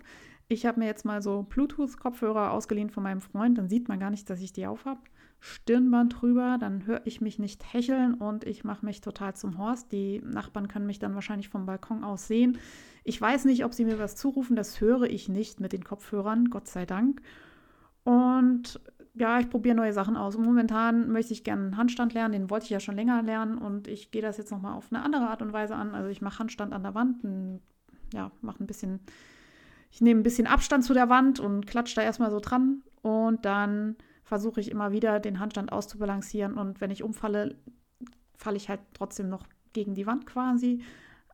Ich 0.48 0.64
habe 0.64 0.80
mir 0.80 0.86
jetzt 0.86 1.04
mal 1.04 1.22
so 1.22 1.42
Bluetooth-Kopfhörer 1.42 2.52
ausgeliehen 2.52 2.90
von 2.90 3.02
meinem 3.02 3.20
Freund, 3.20 3.58
dann 3.58 3.68
sieht 3.68 3.88
man 3.88 3.98
gar 3.98 4.10
nicht, 4.10 4.30
dass 4.30 4.40
ich 4.40 4.52
die 4.52 4.66
auf 4.66 4.84
habe. 4.84 5.00
Stirnband 5.48 6.20
drüber, 6.20 6.56
dann 6.58 6.86
höre 6.86 7.02
ich 7.04 7.20
mich 7.20 7.38
nicht 7.38 7.72
hecheln 7.72 8.14
und 8.14 8.44
ich 8.44 8.64
mache 8.64 8.84
mich 8.84 9.00
total 9.00 9.36
zum 9.36 9.58
Horst. 9.58 9.92
Die 9.92 10.20
Nachbarn 10.24 10.66
können 10.66 10.86
mich 10.86 10.98
dann 10.98 11.14
wahrscheinlich 11.14 11.48
vom 11.48 11.66
Balkon 11.66 12.02
aus 12.02 12.26
sehen. 12.26 12.58
Ich 13.04 13.20
weiß 13.20 13.44
nicht, 13.44 13.64
ob 13.64 13.72
sie 13.72 13.84
mir 13.84 14.00
was 14.00 14.16
zurufen, 14.16 14.56
das 14.56 14.80
höre 14.80 15.04
ich 15.04 15.28
nicht 15.28 15.60
mit 15.60 15.72
den 15.72 15.84
Kopfhörern, 15.84 16.50
Gott 16.50 16.66
sei 16.66 16.84
Dank. 16.84 17.22
Und 18.02 18.80
ja, 19.14 19.38
ich 19.38 19.48
probiere 19.48 19.76
neue 19.76 19.92
Sachen 19.92 20.16
aus. 20.16 20.36
momentan 20.36 21.12
möchte 21.12 21.32
ich 21.32 21.44
gerne 21.44 21.62
einen 21.62 21.76
Handstand 21.76 22.12
lernen, 22.12 22.32
den 22.32 22.50
wollte 22.50 22.64
ich 22.64 22.70
ja 22.70 22.80
schon 22.80 22.96
länger 22.96 23.22
lernen 23.22 23.56
und 23.56 23.86
ich 23.86 24.10
gehe 24.10 24.22
das 24.22 24.38
jetzt 24.38 24.50
nochmal 24.50 24.74
auf 24.74 24.88
eine 24.90 25.04
andere 25.04 25.28
Art 25.28 25.42
und 25.42 25.52
Weise 25.52 25.76
an. 25.76 25.94
Also 25.94 26.08
ich 26.08 26.22
mache 26.22 26.40
Handstand 26.40 26.72
an 26.72 26.82
der 26.82 26.96
Wand, 26.96 27.22
ein, 27.22 27.60
ja, 28.12 28.32
mache 28.40 28.64
ein 28.64 28.66
bisschen, 28.66 28.98
ich 29.92 30.00
nehme 30.00 30.20
ein 30.20 30.24
bisschen 30.24 30.48
Abstand 30.48 30.82
zu 30.84 30.92
der 30.92 31.08
Wand 31.08 31.38
und 31.38 31.68
klatsche 31.68 31.94
da 31.94 32.02
erstmal 32.02 32.32
so 32.32 32.40
dran 32.40 32.82
und 33.02 33.44
dann 33.44 33.94
versuche 34.26 34.60
ich 34.60 34.70
immer 34.70 34.90
wieder 34.90 35.20
den 35.20 35.38
Handstand 35.38 35.72
auszubalancieren 35.72 36.54
und 36.54 36.80
wenn 36.80 36.90
ich 36.90 37.04
umfalle, 37.04 37.54
falle 38.36 38.56
ich 38.56 38.68
halt 38.68 38.80
trotzdem 38.92 39.28
noch 39.28 39.46
gegen 39.72 39.94
die 39.94 40.06
Wand 40.06 40.26
quasi. 40.26 40.82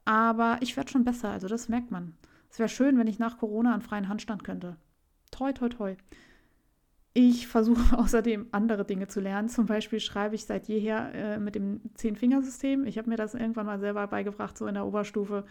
Aber 0.04 0.58
ich 0.60 0.76
werde 0.76 0.90
schon 0.90 1.04
besser, 1.04 1.30
also 1.30 1.48
das 1.48 1.70
merkt 1.70 1.90
man. 1.90 2.14
Es 2.50 2.58
wäre 2.58 2.68
schön, 2.68 2.98
wenn 2.98 3.06
ich 3.06 3.18
nach 3.18 3.38
Corona 3.38 3.72
einen 3.72 3.80
freien 3.80 4.08
Handstand 4.08 4.44
könnte. 4.44 4.76
Toi, 5.30 5.52
toi, 5.52 5.70
toi. 5.70 5.96
Ich 7.14 7.48
versuche 7.48 7.98
außerdem 7.98 8.48
andere 8.52 8.84
Dinge 8.84 9.08
zu 9.08 9.20
lernen. 9.20 9.48
Zum 9.48 9.64
Beispiel 9.64 10.00
schreibe 10.00 10.34
ich 10.34 10.44
seit 10.44 10.68
jeher 10.68 11.14
äh, 11.14 11.38
mit 11.38 11.54
dem 11.54 11.80
Zehn-Fingersystem. 11.94 12.84
Ich 12.84 12.98
habe 12.98 13.08
mir 13.08 13.16
das 13.16 13.34
irgendwann 13.34 13.66
mal 13.66 13.80
selber 13.80 14.06
beigebracht, 14.06 14.58
so 14.58 14.66
in 14.66 14.74
der 14.74 14.84
Oberstufe. 14.84 15.46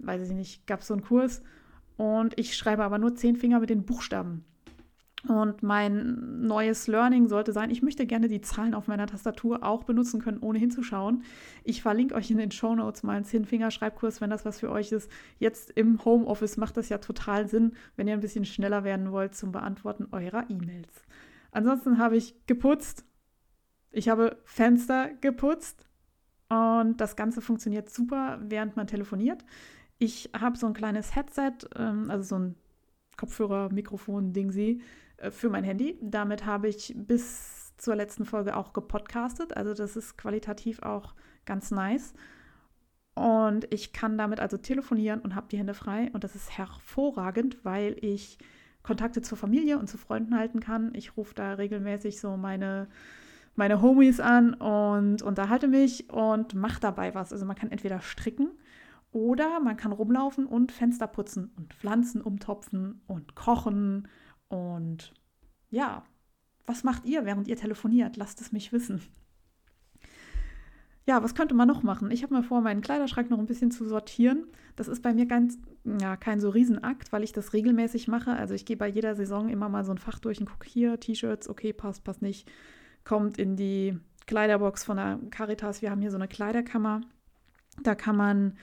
Weiß 0.00 0.28
ich 0.28 0.34
nicht, 0.34 0.66
gab 0.66 0.80
es 0.80 0.88
so 0.88 0.94
einen 0.94 1.02
Kurs. 1.02 1.42
Und 1.96 2.38
ich 2.38 2.56
schreibe 2.56 2.84
aber 2.84 2.98
nur 2.98 3.14
zehn 3.14 3.36
Finger 3.36 3.60
mit 3.60 3.70
den 3.70 3.86
Buchstaben. 3.86 4.44
Und 5.26 5.62
mein 5.62 6.42
neues 6.42 6.86
Learning 6.86 7.28
sollte 7.28 7.52
sein, 7.52 7.70
ich 7.70 7.82
möchte 7.82 8.06
gerne 8.06 8.28
die 8.28 8.42
Zahlen 8.42 8.74
auf 8.74 8.88
meiner 8.88 9.06
Tastatur 9.06 9.62
auch 9.62 9.84
benutzen 9.84 10.20
können, 10.20 10.38
ohne 10.38 10.58
hinzuschauen. 10.58 11.22
Ich 11.62 11.80
verlinke 11.80 12.14
euch 12.14 12.30
in 12.30 12.36
den 12.36 12.50
Show 12.50 12.74
Notes 12.74 13.02
mal 13.02 13.16
einen 13.16 13.24
10-Finger-Schreibkurs, 13.24 14.20
wenn 14.20 14.28
das 14.28 14.44
was 14.44 14.60
für 14.60 14.70
euch 14.70 14.92
ist. 14.92 15.10
Jetzt 15.38 15.70
im 15.70 16.04
Homeoffice 16.04 16.58
macht 16.58 16.76
das 16.76 16.90
ja 16.90 16.98
total 16.98 17.48
Sinn, 17.48 17.72
wenn 17.96 18.06
ihr 18.06 18.12
ein 18.12 18.20
bisschen 18.20 18.44
schneller 18.44 18.84
werden 18.84 19.12
wollt 19.12 19.34
zum 19.34 19.50
Beantworten 19.50 20.08
eurer 20.12 20.50
E-Mails. 20.50 21.04
Ansonsten 21.52 21.96
habe 21.96 22.16
ich 22.16 22.34
geputzt. 22.46 23.06
Ich 23.92 24.10
habe 24.10 24.36
Fenster 24.44 25.08
geputzt. 25.22 25.86
Und 26.50 27.00
das 27.00 27.16
Ganze 27.16 27.40
funktioniert 27.40 27.88
super, 27.88 28.38
während 28.42 28.76
man 28.76 28.86
telefoniert. 28.86 29.42
Ich 29.98 30.28
habe 30.38 30.58
so 30.58 30.66
ein 30.66 30.74
kleines 30.74 31.16
Headset, 31.16 31.52
ähm, 31.76 32.10
also 32.10 32.24
so 32.24 32.38
ein 32.38 32.54
Kopfhörer, 33.16 33.72
Mikrofon, 33.72 34.34
Ding 34.34 34.50
sie 34.50 34.82
für 35.30 35.50
mein 35.50 35.64
Handy. 35.64 35.98
Damit 36.00 36.46
habe 36.46 36.68
ich 36.68 36.94
bis 36.96 37.76
zur 37.76 37.96
letzten 37.96 38.24
Folge 38.24 38.56
auch 38.56 38.72
gepodcastet. 38.72 39.56
Also 39.56 39.74
das 39.74 39.96
ist 39.96 40.16
qualitativ 40.16 40.82
auch 40.82 41.14
ganz 41.44 41.70
nice. 41.70 42.14
Und 43.14 43.72
ich 43.72 43.92
kann 43.92 44.18
damit 44.18 44.40
also 44.40 44.56
telefonieren 44.56 45.20
und 45.20 45.34
habe 45.34 45.46
die 45.50 45.58
Hände 45.58 45.74
frei. 45.74 46.10
Und 46.12 46.24
das 46.24 46.34
ist 46.34 46.56
hervorragend, 46.58 47.64
weil 47.64 47.96
ich 48.00 48.38
Kontakte 48.82 49.22
zur 49.22 49.38
Familie 49.38 49.78
und 49.78 49.88
zu 49.88 49.98
Freunden 49.98 50.36
halten 50.36 50.60
kann. 50.60 50.92
Ich 50.94 51.16
rufe 51.16 51.34
da 51.34 51.54
regelmäßig 51.54 52.20
so 52.20 52.36
meine, 52.36 52.88
meine 53.54 53.80
Homies 53.80 54.20
an 54.20 54.54
und 54.54 55.22
unterhalte 55.22 55.68
mich 55.68 56.10
und 56.12 56.54
mache 56.54 56.80
dabei 56.80 57.14
was. 57.14 57.32
Also 57.32 57.46
man 57.46 57.56
kann 57.56 57.70
entweder 57.70 58.00
stricken 58.00 58.50
oder 59.12 59.60
man 59.60 59.76
kann 59.76 59.92
rumlaufen 59.92 60.44
und 60.44 60.72
Fenster 60.72 61.06
putzen 61.06 61.52
und 61.56 61.72
Pflanzen 61.72 62.20
umtopfen 62.20 63.00
und 63.06 63.36
kochen 63.36 64.08
und 64.54 65.12
ja, 65.70 66.04
was 66.66 66.84
macht 66.84 67.04
ihr, 67.04 67.24
während 67.24 67.48
ihr 67.48 67.56
telefoniert? 67.56 68.16
Lasst 68.16 68.40
es 68.40 68.52
mich 68.52 68.72
wissen. 68.72 69.02
Ja, 71.06 71.22
was 71.22 71.34
könnte 71.34 71.54
man 71.54 71.68
noch 71.68 71.82
machen? 71.82 72.10
Ich 72.10 72.22
habe 72.22 72.32
mal 72.32 72.42
vor, 72.42 72.62
meinen 72.62 72.80
Kleiderschrank 72.80 73.28
noch 73.28 73.38
ein 73.38 73.46
bisschen 73.46 73.70
zu 73.70 73.84
sortieren. 73.84 74.46
Das 74.76 74.88
ist 74.88 75.02
bei 75.02 75.12
mir 75.12 75.26
ganz, 75.26 75.58
ja, 76.00 76.16
kein 76.16 76.40
so 76.40 76.48
Riesenakt, 76.48 77.12
weil 77.12 77.22
ich 77.22 77.32
das 77.32 77.52
regelmäßig 77.52 78.08
mache. 78.08 78.32
Also 78.32 78.54
ich 78.54 78.64
gehe 78.64 78.76
bei 78.76 78.88
jeder 78.88 79.14
Saison 79.14 79.50
immer 79.50 79.68
mal 79.68 79.84
so 79.84 79.92
ein 79.92 79.98
Fach 79.98 80.18
durch 80.18 80.40
und 80.40 80.48
gucke 80.48 80.66
hier, 80.66 80.98
T-Shirts, 80.98 81.48
okay, 81.48 81.72
passt, 81.74 82.04
passt 82.04 82.22
nicht. 82.22 82.50
Kommt 83.04 83.36
in 83.36 83.56
die 83.56 83.98
Kleiderbox 84.26 84.84
von 84.84 84.96
der 84.96 85.18
Caritas. 85.30 85.82
Wir 85.82 85.90
haben 85.90 86.00
hier 86.00 86.10
so 86.10 86.16
eine 86.16 86.28
Kleiderkammer. 86.28 87.02
Da 87.82 87.94
kann 87.94 88.16
man 88.16 88.56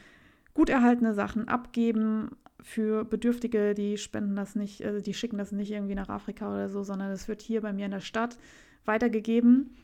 gut 0.55 0.69
erhaltene 0.69 1.13
Sachen 1.13 1.47
abgeben, 1.47 2.31
für 2.61 3.05
Bedürftige, 3.05 3.73
die 3.73 3.97
spenden 3.97 4.35
das 4.35 4.55
nicht, 4.55 4.83
also 4.83 5.01
die 5.01 5.13
schicken 5.13 5.37
das 5.37 5.51
nicht 5.51 5.71
irgendwie 5.71 5.95
nach 5.95 6.09
Afrika 6.09 6.51
oder 6.51 6.69
so, 6.69 6.83
sondern 6.83 7.11
es 7.11 7.27
wird 7.27 7.41
hier 7.41 7.61
bei 7.61 7.73
mir 7.73 7.85
in 7.85 7.91
der 7.91 7.99
Stadt 7.99 8.37
weitergegeben. 8.85 9.75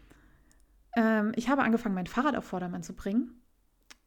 Ähm, 0.95 1.31
ich 1.35 1.49
habe 1.49 1.63
angefangen, 1.63 1.95
mein 1.95 2.07
Fahrrad 2.07 2.35
auf 2.35 2.45
Vordermann 2.45 2.83
zu 2.83 2.93
bringen. 2.93 3.41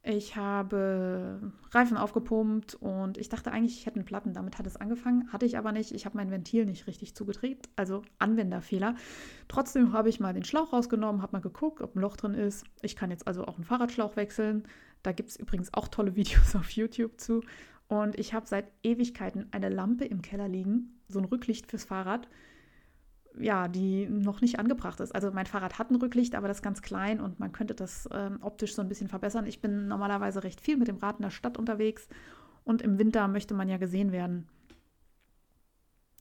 Ich 0.03 0.35
habe 0.35 1.51
Reifen 1.69 1.95
aufgepumpt 1.95 2.73
und 2.73 3.19
ich 3.19 3.29
dachte 3.29 3.51
eigentlich, 3.51 3.77
ich 3.77 3.85
hätte 3.85 3.97
einen 3.97 4.05
Platten. 4.05 4.33
Damit 4.33 4.57
hat 4.57 4.65
es 4.65 4.75
angefangen. 4.75 5.31
Hatte 5.31 5.45
ich 5.45 5.59
aber 5.59 5.71
nicht. 5.71 5.91
Ich 5.91 6.05
habe 6.05 6.17
mein 6.17 6.31
Ventil 6.31 6.65
nicht 6.65 6.87
richtig 6.87 7.15
zugedreht. 7.15 7.69
Also 7.75 8.01
Anwenderfehler. 8.17 8.95
Trotzdem 9.47 9.93
habe 9.93 10.09
ich 10.09 10.19
mal 10.19 10.33
den 10.33 10.43
Schlauch 10.43 10.73
rausgenommen, 10.73 11.21
habe 11.21 11.33
mal 11.33 11.41
geguckt, 11.41 11.81
ob 11.81 11.95
ein 11.95 11.99
Loch 11.99 12.17
drin 12.17 12.33
ist. 12.33 12.65
Ich 12.81 12.95
kann 12.95 13.11
jetzt 13.11 13.27
also 13.27 13.45
auch 13.45 13.55
einen 13.55 13.63
Fahrradschlauch 13.63 14.15
wechseln. 14.15 14.63
Da 15.03 15.11
gibt 15.11 15.29
es 15.29 15.35
übrigens 15.35 15.71
auch 15.73 15.87
tolle 15.87 16.15
Videos 16.15 16.55
auf 16.55 16.71
YouTube 16.71 17.21
zu. 17.21 17.43
Und 17.91 18.17
ich 18.17 18.33
habe 18.33 18.47
seit 18.47 18.71
Ewigkeiten 18.83 19.47
eine 19.51 19.67
Lampe 19.67 20.05
im 20.05 20.21
Keller 20.21 20.47
liegen, 20.47 21.01
so 21.09 21.19
ein 21.19 21.25
Rücklicht 21.25 21.67
fürs 21.67 21.83
Fahrrad, 21.83 22.29
ja, 23.37 23.67
die 23.67 24.07
noch 24.07 24.39
nicht 24.39 24.59
angebracht 24.59 25.01
ist. 25.01 25.13
Also 25.13 25.29
mein 25.33 25.45
Fahrrad 25.45 25.77
hat 25.77 25.91
ein 25.91 25.97
Rücklicht, 25.97 26.33
aber 26.35 26.47
das 26.47 26.59
ist 26.59 26.63
ganz 26.63 26.81
klein 26.81 27.19
und 27.19 27.41
man 27.41 27.51
könnte 27.51 27.75
das 27.75 28.07
ähm, 28.13 28.37
optisch 28.39 28.75
so 28.75 28.81
ein 28.81 28.87
bisschen 28.87 29.09
verbessern. 29.09 29.45
Ich 29.45 29.59
bin 29.59 29.89
normalerweise 29.89 30.41
recht 30.41 30.61
viel 30.61 30.77
mit 30.77 30.87
dem 30.87 30.99
Rad 30.99 31.17
in 31.17 31.23
der 31.23 31.31
Stadt 31.31 31.57
unterwegs 31.57 32.07
und 32.63 32.81
im 32.81 32.97
Winter 32.97 33.27
möchte 33.27 33.53
man 33.53 33.67
ja 33.67 33.75
gesehen 33.75 34.13
werden. 34.13 34.47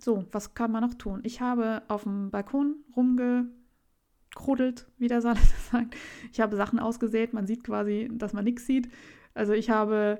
So, 0.00 0.24
was 0.32 0.54
kann 0.54 0.72
man 0.72 0.82
noch 0.82 0.94
tun? 0.94 1.20
Ich 1.22 1.40
habe 1.40 1.82
auf 1.86 2.02
dem 2.02 2.32
Balkon 2.32 2.82
rumgekruddelt, 2.96 4.88
wie 4.98 5.06
der 5.06 5.20
Saal 5.20 5.36
sagt. 5.70 5.94
Ich 6.32 6.40
habe 6.40 6.56
Sachen 6.56 6.80
ausgesät. 6.80 7.32
Man 7.32 7.46
sieht 7.46 7.62
quasi, 7.62 8.10
dass 8.10 8.32
man 8.32 8.42
nichts 8.42 8.66
sieht. 8.66 8.90
Also 9.34 9.52
ich 9.52 9.70
habe 9.70 10.18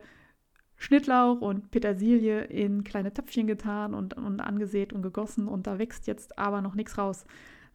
Schnittlauch 0.81 1.43
und 1.43 1.71
Petersilie 1.71 2.45
in 2.45 2.85
kleine 2.85 3.13
Töpfchen 3.13 3.47
getan 3.47 3.93
und, 3.93 4.15
und 4.15 4.41
angesät 4.41 4.95
und 4.95 5.03
gegossen 5.03 5.47
und 5.47 5.67
da 5.67 5.79
wächst 5.79 6.07
jetzt 6.07 6.39
aber 6.39 6.63
noch 6.63 6.75
nichts 6.75 6.97
raus. 6.97 7.27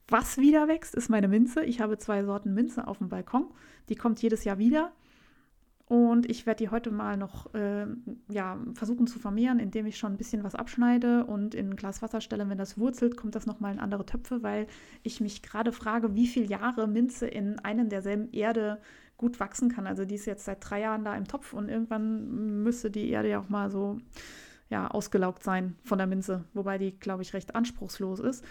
Was 0.08 0.40
wieder 0.40 0.68
wächst, 0.68 0.96
ist 0.96 1.08
meine 1.08 1.28
Minze. 1.28 1.64
Ich 1.64 1.82
habe 1.82 2.00
zwei 2.00 2.24
Sorten 2.24 2.56
Minze 2.56 2.88
auf 2.88 2.98
dem 2.98 3.10
Balkon. 3.10 3.52
Die 3.90 3.96
kommt 3.96 4.24
jedes 4.24 4.44
Jahr 4.44 4.58
wieder. 4.58 4.92
Und 5.88 6.28
ich 6.28 6.48
werde 6.48 6.64
die 6.64 6.72
heute 6.72 6.90
mal 6.90 7.16
noch 7.16 7.54
äh, 7.54 7.86
ja, 8.28 8.58
versuchen 8.74 9.06
zu 9.06 9.20
vermehren, 9.20 9.60
indem 9.60 9.86
ich 9.86 9.98
schon 9.98 10.14
ein 10.14 10.18
bisschen 10.18 10.44
was 10.44 10.56
abschneide 10.56 11.26
und 11.26 11.54
in 11.54 11.70
ein 11.70 11.76
Glas 11.76 12.02
Wasser 12.02 12.22
stelle. 12.22 12.50
Wenn 12.50 12.58
das 12.58 12.80
wurzelt, 12.80 13.18
kommt 13.18 13.36
das 13.36 13.46
nochmal 13.46 13.74
in 13.74 13.80
andere 13.80 14.04
Töpfe, 14.04 14.42
weil 14.42 14.66
ich 15.04 15.22
mich 15.22 15.44
gerade 15.44 15.72
frage, 15.72 16.16
wie 16.16 16.26
viele 16.26 16.48
Jahre 16.48 16.88
Minze 16.88 17.28
in 17.28 17.60
einen 17.60 17.90
derselben 17.90 18.32
Erde 18.32 18.80
gut 19.18 19.40
wachsen 19.40 19.70
kann. 19.70 19.88
Also 19.88 20.06
die 20.06 20.16
ist 20.16 20.26
jetzt 20.26 20.46
seit 20.46 20.70
drei 20.70 20.82
Jahren 20.82 21.04
da 21.04 21.16
im 21.16 21.28
Topf 21.28 21.54
und 21.54 21.70
irgendwann 21.70 22.64
müsste 22.64 22.92
die 22.92 23.10
Erde 23.10 23.30
ja 23.30 23.40
auch 23.40 23.50
mal 23.50 23.70
so 23.70 24.00
ja, 24.70 24.88
ausgelaugt 24.88 25.44
sein 25.44 25.76
von 25.84 25.98
der 25.98 26.08
Minze, 26.08 26.46
wobei 26.54 26.78
die, 26.78 26.98
glaube 26.98 27.22
ich, 27.22 27.34
recht 27.34 27.56
anspruchslos 27.56 28.20
ist. 28.20 28.44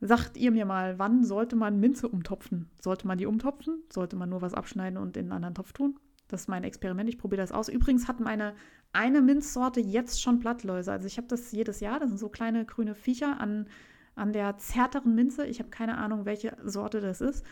Sagt 0.00 0.36
ihr 0.36 0.50
mir 0.50 0.66
mal, 0.66 0.98
wann 0.98 1.24
sollte 1.24 1.56
man 1.56 1.80
Minze 1.80 2.08
umtopfen? 2.08 2.70
Sollte 2.80 3.06
man 3.06 3.18
die 3.18 3.26
umtopfen? 3.26 3.82
Sollte 3.90 4.14
man 4.14 4.28
nur 4.28 4.42
was 4.42 4.54
abschneiden 4.54 4.98
und 4.98 5.16
in 5.16 5.24
einen 5.24 5.32
anderen 5.32 5.54
Topf 5.54 5.72
tun? 5.72 5.98
Das 6.28 6.42
ist 6.42 6.48
mein 6.48 6.64
Experiment, 6.64 7.08
ich 7.08 7.18
probiere 7.18 7.40
das 7.40 7.52
aus. 7.52 7.68
Übrigens 7.68 8.08
hat 8.08 8.20
meine 8.20 8.54
eine 8.92 9.22
Minzsorte 9.22 9.80
jetzt 9.80 10.22
schon 10.22 10.38
Blattläuse. 10.38 10.92
Also 10.92 11.06
ich 11.06 11.18
habe 11.18 11.28
das 11.28 11.52
jedes 11.52 11.80
Jahr, 11.80 12.00
das 12.00 12.08
sind 12.08 12.18
so 12.18 12.28
kleine 12.28 12.64
grüne 12.64 12.94
Viecher 12.94 13.40
an, 13.40 13.68
an 14.14 14.32
der 14.32 14.56
zärteren 14.58 15.14
Minze. 15.14 15.46
Ich 15.46 15.58
habe 15.60 15.70
keine 15.70 15.98
Ahnung, 15.98 16.24
welche 16.24 16.56
Sorte 16.64 17.00
das 17.00 17.20
ist. 17.20 17.44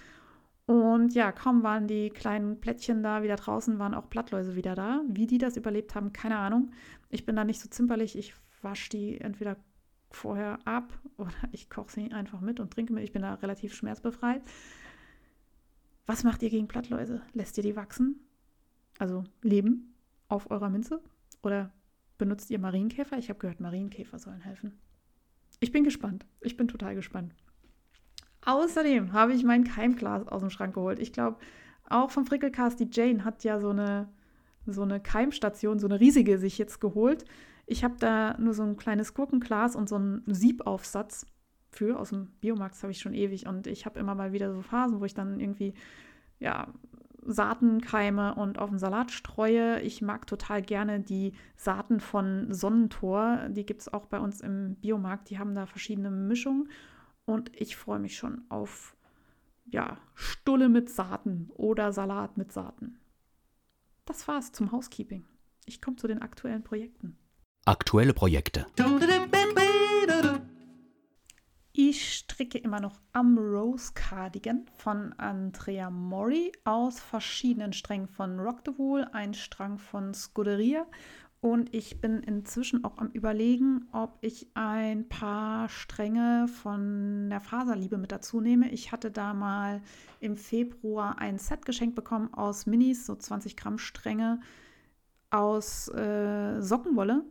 Und 0.67 1.15
ja, 1.15 1.31
kaum 1.33 1.63
waren 1.63 1.87
die 1.87 2.09
kleinen 2.09 2.61
Plättchen 2.61 3.03
da 3.03 3.23
wieder 3.23 3.37
draußen, 3.37 3.79
waren 3.79 3.95
auch 3.95 4.07
Blattläuse 4.07 4.57
wieder 4.57 4.75
da. 4.75 5.03
Wie 5.09 5.27
die 5.27 5.39
das 5.39 5.57
überlebt 5.57 5.95
haben, 5.95 6.13
keine 6.13 6.39
Ahnung. 6.39 6.71
Ich 7.11 7.27
bin 7.27 7.37
da 7.37 7.45
nicht 7.45 7.61
so 7.61 7.69
zimperlich. 7.69 8.17
Ich 8.17 8.35
wasche 8.63 8.89
die 8.91 9.21
entweder 9.21 9.57
vorher 10.11 10.59
ab 10.65 10.99
oder 11.19 11.35
ich 11.53 11.69
koche 11.69 11.93
sie 11.93 12.13
einfach 12.13 12.41
mit 12.41 12.61
und 12.61 12.73
trinke 12.73 12.93
mit. 12.93 13.05
Ich 13.05 13.13
bin 13.13 13.23
da 13.23 13.35
relativ 13.35 13.75
schmerzbefreit. 13.75 14.43
Was 16.07 16.25
macht 16.25 16.43
ihr 16.43 16.51
gegen 16.51 16.67
Blattläuse? 16.67 17.23
Lässt 17.33 17.57
ihr 17.59 17.63
die 17.63 17.77
wachsen? 17.77 18.21
Also 18.99 19.25
leben 19.43 19.95
auf 20.29 20.51
eurer 20.51 20.71
Minze? 20.71 21.03
Oder 21.43 21.73
benutzt 22.17 22.51
ihr 22.51 22.59
Marienkäfer? 22.59 23.19
Ich 23.19 23.29
habe 23.29 23.39
gehört, 23.39 23.61
Marienkäfer 23.61 24.19
sollen 24.19 24.41
helfen. 24.41 24.79
Ich 25.61 25.73
bin 25.73 25.85
gespannt. 25.85 26.27
Ich 26.41 26.57
bin 26.57 26.69
total 26.69 26.95
gespannt. 26.95 27.35
Außerdem 28.47 29.13
habe 29.13 29.33
ich 29.33 29.45
mein 29.45 29.65
Keimglas 29.65 30.29
aus 30.29 30.41
dem 30.41 30.51
Schrank 30.51 30.75
geholt. 30.75 30.99
Ich 30.99 31.13
glaube, 31.13 31.39
auch 31.89 32.11
vom 32.11 32.27
Frickelcast, 32.27 32.79
die 32.81 32.89
Jane 32.91 33.25
hat 33.25 33.45
ja 33.45 33.61
so 33.61 33.71
eine, 33.71 34.09
so 34.67 34.83
eine 34.83 35.01
Keimstation, 35.01 35.79
so 35.79 35.87
eine 35.87 36.01
riesige 36.01 36.39
sich 36.39 36.59
jetzt 36.59 36.81
geholt. 36.81 37.25
Ich 37.67 37.85
habe 37.85 37.95
da 37.99 38.37
nur 38.39 38.55
so 38.55 38.63
ein 38.63 38.77
kleines 38.77 39.15
Gurkenglas 39.15 39.77
und 39.77 39.89
so 39.89 39.97
einen 39.97 40.23
Siebaufsatz 40.27 41.27
für 41.71 41.99
aus 41.99 42.11
dem 42.11 42.29
Biomarkt, 42.41 42.81
habe 42.83 42.93
ich 42.93 43.01
schon 43.01 43.15
ewig. 43.15 43.47
Und 43.47 43.67
ich 43.67 43.87
habe 43.87 43.99
immer 43.99 44.15
mal 44.15 44.33
wieder 44.33 44.53
so 44.53 44.63
Phasen, 44.63 45.01
wo 45.01 45.05
ich 45.05 45.15
dann 45.15 45.41
irgendwie, 45.41 45.75
ja, 46.39 46.69
Saaten 47.27 47.81
keime 47.81 48.35
und 48.35 48.59
auf 48.59 48.69
den 48.69 48.79
Salat 48.79 49.11
streue. 49.11 49.81
Ich 49.81 50.03
mag 50.03 50.27
total 50.27 50.61
gerne 50.61 51.01
die 51.01 51.33
Saaten 51.57 52.01
von 52.01 52.53
Sonnentor. 52.53 53.49
Die 53.49 53.65
gibt 53.65 53.81
es 53.81 53.93
auch 53.93 54.05
bei 54.07 54.21
uns 54.21 54.43
im 54.43 54.77
Biomarkt. 54.77 55.31
Die 55.31 55.39
haben 55.39 55.55
da 55.55 55.65
verschiedene 55.65 56.11
Mischungen. 56.11 56.69
Und 57.27 57.51
ich 57.55 57.77
freue 57.77 57.99
mich 57.99 58.17
schon 58.17 58.45
auf 58.49 58.97
ja, 59.65 59.99
Stulle 60.15 60.69
mit 60.69 60.91
Saaten 60.91 61.51
oder 61.55 61.93
Salat 61.93 62.37
mit 62.37 62.53
Saaten. 62.53 62.99
Das 64.05 64.29
war's 64.29 64.53
zum 64.53 64.73
Housekeeping. 64.73 65.25
Ich 65.65 65.81
komme 65.81 65.97
zu 65.97 66.07
den 66.07 66.21
aktuellen 66.21 66.63
Projekten. 66.63 67.17
Aktuelle 67.65 68.13
Projekte. 68.13 68.67
Ich 71.73 72.15
stricke 72.15 72.59
immer 72.59 72.79
noch 72.79 73.01
am 73.13 73.37
Rose 73.37 73.93
Cardigan 73.95 74.67
von 74.77 75.13
Andrea 75.15 75.91
Mori 75.91 76.53
aus 76.65 77.01
verschiedenen 77.01 77.73
Strängen 77.73 78.07
von 78.07 78.39
Rock 78.39 78.61
the 78.65 78.79
Wool, 78.79 79.09
ein 79.13 79.35
Strang 79.35 79.79
von 79.79 80.15
Scuderia 80.15 80.87
und 81.45 81.75
ich 81.75 82.01
bin 82.01 82.21
inzwischen 82.21 82.85
auch 82.85 82.97
am 82.97 83.11
Überlegen, 83.11 83.87
ob 83.93 84.17
ich 84.23 84.47
ein 84.55 85.07
paar 85.11 85.69
Stränge 85.69 86.49
von 86.49 87.29
der 87.29 87.43
Faserliebe 87.43 87.99
mit 87.99 88.13
dazu 88.13 88.41
nehme. 88.41 88.71
Ich 88.71 88.93
hatte 88.93 89.11
da 89.11 89.35
mal 89.35 89.83
im 90.21 90.39
Februar 90.39 91.19
ein 91.19 91.37
Set 91.37 91.67
geschenkt 91.67 91.97
bekommen 91.97 92.33
aus 92.33 92.65
Minis, 92.65 93.05
so 93.05 93.15
20 93.15 93.59
Gramm 93.59 93.77
Stränge 93.77 94.41
aus 95.29 95.89
äh, 95.89 96.63
Sockenwolle. 96.63 97.27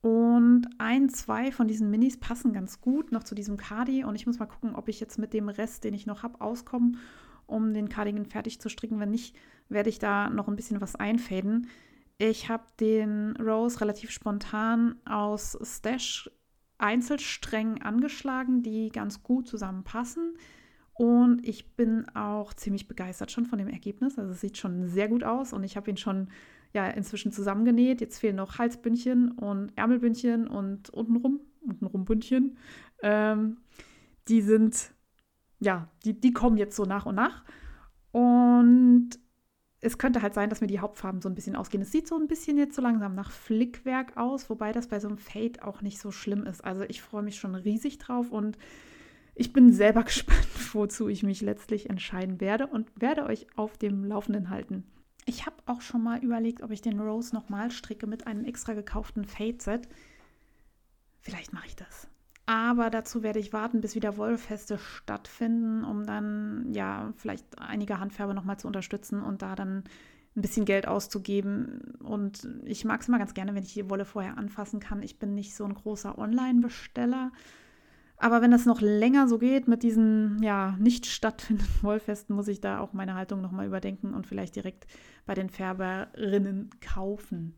Und 0.00 0.68
ein, 0.78 1.10
zwei 1.10 1.52
von 1.52 1.68
diesen 1.68 1.90
Minis 1.90 2.18
passen 2.18 2.54
ganz 2.54 2.80
gut 2.80 3.12
noch 3.12 3.22
zu 3.22 3.34
diesem 3.34 3.58
Cardi. 3.58 4.02
Und 4.02 4.14
ich 4.14 4.26
muss 4.26 4.38
mal 4.38 4.46
gucken, 4.46 4.74
ob 4.74 4.88
ich 4.88 4.98
jetzt 4.98 5.18
mit 5.18 5.34
dem 5.34 5.50
Rest, 5.50 5.84
den 5.84 5.92
ich 5.92 6.06
noch 6.06 6.22
habe, 6.22 6.40
auskomme, 6.40 6.92
um 7.44 7.74
den 7.74 7.90
Cardigan 7.90 8.24
fertig 8.24 8.62
zu 8.62 8.70
stricken. 8.70 8.98
Wenn 8.98 9.10
nicht, 9.10 9.36
werde 9.68 9.90
ich 9.90 9.98
da 9.98 10.30
noch 10.30 10.48
ein 10.48 10.56
bisschen 10.56 10.80
was 10.80 10.96
einfäden. 10.96 11.68
Ich 12.18 12.48
habe 12.48 12.64
den 12.78 13.36
Rose 13.36 13.80
relativ 13.80 14.10
spontan 14.10 14.96
aus 15.04 15.58
Stash 15.62 16.30
Einzelsträngen 16.78 17.80
angeschlagen, 17.80 18.62
die 18.62 18.90
ganz 18.90 19.22
gut 19.22 19.46
zusammenpassen. 19.46 20.36
Und 20.94 21.46
ich 21.46 21.74
bin 21.76 22.08
auch 22.14 22.52
ziemlich 22.54 22.88
begeistert 22.88 23.30
schon 23.30 23.46
von 23.46 23.58
dem 23.58 23.68
Ergebnis. 23.68 24.18
Also 24.18 24.32
es 24.32 24.40
sieht 24.40 24.58
schon 24.58 24.88
sehr 24.88 25.08
gut 25.08 25.24
aus 25.24 25.52
und 25.52 25.62
ich 25.62 25.76
habe 25.76 25.90
ihn 25.90 25.96
schon 25.96 26.28
ja 26.74 26.88
inzwischen 26.88 27.32
zusammengenäht. 27.32 28.00
Jetzt 28.00 28.18
fehlen 28.18 28.36
noch 28.36 28.58
Halsbündchen 28.58 29.30
und 29.30 29.76
Ärmelbündchen 29.76 30.48
und 30.48 30.90
untenrum, 30.90 31.40
untenrum 31.60 32.04
Bündchen. 32.04 32.58
Ähm, 33.02 33.58
die 34.28 34.42
sind, 34.42 34.92
ja, 35.60 35.88
die, 36.04 36.20
die 36.20 36.32
kommen 36.32 36.56
jetzt 36.56 36.76
so 36.76 36.84
nach 36.84 37.06
und 37.06 37.14
nach. 37.14 37.44
Und 38.10 39.10
es 39.84 39.98
könnte 39.98 40.22
halt 40.22 40.32
sein, 40.32 40.48
dass 40.48 40.60
mir 40.60 40.68
die 40.68 40.78
Hauptfarben 40.78 41.20
so 41.20 41.28
ein 41.28 41.34
bisschen 41.34 41.56
ausgehen. 41.56 41.82
Es 41.82 41.90
sieht 41.90 42.06
so 42.06 42.16
ein 42.16 42.28
bisschen 42.28 42.56
jetzt 42.56 42.76
so 42.76 42.80
langsam 42.80 43.16
nach 43.16 43.32
Flickwerk 43.32 44.16
aus, 44.16 44.48
wobei 44.48 44.70
das 44.70 44.86
bei 44.86 45.00
so 45.00 45.08
einem 45.08 45.18
Fade 45.18 45.64
auch 45.64 45.82
nicht 45.82 45.98
so 45.98 46.12
schlimm 46.12 46.46
ist. 46.46 46.64
Also 46.64 46.84
ich 46.84 47.02
freue 47.02 47.24
mich 47.24 47.36
schon 47.36 47.56
riesig 47.56 47.98
drauf 47.98 48.30
und 48.30 48.56
ich 49.34 49.52
bin 49.52 49.72
selber 49.72 50.04
gespannt, 50.04 50.46
wozu 50.72 51.08
ich 51.08 51.24
mich 51.24 51.40
letztlich 51.40 51.90
entscheiden 51.90 52.40
werde 52.40 52.68
und 52.68 52.88
werde 52.94 53.24
euch 53.24 53.48
auf 53.56 53.76
dem 53.76 54.04
Laufenden 54.04 54.50
halten. 54.50 54.84
Ich 55.26 55.46
habe 55.46 55.56
auch 55.66 55.80
schon 55.80 56.02
mal 56.02 56.22
überlegt, 56.22 56.62
ob 56.62 56.70
ich 56.70 56.80
den 56.80 57.00
Rose 57.00 57.34
nochmal 57.34 57.72
stricke 57.72 58.06
mit 58.06 58.28
einem 58.28 58.44
extra 58.44 58.74
gekauften 58.74 59.24
Fade-Set. 59.24 59.88
Vielleicht 61.20 61.52
mache 61.52 61.66
ich 61.66 61.76
das. 61.76 62.08
Aber 62.52 62.90
dazu 62.90 63.22
werde 63.22 63.38
ich 63.38 63.54
warten, 63.54 63.80
bis 63.80 63.94
wieder 63.94 64.18
Wollfeste 64.18 64.76
stattfinden, 64.76 65.84
um 65.84 66.04
dann 66.04 66.66
ja 66.70 67.14
vielleicht 67.16 67.46
einige 67.58 67.98
Handfärbe 67.98 68.34
nochmal 68.34 68.58
zu 68.58 68.66
unterstützen 68.66 69.22
und 69.22 69.40
da 69.40 69.54
dann 69.54 69.84
ein 70.36 70.42
bisschen 70.42 70.66
Geld 70.66 70.86
auszugeben. 70.86 71.96
Und 72.02 72.46
ich 72.66 72.84
mag 72.84 73.00
es 73.00 73.08
immer 73.08 73.18
ganz 73.18 73.32
gerne, 73.32 73.54
wenn 73.54 73.62
ich 73.62 73.72
die 73.72 73.88
Wolle 73.88 74.04
vorher 74.04 74.36
anfassen 74.36 74.80
kann. 74.80 75.02
Ich 75.02 75.18
bin 75.18 75.34
nicht 75.34 75.54
so 75.54 75.64
ein 75.64 75.72
großer 75.72 76.18
Online-Besteller. 76.18 77.32
Aber 78.18 78.42
wenn 78.42 78.50
das 78.50 78.66
noch 78.66 78.82
länger 78.82 79.28
so 79.28 79.38
geht 79.38 79.66
mit 79.66 79.82
diesen 79.82 80.42
ja 80.42 80.76
nicht 80.78 81.06
stattfindenden 81.06 81.74
Wollfesten, 81.82 82.34
muss 82.34 82.48
ich 82.48 82.60
da 82.60 82.80
auch 82.80 82.92
meine 82.92 83.14
Haltung 83.14 83.40
nochmal 83.40 83.66
überdenken 83.66 84.12
und 84.12 84.26
vielleicht 84.26 84.56
direkt 84.56 84.86
bei 85.24 85.32
den 85.32 85.48
Färberinnen 85.48 86.68
kaufen. 86.82 87.54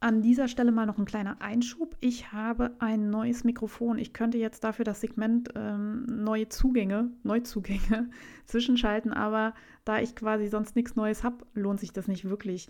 An 0.00 0.22
dieser 0.22 0.46
Stelle 0.46 0.70
mal 0.70 0.86
noch 0.86 0.98
ein 0.98 1.04
kleiner 1.04 1.40
Einschub. 1.40 1.96
Ich 2.00 2.32
habe 2.32 2.76
ein 2.78 3.10
neues 3.10 3.42
Mikrofon. 3.42 3.98
Ich 3.98 4.12
könnte 4.12 4.38
jetzt 4.38 4.62
dafür 4.62 4.84
das 4.84 5.00
Segment 5.00 5.50
ähm, 5.56 6.06
neue 6.06 6.48
Zugänge, 6.48 7.10
Neuzugänge 7.24 8.10
zwischenschalten, 8.46 9.12
aber 9.12 9.54
da 9.84 9.98
ich 9.98 10.14
quasi 10.14 10.46
sonst 10.46 10.76
nichts 10.76 10.94
Neues 10.94 11.24
habe, 11.24 11.44
lohnt 11.54 11.80
sich 11.80 11.92
das 11.92 12.06
nicht 12.06 12.28
wirklich 12.28 12.68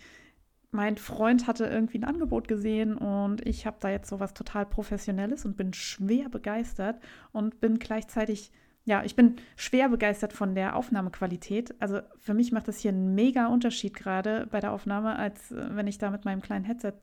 mein 0.71 0.99
Freund 0.99 1.47
hatte 1.47 1.65
irgendwie 1.65 1.99
ein 1.99 2.05
Angebot 2.05 2.47
gesehen 2.47 2.97
und 2.97 3.47
ich 3.47 3.67
habe 3.67 3.79
da 3.81 3.89
jetzt 3.89 4.09
sowas 4.11 4.35
total 4.35 4.67
Professionelles 4.67 5.45
und 5.45 5.57
bin 5.57 5.73
schwer 5.73 6.29
begeistert 6.29 7.01
und 7.33 7.61
bin 7.61 7.79
gleichzeitig, 7.79 8.53
ja, 8.89 9.05
ich 9.05 9.15
bin 9.15 9.37
schwer 9.55 9.91
begeistert 9.91 10.33
von 10.33 10.55
der 10.55 10.75
Aufnahmequalität. 10.75 11.75
Also 11.79 12.01
für 12.21 12.33
mich 12.33 12.53
macht 12.53 12.69
das 12.69 12.79
hier 12.79 12.91
einen 12.91 13.15
mega 13.15 13.49
Unterschied 13.49 13.93
gerade 13.93 14.49
bei 14.51 14.61
der 14.61 14.73
Aufnahme, 14.73 15.17
als 15.17 15.53
äh, 15.53 15.77
wenn 15.77 15.87
ich 15.87 15.99
da 15.99 16.11
mit 16.11 16.25
meinem 16.25 16.41
kleinen 16.41 16.65
Headset 16.65 16.95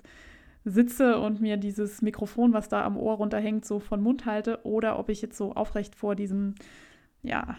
sitze 0.64 1.20
und 1.20 1.42
mir 1.42 1.58
dieses 1.58 2.02
Mikrofon, 2.02 2.54
was 2.54 2.70
da 2.70 2.84
am 2.84 2.98
Ohr 2.98 3.18
runterhängt, 3.18 3.66
so 3.66 3.80
von 3.80 4.02
Mund 4.02 4.26
halte 4.26 4.66
oder 4.66 4.98
ob 4.98 5.10
ich 5.10 5.22
jetzt 5.22 5.38
so 5.38 5.54
aufrecht 5.54 5.96
vor 5.96 6.16
diesem, 6.16 6.56
ja, 7.22 7.56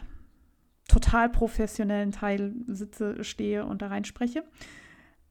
total 0.89 1.29
professionellen 1.29 2.11
Teil 2.11 2.53
sitze, 2.67 3.23
stehe 3.23 3.65
und 3.65 3.81
da 3.81 3.87
rein 3.87 4.05
spreche. 4.05 4.43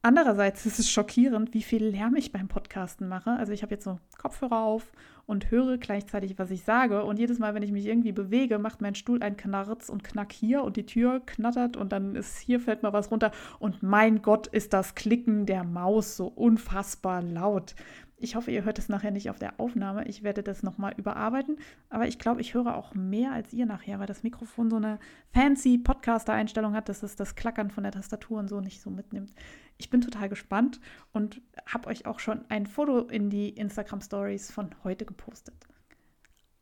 Andererseits 0.06 0.64
ist 0.66 0.78
es 0.78 0.88
schockierend, 0.88 1.52
wie 1.52 1.62
viel 1.62 1.84
Lärm 1.84 2.14
ich 2.14 2.30
beim 2.30 2.46
Podcasten 2.46 3.08
mache. 3.08 3.30
Also 3.30 3.52
ich 3.52 3.64
habe 3.64 3.74
jetzt 3.74 3.82
so 3.82 3.98
Kopfhörer 4.18 4.60
auf 4.60 4.92
und 5.26 5.50
höre 5.50 5.78
gleichzeitig, 5.78 6.38
was 6.38 6.52
ich 6.52 6.62
sage. 6.62 7.02
Und 7.02 7.18
jedes 7.18 7.40
Mal, 7.40 7.54
wenn 7.54 7.64
ich 7.64 7.72
mich 7.72 7.86
irgendwie 7.86 8.12
bewege, 8.12 8.60
macht 8.60 8.80
mein 8.80 8.94
Stuhl 8.94 9.20
ein 9.20 9.36
Knarz 9.36 9.88
und 9.88 10.04
Knack 10.04 10.32
hier 10.32 10.62
und 10.62 10.76
die 10.76 10.86
Tür 10.86 11.22
knattert 11.26 11.76
und 11.76 11.90
dann 11.90 12.14
ist 12.14 12.38
hier 12.38 12.60
fällt 12.60 12.84
mal 12.84 12.92
was 12.92 13.10
runter. 13.10 13.32
Und 13.58 13.82
mein 13.82 14.22
Gott, 14.22 14.46
ist 14.46 14.74
das 14.74 14.94
Klicken 14.94 15.44
der 15.44 15.64
Maus 15.64 16.16
so 16.16 16.28
unfassbar 16.28 17.20
laut. 17.20 17.74
Ich 18.18 18.34
hoffe, 18.34 18.50
ihr 18.50 18.64
hört 18.64 18.78
es 18.78 18.88
nachher 18.88 19.10
nicht 19.10 19.28
auf 19.28 19.38
der 19.38 19.60
Aufnahme. 19.60 20.06
Ich 20.08 20.22
werde 20.22 20.42
das 20.42 20.62
nochmal 20.62 20.94
überarbeiten. 20.96 21.58
Aber 21.90 22.08
ich 22.08 22.18
glaube, 22.18 22.40
ich 22.40 22.54
höre 22.54 22.74
auch 22.74 22.94
mehr 22.94 23.32
als 23.32 23.52
ihr 23.52 23.66
nachher, 23.66 23.98
weil 23.98 24.06
das 24.06 24.22
Mikrofon 24.22 24.70
so 24.70 24.76
eine 24.76 24.98
fancy 25.34 25.76
Podcaster-Einstellung 25.76 26.72
hat, 26.72 26.88
dass 26.88 27.02
es 27.02 27.14
das 27.14 27.34
Klackern 27.34 27.70
von 27.70 27.82
der 27.82 27.92
Tastatur 27.92 28.38
und 28.38 28.48
so 28.48 28.60
nicht 28.60 28.80
so 28.80 28.88
mitnimmt. 28.88 29.34
Ich 29.76 29.90
bin 29.90 30.00
total 30.00 30.30
gespannt 30.30 30.80
und 31.12 31.42
habe 31.66 31.88
euch 31.88 32.06
auch 32.06 32.18
schon 32.18 32.46
ein 32.48 32.66
Foto 32.66 33.00
in 33.00 33.28
die 33.28 33.50
Instagram 33.50 34.00
Stories 34.00 34.50
von 34.50 34.70
heute 34.82 35.04
gepostet. 35.04 35.66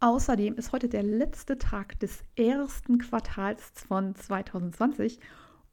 Außerdem 0.00 0.56
ist 0.56 0.72
heute 0.72 0.88
der 0.88 1.04
letzte 1.04 1.56
Tag 1.56 2.00
des 2.00 2.24
ersten 2.36 2.98
Quartals 2.98 3.70
von 3.86 4.16
2020 4.16 5.20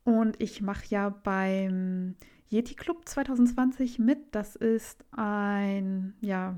und 0.03 0.41
ich 0.41 0.61
mache 0.61 0.85
ja 0.89 1.09
beim 1.09 2.15
Yeti 2.51 2.75
Club 2.75 3.07
2020 3.07 3.97
mit. 3.97 4.35
Das 4.35 4.57
ist 4.57 5.05
ein, 5.11 6.13
ja, 6.19 6.57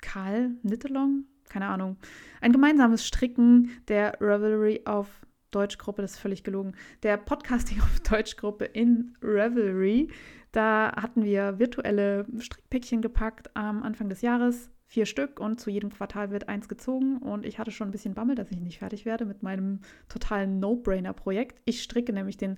Karl 0.00 0.52
Nittelong, 0.62 1.24
keine 1.48 1.66
Ahnung, 1.66 1.96
ein 2.40 2.52
gemeinsames 2.52 3.04
Stricken 3.04 3.70
der 3.88 4.20
Revelry 4.20 4.82
auf 4.84 5.08
Deutschgruppe, 5.50 6.02
das 6.02 6.12
ist 6.12 6.18
völlig 6.20 6.44
gelogen, 6.44 6.76
der 7.02 7.16
Podcasting 7.16 7.80
auf 7.82 8.00
Deutschgruppe 8.00 8.64
in 8.66 9.16
Revelry. 9.20 10.08
Da 10.52 10.92
hatten 10.94 11.24
wir 11.24 11.58
virtuelle 11.58 12.24
Strickpäckchen 12.38 13.02
gepackt 13.02 13.54
am 13.56 13.82
Anfang 13.82 14.08
des 14.08 14.22
Jahres, 14.22 14.70
vier 14.86 15.04
Stück 15.04 15.40
und 15.40 15.58
zu 15.58 15.68
jedem 15.68 15.90
Quartal 15.90 16.30
wird 16.30 16.48
eins 16.48 16.68
gezogen 16.68 17.18
und 17.18 17.44
ich 17.44 17.58
hatte 17.58 17.72
schon 17.72 17.88
ein 17.88 17.92
bisschen 17.92 18.14
Bammel, 18.14 18.36
dass 18.36 18.52
ich 18.52 18.60
nicht 18.60 18.78
fertig 18.78 19.04
werde 19.04 19.26
mit 19.26 19.42
meinem 19.42 19.80
totalen 20.08 20.60
No-Brainer-Projekt. 20.60 21.60
Ich 21.64 21.82
stricke 21.82 22.12
nämlich 22.12 22.36
den 22.36 22.56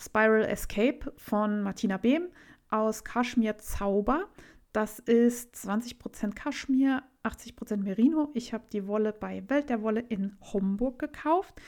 Spiral 0.00 0.44
Escape 0.44 1.12
von 1.16 1.62
Martina 1.62 1.98
Behm 1.98 2.28
aus 2.70 3.04
Kaschmir 3.04 3.58
Zauber. 3.58 4.26
Das 4.72 4.98
ist 4.98 5.54
20% 5.56 6.34
Kaschmir, 6.34 7.02
80% 7.24 7.78
Merino. 7.78 8.30
Ich 8.34 8.54
habe 8.54 8.64
die 8.72 8.86
Wolle 8.86 9.12
bei 9.12 9.48
Welt 9.48 9.68
der 9.68 9.82
Wolle 9.82 10.00
in 10.00 10.36
Homburg 10.40 10.98
gekauft. 10.98 11.60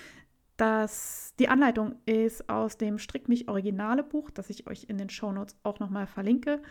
Das, 0.56 1.34
die 1.38 1.48
Anleitung 1.48 1.96
ist 2.06 2.48
aus 2.48 2.78
dem 2.78 2.98
Strick 2.98 3.28
mich 3.28 3.48
Originale 3.48 4.02
Buch, 4.02 4.30
das 4.30 4.48
ich 4.50 4.66
euch 4.66 4.84
in 4.84 4.98
den 4.98 5.10
Shownotes 5.10 5.56
auch 5.62 5.80
nochmal 5.80 6.06
verlinke. 6.06 6.62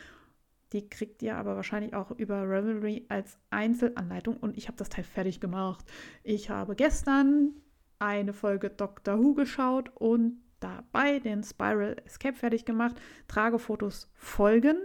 Die 0.71 0.87
kriegt 0.89 1.21
ihr 1.21 1.35
aber 1.35 1.57
wahrscheinlich 1.57 1.93
auch 1.93 2.11
über 2.11 2.43
Revelry 2.43 3.05
als 3.09 3.37
Einzelanleitung 3.49 4.37
und 4.37 4.57
ich 4.57 4.67
habe 4.67 4.77
das 4.77 4.89
Teil 4.89 5.03
fertig 5.03 5.41
gemacht. 5.41 5.85
Ich 6.23 6.49
habe 6.49 6.75
gestern 6.75 7.53
eine 7.99 8.33
Folge 8.33 8.69
Doctor 8.69 9.19
Who 9.19 9.33
geschaut 9.33 9.91
und 9.95 10.39
dabei 10.61 11.19
den 11.19 11.43
Spiral 11.43 11.97
Escape 12.05 12.35
fertig 12.35 12.65
gemacht. 12.65 12.95
Tragefotos 13.27 14.09
folgen. 14.15 14.77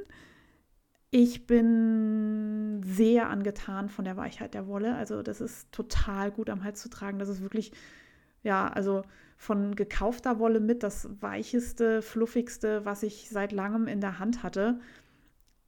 Ich 1.11 1.47
bin 1.47 2.83
sehr 2.85 3.31
angetan 3.31 3.89
von 3.89 4.05
der 4.05 4.17
Weichheit 4.17 4.55
der 4.55 4.67
Wolle. 4.67 4.97
Also 4.97 5.23
das 5.23 5.41
ist 5.41 5.71
total 5.73 6.33
gut 6.33 6.51
am 6.51 6.65
Hals 6.65 6.83
zu 6.83 6.91
tragen. 6.91 7.19
Das 7.19 7.29
ist 7.29 7.43
wirklich, 7.43 7.73
ja, 8.43 8.69
also 8.69 9.03
von 9.37 9.77
gekaufter 9.77 10.39
Wolle 10.39 10.61
mit 10.61 10.83
das 10.83 11.09
weicheste, 11.21 12.03
fluffigste, 12.03 12.85
was 12.85 13.03
ich 13.03 13.29
seit 13.31 13.53
langem 13.53 13.87
in 13.87 14.01
der 14.01 14.19
Hand 14.19 14.43
hatte. 14.43 14.81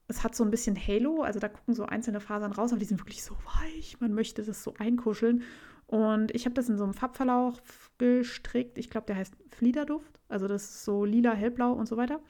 Es 0.09 0.25
hat 0.25 0.35
so 0.35 0.43
ein 0.43 0.51
bisschen 0.51 0.77
Halo, 0.77 1.23
also 1.23 1.39
da 1.39 1.49
gucken 1.49 1.75
so 1.75 1.85
einzelne 1.85 2.21
Fasern 2.21 2.53
raus, 2.53 2.73
aber 2.73 2.81
die 2.81 2.87
sind 2.87 3.01
wirklich 3.01 3.23
so 3.23 3.37
weich. 3.61 4.01
Man 4.01 4.15
möchte 4.15 4.43
das 4.43 4.63
so 4.63 4.75
einkuscheln. 4.79 5.43
Und 5.89 6.35
ich 6.35 6.45
habe 6.45 6.55
das 6.55 6.69
in 6.69 6.77
so 6.77 6.85
einem 6.85 6.93
Farbverlauf 6.93 7.91
gestrickt. 7.97 8.77
Ich 8.77 8.91
glaube, 8.91 9.07
der 9.07 9.17
heißt 9.17 9.35
Fliederduft. 9.49 10.21
Also 10.29 10.47
das 10.47 10.65
ist 10.65 10.85
so 10.85 11.05
lila, 11.05 11.33
hellblau 11.33 11.73
und 11.73 11.87
so 11.87 11.97
weiter. 11.97 12.21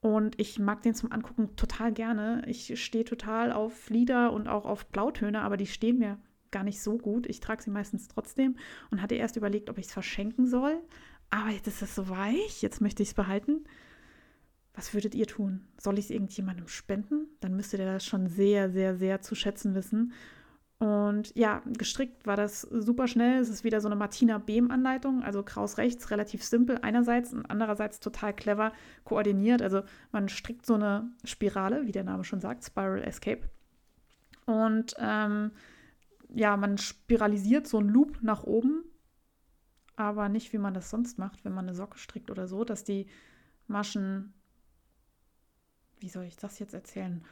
Und 0.00 0.40
ich 0.40 0.58
mag 0.58 0.82
den 0.82 0.94
zum 0.94 1.12
Angucken 1.12 1.54
total 1.54 1.92
gerne. 1.92 2.42
Ich 2.46 2.82
stehe 2.82 3.04
total 3.04 3.52
auf 3.52 3.74
Flieder 3.74 4.32
und 4.32 4.48
auch 4.48 4.64
auf 4.64 4.86
Blautöne, 4.86 5.42
aber 5.42 5.58
die 5.58 5.66
stehen 5.66 5.98
mir 5.98 6.18
gar 6.50 6.64
nicht 6.64 6.80
so 6.80 6.96
gut. 6.96 7.26
Ich 7.26 7.40
trage 7.40 7.62
sie 7.62 7.70
meistens 7.70 8.08
trotzdem 8.08 8.56
und 8.90 9.02
hatte 9.02 9.14
erst 9.16 9.36
überlegt, 9.36 9.68
ob 9.68 9.76
ich 9.78 9.86
es 9.86 9.92
verschenken 9.92 10.46
soll. 10.46 10.80
Aber 11.28 11.50
jetzt 11.50 11.68
ist 11.68 11.82
es 11.82 11.94
so 11.94 12.08
weich, 12.08 12.62
jetzt 12.62 12.80
möchte 12.80 13.02
ich 13.02 13.10
es 13.10 13.14
behalten. 13.14 13.64
Was 14.74 14.94
würdet 14.94 15.14
ihr 15.14 15.26
tun? 15.26 15.68
Soll 15.78 15.98
ich 15.98 16.06
es 16.06 16.10
irgendjemandem 16.10 16.68
spenden? 16.68 17.26
Dann 17.40 17.54
müsste 17.54 17.76
der 17.76 17.92
das 17.92 18.04
schon 18.06 18.28
sehr, 18.28 18.70
sehr, 18.70 18.96
sehr 18.96 19.20
zu 19.20 19.34
schätzen 19.34 19.74
wissen. 19.74 20.12
Und 20.82 21.32
ja, 21.36 21.62
gestrickt 21.64 22.26
war 22.26 22.34
das 22.34 22.62
super 22.62 23.06
schnell. 23.06 23.38
Es 23.38 23.48
ist 23.48 23.62
wieder 23.62 23.80
so 23.80 23.86
eine 23.86 23.94
Martina 23.94 24.38
Behm-Anleitung, 24.38 25.22
also 25.22 25.44
Kraus 25.44 25.78
rechts, 25.78 26.10
relativ 26.10 26.42
simpel 26.42 26.76
einerseits 26.82 27.32
und 27.32 27.48
andererseits 27.48 28.00
total 28.00 28.34
clever 28.34 28.72
koordiniert. 29.04 29.62
Also 29.62 29.84
man 30.10 30.28
strickt 30.28 30.66
so 30.66 30.74
eine 30.74 31.08
Spirale, 31.24 31.86
wie 31.86 31.92
der 31.92 32.02
Name 32.02 32.24
schon 32.24 32.40
sagt, 32.40 32.64
Spiral 32.64 33.04
Escape. 33.04 33.48
Und 34.44 34.96
ähm, 34.98 35.52
ja, 36.34 36.56
man 36.56 36.78
spiralisiert 36.78 37.68
so 37.68 37.78
einen 37.78 37.90
Loop 37.90 38.20
nach 38.20 38.42
oben, 38.42 38.82
aber 39.94 40.28
nicht 40.28 40.52
wie 40.52 40.58
man 40.58 40.74
das 40.74 40.90
sonst 40.90 41.16
macht, 41.16 41.44
wenn 41.44 41.54
man 41.54 41.66
eine 41.66 41.76
Socke 41.76 41.98
strickt 41.98 42.28
oder 42.28 42.48
so, 42.48 42.64
dass 42.64 42.82
die 42.82 43.06
Maschen, 43.68 44.34
wie 46.00 46.08
soll 46.08 46.24
ich 46.24 46.38
das 46.38 46.58
jetzt 46.58 46.74
erzählen, 46.74 47.24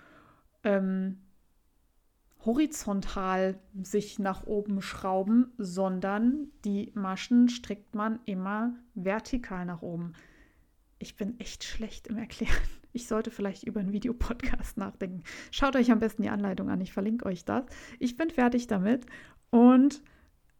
ähm, 0.62 1.18
horizontal 2.44 3.58
sich 3.82 4.18
nach 4.18 4.46
oben 4.46 4.80
schrauben, 4.80 5.52
sondern 5.58 6.48
die 6.64 6.90
Maschen 6.94 7.48
strickt 7.48 7.94
man 7.94 8.20
immer 8.24 8.74
vertikal 8.94 9.66
nach 9.66 9.82
oben. 9.82 10.14
Ich 10.98 11.16
bin 11.16 11.38
echt 11.38 11.64
schlecht 11.64 12.08
im 12.08 12.18
Erklären. 12.18 12.52
Ich 12.92 13.06
sollte 13.06 13.30
vielleicht 13.30 13.62
über 13.64 13.80
einen 13.80 13.92
Videopodcast 13.92 14.76
nachdenken. 14.76 15.22
Schaut 15.50 15.76
euch 15.76 15.92
am 15.92 16.00
besten 16.00 16.22
die 16.22 16.28
Anleitung 16.28 16.70
an. 16.70 16.80
Ich 16.80 16.92
verlinke 16.92 17.26
euch 17.26 17.44
das. 17.44 17.64
Ich 18.00 18.16
bin 18.16 18.30
fertig 18.30 18.66
damit 18.66 19.06
und 19.50 20.02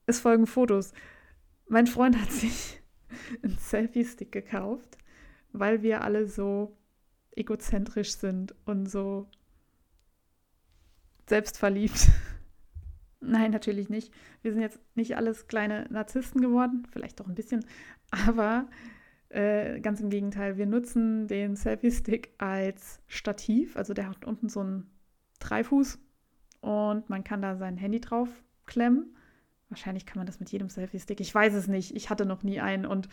es 0.06 0.20
folgen 0.20 0.46
Fotos. 0.46 0.92
Mein 1.68 1.86
Freund 1.86 2.20
hat 2.20 2.30
sich 2.30 2.80
einen 3.42 3.58
Selfie-Stick 3.58 4.30
gekauft, 4.30 4.98
weil 5.52 5.82
wir 5.82 6.02
alle 6.02 6.26
so 6.26 6.76
egozentrisch 7.32 8.12
sind 8.12 8.54
und 8.64 8.88
so 8.88 9.28
selbstverliebt. 11.30 12.08
Nein, 13.20 13.50
natürlich 13.50 13.88
nicht. 13.88 14.12
Wir 14.42 14.52
sind 14.52 14.60
jetzt 14.60 14.78
nicht 14.94 15.16
alles 15.16 15.46
kleine 15.46 15.86
Narzissten 15.90 16.42
geworden, 16.42 16.86
vielleicht 16.92 17.20
doch 17.20 17.26
ein 17.26 17.34
bisschen, 17.34 17.64
aber 18.10 18.66
äh, 19.30 19.80
ganz 19.80 20.00
im 20.00 20.10
Gegenteil, 20.10 20.58
wir 20.58 20.66
nutzen 20.66 21.26
den 21.26 21.56
Selfie-Stick 21.56 22.34
als 22.38 23.00
Stativ. 23.06 23.76
Also 23.76 23.94
der 23.94 24.08
hat 24.08 24.24
unten 24.24 24.48
so 24.48 24.60
einen 24.60 24.90
Dreifuß 25.38 25.98
und 26.60 27.08
man 27.08 27.24
kann 27.24 27.40
da 27.40 27.56
sein 27.56 27.76
Handy 27.76 28.00
drauf 28.00 28.28
klemmen. 28.66 29.16
Wahrscheinlich 29.68 30.04
kann 30.04 30.18
man 30.18 30.26
das 30.26 30.40
mit 30.40 30.50
jedem 30.50 30.68
Selfie-Stick. 30.68 31.20
Ich 31.20 31.34
weiß 31.34 31.54
es 31.54 31.68
nicht. 31.68 31.94
Ich 31.94 32.10
hatte 32.10 32.26
noch 32.26 32.42
nie 32.42 32.60
einen 32.60 32.86
und 32.86 33.08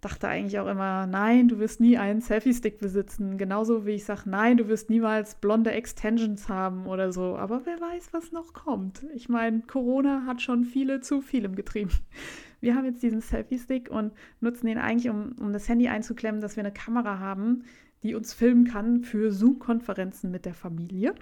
dachte 0.00 0.28
eigentlich 0.28 0.58
auch 0.58 0.66
immer, 0.66 1.06
nein, 1.06 1.48
du 1.48 1.58
wirst 1.58 1.80
nie 1.80 1.98
einen 1.98 2.20
Selfie-Stick 2.20 2.78
besitzen. 2.78 3.36
Genauso 3.36 3.86
wie 3.86 3.92
ich 3.92 4.04
sage, 4.04 4.22
nein, 4.26 4.56
du 4.56 4.68
wirst 4.68 4.88
niemals 4.88 5.34
blonde 5.34 5.72
Extensions 5.72 6.48
haben 6.48 6.86
oder 6.86 7.12
so. 7.12 7.36
Aber 7.36 7.66
wer 7.66 7.80
weiß, 7.80 8.12
was 8.12 8.32
noch 8.32 8.54
kommt. 8.54 9.04
Ich 9.14 9.28
meine, 9.28 9.60
Corona 9.60 10.24
hat 10.26 10.40
schon 10.40 10.64
viele 10.64 11.00
zu 11.00 11.20
vielem 11.20 11.54
getrieben. 11.54 11.90
Wir 12.62 12.74
haben 12.74 12.84
jetzt 12.84 13.02
diesen 13.02 13.22
Selfie-Stick 13.22 13.90
und 13.90 14.12
nutzen 14.40 14.66
den 14.66 14.76
eigentlich, 14.76 15.10
um, 15.10 15.32
um 15.40 15.52
das 15.52 15.66
Handy 15.68 15.88
einzuklemmen, 15.88 16.42
dass 16.42 16.56
wir 16.56 16.62
eine 16.62 16.74
Kamera 16.74 17.18
haben, 17.18 17.64
die 18.02 18.14
uns 18.14 18.34
filmen 18.34 18.66
kann 18.66 19.02
für 19.02 19.32
Zoom-Konferenzen 19.32 20.30
mit 20.30 20.44
der 20.44 20.52
Familie. 20.52 21.14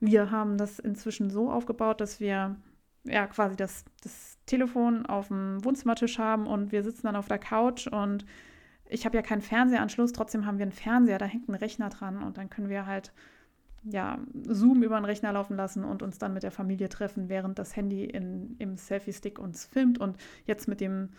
Wir 0.00 0.32
haben 0.32 0.58
das 0.58 0.80
inzwischen 0.80 1.30
so 1.30 1.52
aufgebaut, 1.52 2.00
dass 2.00 2.18
wir 2.18 2.56
ja 3.04 3.26
quasi 3.28 3.54
das, 3.54 3.84
das 4.02 4.35
Telefon 4.46 5.06
auf 5.06 5.28
dem 5.28 5.64
Wohnzimmertisch 5.64 6.18
haben 6.18 6.46
und 6.46 6.72
wir 6.72 6.82
sitzen 6.82 7.06
dann 7.06 7.16
auf 7.16 7.28
der 7.28 7.38
Couch 7.38 7.86
und 7.86 8.24
ich 8.88 9.04
habe 9.04 9.16
ja 9.16 9.22
keinen 9.22 9.42
Fernsehanschluss, 9.42 10.12
trotzdem 10.12 10.46
haben 10.46 10.58
wir 10.58 10.62
einen 10.62 10.72
Fernseher, 10.72 11.18
da 11.18 11.26
hängt 11.26 11.48
ein 11.48 11.54
Rechner 11.54 11.88
dran 11.88 12.22
und 12.22 12.38
dann 12.38 12.48
können 12.48 12.68
wir 12.68 12.86
halt 12.86 13.12
ja, 13.88 14.18
Zoom 14.42 14.82
über 14.82 14.98
den 14.98 15.04
Rechner 15.04 15.32
laufen 15.32 15.56
lassen 15.56 15.84
und 15.84 16.02
uns 16.02 16.18
dann 16.18 16.34
mit 16.34 16.42
der 16.42 16.50
Familie 16.50 16.88
treffen, 16.88 17.28
während 17.28 17.58
das 17.58 17.76
Handy 17.76 18.04
in, 18.04 18.56
im 18.58 18.76
Selfie-Stick 18.76 19.38
uns 19.38 19.64
filmt. 19.64 19.98
Und 19.98 20.16
jetzt 20.44 20.66
mit 20.66 20.80
dem 20.80 21.10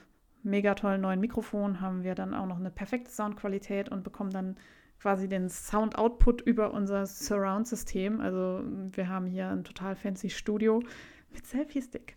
mega 0.44 0.76
tollen 0.76 1.02
neuen 1.02 1.20
Mikrofon 1.20 1.82
haben 1.82 2.04
wir 2.04 2.16
dann 2.16 2.34
auch 2.34 2.46
noch 2.46 2.58
eine 2.58 2.70
perfekte 2.70 3.12
Soundqualität 3.12 3.90
und 3.90 4.04
bekommen 4.04 4.32
dann 4.32 4.58
quasi 5.00 5.30
den 5.30 5.50
Sound-Output 5.50 6.42
über 6.42 6.74
unser 6.74 7.06
Surround-System. 7.06 8.20
Also 8.20 8.64
wir 8.66 9.08
haben 9.08 9.28
hier 9.28 9.50
ein 9.50 9.64
total 9.64 9.96
fancy 9.96 10.30
Studio 10.30 10.82
mit 11.32 11.46
Selfie-Stick. 11.46 12.16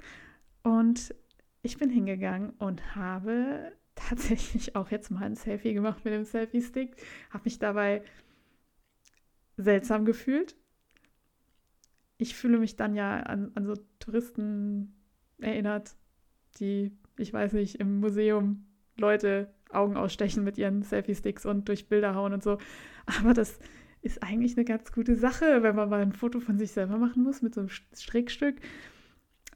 Und 0.62 1.14
ich 1.62 1.78
bin 1.78 1.90
hingegangen 1.90 2.50
und 2.58 2.94
habe 2.94 3.72
tatsächlich 3.94 4.76
auch 4.76 4.90
jetzt 4.90 5.10
mal 5.10 5.24
ein 5.24 5.36
Selfie 5.36 5.74
gemacht 5.74 6.04
mit 6.04 6.14
dem 6.14 6.24
Selfie-Stick, 6.24 6.96
habe 7.30 7.44
mich 7.44 7.58
dabei 7.58 8.02
seltsam 9.56 10.04
gefühlt. 10.04 10.56
Ich 12.16 12.34
fühle 12.34 12.58
mich 12.58 12.76
dann 12.76 12.94
ja 12.94 13.20
an, 13.20 13.52
an 13.54 13.66
so 13.66 13.74
Touristen 13.98 14.94
erinnert, 15.38 15.96
die, 16.58 16.92
ich 17.18 17.32
weiß 17.32 17.54
nicht, 17.54 17.76
im 17.76 18.00
Museum 18.00 18.66
Leute 18.96 19.52
Augen 19.70 19.96
ausstechen 19.96 20.44
mit 20.44 20.58
ihren 20.58 20.82
Selfie-Sticks 20.82 21.46
und 21.46 21.68
durch 21.68 21.88
Bilder 21.88 22.14
hauen 22.14 22.32
und 22.32 22.42
so. 22.42 22.58
Aber 23.06 23.32
das 23.32 23.58
ist 24.02 24.22
eigentlich 24.22 24.56
eine 24.56 24.64
ganz 24.64 24.92
gute 24.92 25.16
Sache, 25.16 25.62
wenn 25.62 25.76
man 25.76 25.88
mal 25.88 26.00
ein 26.00 26.12
Foto 26.12 26.40
von 26.40 26.58
sich 26.58 26.72
selber 26.72 26.98
machen 26.98 27.22
muss 27.22 27.42
mit 27.42 27.54
so 27.54 27.60
einem 27.60 27.70
Strickstück. 27.70 28.56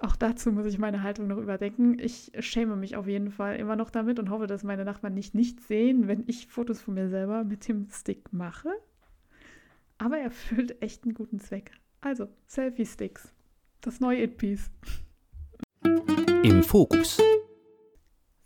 Auch 0.00 0.16
dazu 0.16 0.52
muss 0.52 0.66
ich 0.66 0.78
meine 0.78 1.02
Haltung 1.02 1.28
noch 1.28 1.38
überdenken. 1.38 1.98
Ich 1.98 2.32
schäme 2.40 2.76
mich 2.76 2.96
auf 2.96 3.06
jeden 3.06 3.30
Fall 3.30 3.56
immer 3.56 3.76
noch 3.76 3.90
damit 3.90 4.18
und 4.18 4.30
hoffe, 4.30 4.46
dass 4.46 4.64
meine 4.64 4.84
Nachbarn 4.84 5.14
nicht 5.14 5.34
nicht 5.34 5.60
sehen, 5.60 6.08
wenn 6.08 6.24
ich 6.26 6.48
Fotos 6.48 6.80
von 6.80 6.94
mir 6.94 7.08
selber 7.08 7.44
mit 7.44 7.68
dem 7.68 7.88
Stick 7.90 8.32
mache 8.32 8.70
aber 9.98 10.18
er 10.18 10.24
erfüllt 10.24 10.82
echt 10.82 11.04
einen 11.04 11.14
guten 11.14 11.40
Zweck. 11.40 11.72
Also, 12.00 12.28
Selfie-Sticks. 12.46 13.32
Das 13.80 14.00
neue 14.00 14.24
It-Piece. 14.24 14.70
Im 16.42 16.62
Fokus. 16.62 17.20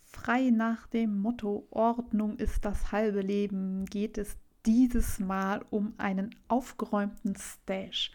Frei 0.04 0.50
nach 0.50 0.86
dem 0.86 1.18
Motto 1.18 1.66
Ordnung 1.70 2.36
ist 2.36 2.64
das 2.64 2.92
halbe 2.92 3.20
Leben 3.20 3.86
geht 3.86 4.18
es 4.18 4.36
dieses 4.66 5.18
Mal 5.18 5.64
um 5.70 5.94
einen 5.96 6.34
aufgeräumten 6.48 7.34
Stash. 7.36 8.12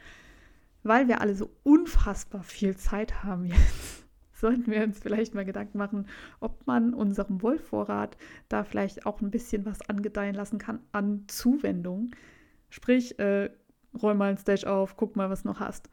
Weil 0.83 1.07
wir 1.07 1.21
alle 1.21 1.35
so 1.35 1.49
unfassbar 1.63 2.43
viel 2.43 2.75
Zeit 2.75 3.23
haben 3.23 3.45
jetzt, 3.45 4.05
sollten 4.33 4.69
wir 4.69 4.83
uns 4.83 4.99
vielleicht 4.99 5.33
mal 5.33 5.45
Gedanken 5.45 5.77
machen, 5.77 6.07
ob 6.39 6.67
man 6.67 6.93
unserem 6.93 7.41
Wollvorrat 7.41 8.17
da 8.49 8.63
vielleicht 8.63 9.05
auch 9.05 9.21
ein 9.21 9.31
bisschen 9.31 9.65
was 9.65 9.81
angedeihen 9.89 10.35
lassen 10.35 10.57
kann 10.59 10.79
an 10.91 11.23
Zuwendung. 11.27 12.11
Sprich, 12.69 13.17
äh, 13.19 13.49
räum 14.01 14.17
mal 14.17 14.31
ein 14.31 14.37
Stage 14.37 14.69
auf, 14.69 14.97
guck 14.97 15.15
mal, 15.15 15.29
was 15.29 15.45
noch 15.45 15.59
hast. 15.59 15.89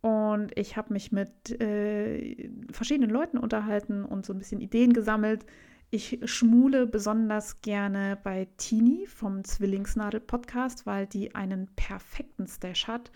Und 0.00 0.50
ich 0.58 0.76
habe 0.76 0.92
mich 0.92 1.12
mit 1.12 1.58
äh, 1.62 2.50
verschiedenen 2.70 3.08
Leuten 3.08 3.38
unterhalten 3.38 4.04
und 4.04 4.26
so 4.26 4.34
ein 4.34 4.38
bisschen 4.38 4.60
Ideen 4.60 4.92
gesammelt. 4.92 5.46
Ich 5.90 6.20
schmule 6.24 6.86
besonders 6.86 7.60
gerne 7.62 8.18
bei 8.22 8.48
Tini 8.56 9.06
vom 9.06 9.44
Zwillingsnadel 9.44 10.20
Podcast, 10.20 10.84
weil 10.84 11.06
die 11.06 11.34
einen 11.34 11.68
perfekten 11.76 12.46
Stash 12.46 12.86
hat. 12.86 13.12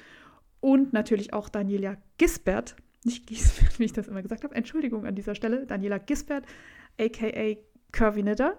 Und 0.61 0.93
natürlich 0.93 1.33
auch 1.33 1.49
Daniela 1.49 1.97
Gisbert, 2.19 2.77
nicht 3.05 3.27
Gisbert, 3.27 3.79
wie 3.79 3.85
ich 3.85 3.93
das 3.93 4.09
immer 4.09 4.23
gesagt 4.23 4.45
habe. 4.45 4.55
Entschuldigung 4.55 5.07
an 5.07 5.15
dieser 5.15 5.35
Stelle. 5.35 5.67
Daniela 5.67 5.99
Gisbert, 5.99 6.45
aka 6.99 7.57
Curvy 7.93 8.23
Knitter. 8.23 8.59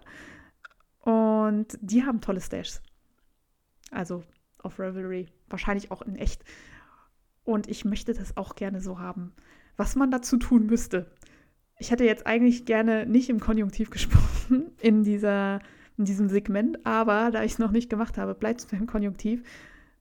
Und 1.02 1.78
die 1.82 2.04
haben 2.04 2.22
tolle 2.22 2.42
Stashs. 2.42 2.82
Also 3.92 4.24
auf 4.62 4.80
Revelry, 4.80 5.28
wahrscheinlich 5.48 5.92
auch 5.92 6.02
in 6.02 6.16
echt. 6.16 6.44
Und 7.44 7.68
ich 7.68 7.86
möchte 7.86 8.14
das 8.14 8.38
auch 8.38 8.56
gerne 8.56 8.82
so 8.82 9.00
haben. 9.00 9.34
Was 9.78 9.96
man 9.96 10.12
dazu 10.12 10.38
tun 10.38 10.66
müsste. 10.66 11.12
Ich 11.80 11.92
hätte 11.92 12.04
jetzt 12.04 12.28
eigentlich 12.28 12.66
gerne 12.66 13.06
nicht 13.06 13.30
im 13.30 13.40
Konjunktiv 13.40 13.90
gesprochen 13.90 14.72
in, 14.82 15.04
dieser, 15.04 15.60
in 15.98 16.06
diesem 16.06 16.28
Segment, 16.28 16.86
aber 16.86 17.32
da 17.32 17.44
ich 17.44 17.54
es 17.54 17.60
noch 17.60 17.72
nicht 17.72 17.90
gemacht 17.90 18.18
habe, 18.18 18.36
bleibt 18.36 18.60
es 18.60 18.66
beim 18.66 18.86
Konjunktiv. 18.86 19.44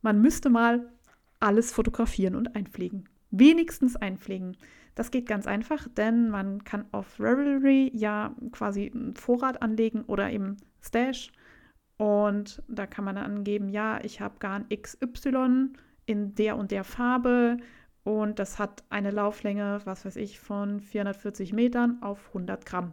Man 0.02 0.20
müsste 0.20 0.50
mal 0.50 0.92
alles 1.40 1.72
fotografieren 1.72 2.34
und 2.34 2.56
einpflegen. 2.56 3.08
Wenigstens 3.30 3.96
einpflegen. 3.96 4.56
Das 4.94 5.10
geht 5.10 5.28
ganz 5.28 5.46
einfach, 5.46 5.86
denn 5.88 6.30
man 6.30 6.64
kann 6.64 6.86
auf 6.92 7.20
Revelry 7.20 7.90
ja 7.94 8.34
quasi 8.52 8.90
einen 8.92 9.14
Vorrat 9.14 9.62
anlegen 9.62 10.02
oder 10.02 10.30
eben 10.30 10.56
Stash 10.80 11.30
und 11.98 12.62
da 12.68 12.86
kann 12.86 13.04
man 13.04 13.18
angeben, 13.18 13.68
ja, 13.68 14.00
ich 14.02 14.20
habe 14.20 14.38
Garn 14.38 14.66
XY 14.68 15.70
in 16.06 16.34
der 16.36 16.56
und 16.56 16.70
der 16.70 16.84
Farbe 16.84 17.58
und 18.04 18.38
das 18.38 18.58
hat 18.58 18.84
eine 18.88 19.10
Lauflänge, 19.10 19.80
was 19.84 20.04
weiß 20.04 20.16
ich, 20.16 20.38
von 20.38 20.80
440 20.80 21.52
Metern 21.52 21.98
auf 22.00 22.28
100 22.28 22.64
Gramm. 22.64 22.92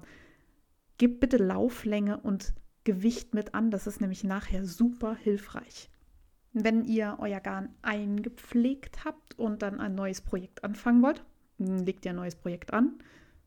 Gib 0.98 1.20
bitte 1.20 1.38
Lauflänge 1.38 2.18
und 2.18 2.54
Gewicht 2.84 3.34
mit 3.34 3.54
an, 3.54 3.70
das 3.72 3.88
ist 3.88 4.02
nämlich 4.02 4.24
nachher 4.24 4.66
super 4.66 5.16
hilfreich. 5.16 5.90
Wenn 6.58 6.86
ihr 6.86 7.18
euer 7.20 7.42
Garn 7.42 7.70
eingepflegt 7.82 9.06
habt 9.06 9.38
und 9.38 9.62
dann 9.62 9.80
ein 9.80 9.94
neues 9.94 10.22
Projekt 10.22 10.64
anfangen 10.64 11.04
wollt, 11.04 11.24
legt 11.58 12.06
ihr 12.06 12.12
ein 12.12 12.18
neues 12.18 12.36
Projekt 12.36 12.74
an 12.74 12.98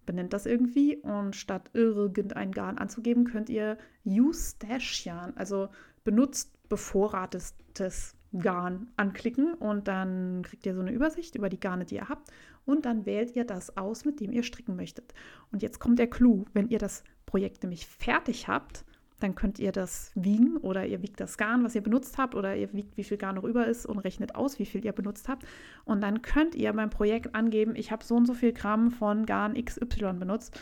benennt 0.08 0.32
das 0.32 0.46
irgendwie 0.46 0.96
und 0.96 1.36
statt 1.36 1.68
irgendein 1.74 2.50
Garn 2.52 2.78
anzugeben, 2.78 3.24
könnt 3.24 3.50
ihr 3.50 3.76
Yarn, 4.04 5.34
also 5.36 5.68
benutzt 6.02 6.50
bevorratetes 6.70 8.16
Garn 8.32 8.88
anklicken 8.96 9.52
und 9.52 9.86
dann 9.86 10.40
kriegt 10.44 10.64
ihr 10.64 10.74
so 10.74 10.80
eine 10.80 10.92
Übersicht 10.92 11.34
über 11.34 11.50
die 11.50 11.60
Garne, 11.60 11.84
die 11.84 11.96
ihr 11.96 12.08
habt 12.08 12.32
und 12.64 12.86
dann 12.86 13.04
wählt 13.04 13.36
ihr 13.36 13.44
das 13.44 13.76
aus, 13.76 14.06
mit 14.06 14.20
dem 14.20 14.32
ihr 14.32 14.44
stricken 14.44 14.76
möchtet. 14.76 15.12
Und 15.52 15.62
jetzt 15.62 15.78
kommt 15.78 15.98
der 15.98 16.08
Clou, 16.08 16.46
wenn 16.54 16.70
ihr 16.70 16.78
das 16.78 17.04
Projekt 17.26 17.62
nämlich 17.62 17.86
fertig 17.86 18.48
habt, 18.48 18.86
Dann 19.20 19.34
könnt 19.34 19.58
ihr 19.58 19.72
das 19.72 20.12
wiegen 20.14 20.56
oder 20.58 20.86
ihr 20.86 21.02
wiegt 21.02 21.20
das 21.20 21.38
Garn, 21.38 21.64
was 21.64 21.74
ihr 21.74 21.82
benutzt 21.82 22.18
habt, 22.18 22.34
oder 22.34 22.56
ihr 22.56 22.72
wiegt, 22.72 22.96
wie 22.96 23.04
viel 23.04 23.16
Garn 23.16 23.34
noch 23.34 23.44
über 23.44 23.66
ist 23.66 23.86
und 23.86 23.98
rechnet 23.98 24.34
aus, 24.34 24.58
wie 24.58 24.66
viel 24.66 24.84
ihr 24.84 24.92
benutzt 24.92 25.28
habt. 25.28 25.44
Und 25.84 26.00
dann 26.02 26.22
könnt 26.22 26.54
ihr 26.54 26.72
beim 26.72 26.90
Projekt 26.90 27.34
angeben, 27.34 27.74
ich 27.74 27.90
habe 27.90 28.04
so 28.04 28.14
und 28.14 28.26
so 28.26 28.34
viel 28.34 28.52
Gramm 28.52 28.90
von 28.90 29.26
Garn 29.26 29.54
XY 29.54 30.14
benutzt. 30.14 30.58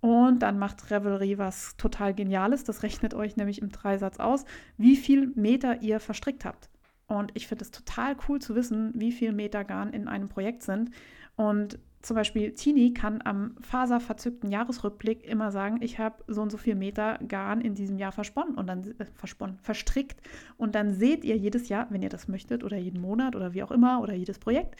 Und 0.00 0.40
dann 0.40 0.58
macht 0.58 0.90
Revelry 0.90 1.38
was 1.38 1.76
total 1.76 2.14
Geniales. 2.14 2.64
Das 2.64 2.82
rechnet 2.82 3.14
euch 3.14 3.36
nämlich 3.36 3.60
im 3.60 3.68
Dreisatz 3.68 4.18
aus, 4.18 4.44
wie 4.76 4.96
viel 4.96 5.28
Meter 5.34 5.82
ihr 5.82 6.00
verstrickt 6.00 6.44
habt. 6.44 6.70
Und 7.06 7.32
ich 7.34 7.48
finde 7.48 7.64
es 7.64 7.70
total 7.70 8.16
cool 8.28 8.40
zu 8.40 8.54
wissen, 8.54 8.92
wie 8.94 9.12
viel 9.12 9.32
Meter 9.32 9.64
Garn 9.64 9.92
in 9.92 10.08
einem 10.08 10.28
Projekt 10.28 10.62
sind. 10.62 10.90
Und 11.36 11.78
zum 12.02 12.16
Beispiel 12.16 12.52
Tini 12.54 12.94
kann 12.94 13.20
am 13.22 13.54
faserverzückten 13.60 14.50
Jahresrückblick 14.50 15.24
immer 15.24 15.50
sagen, 15.50 15.78
ich 15.82 15.98
habe 15.98 16.24
so 16.26 16.40
und 16.40 16.50
so 16.50 16.56
viel 16.56 16.74
Meter 16.74 17.18
Garn 17.28 17.60
in 17.60 17.74
diesem 17.74 17.98
Jahr 17.98 18.12
versponnen 18.12 18.54
und 18.54 18.66
dann 18.66 18.84
äh, 18.98 19.04
versponnen, 19.14 19.58
verstrickt. 19.58 20.20
Und 20.56 20.74
dann 20.74 20.94
seht 20.94 21.24
ihr 21.24 21.36
jedes 21.36 21.68
Jahr, 21.68 21.86
wenn 21.90 22.02
ihr 22.02 22.08
das 22.08 22.26
möchtet, 22.26 22.64
oder 22.64 22.78
jeden 22.78 23.00
Monat 23.00 23.36
oder 23.36 23.52
wie 23.52 23.62
auch 23.62 23.70
immer, 23.70 24.00
oder 24.00 24.14
jedes 24.14 24.38
Projekt, 24.38 24.76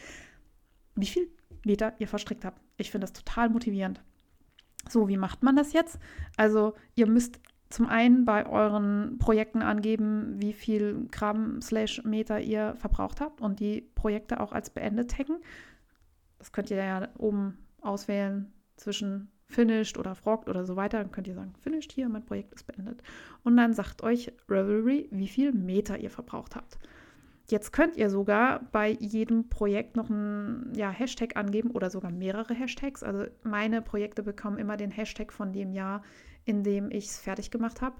wie 0.95 1.05
viel 1.05 1.29
Meter 1.63 1.93
ihr 1.99 2.07
verstrickt 2.07 2.43
habt. 2.43 2.59
Ich 2.77 2.89
finde 2.89 3.05
das 3.05 3.13
total 3.13 3.49
motivierend. 3.49 4.01
So, 4.89 5.07
wie 5.07 5.17
macht 5.17 5.43
man 5.43 5.55
das 5.55 5.73
jetzt? 5.73 5.99
Also, 6.37 6.73
ihr 6.95 7.05
müsst 7.05 7.39
zum 7.69 7.87
einen 7.87 8.25
bei 8.25 8.47
euren 8.47 9.17
Projekten 9.19 9.61
angeben, 9.61 10.35
wie 10.37 10.53
viel 10.53 11.07
Gramm 11.11 11.61
slash 11.61 12.03
Meter 12.03 12.39
ihr 12.41 12.75
verbraucht 12.77 13.21
habt 13.21 13.41
und 13.41 13.59
die 13.59 13.81
Projekte 13.95 14.39
auch 14.39 14.51
als 14.51 14.71
beendet 14.71 15.11
taggen. 15.11 15.37
Das 16.41 16.51
könnt 16.51 16.71
ihr 16.71 16.77
ja 16.77 17.07
oben 17.19 17.59
auswählen 17.81 18.51
zwischen 18.75 19.29
finished 19.45 19.99
oder 19.99 20.15
frogged 20.15 20.49
oder 20.49 20.65
so 20.65 20.75
weiter. 20.75 20.97
Dann 20.97 21.11
könnt 21.11 21.27
ihr 21.27 21.35
sagen, 21.35 21.53
finished 21.61 21.91
hier, 21.91 22.09
mein 22.09 22.25
Projekt 22.25 22.55
ist 22.55 22.65
beendet. 22.65 23.03
Und 23.43 23.57
dann 23.57 23.75
sagt 23.75 24.01
euch 24.01 24.33
Revelry, 24.49 25.07
wie 25.11 25.27
viel 25.27 25.51
Meter 25.51 25.99
ihr 25.99 26.09
verbraucht 26.09 26.55
habt. 26.55 26.79
Jetzt 27.47 27.73
könnt 27.73 27.95
ihr 27.95 28.09
sogar 28.09 28.63
bei 28.71 28.89
jedem 28.89 29.49
Projekt 29.49 29.95
noch 29.95 30.09
einen 30.09 30.73
ja, 30.73 30.89
Hashtag 30.89 31.35
angeben 31.35 31.69
oder 31.69 31.91
sogar 31.91 32.09
mehrere 32.09 32.55
Hashtags. 32.55 33.03
Also 33.03 33.25
meine 33.43 33.83
Projekte 33.83 34.23
bekommen 34.23 34.57
immer 34.57 34.77
den 34.77 34.89
Hashtag 34.89 35.31
von 35.31 35.53
dem 35.53 35.73
Jahr, 35.73 36.01
in 36.43 36.63
dem 36.63 36.89
ich 36.89 37.05
es 37.05 37.19
fertig 37.19 37.51
gemacht 37.51 37.81
habe. 37.81 37.97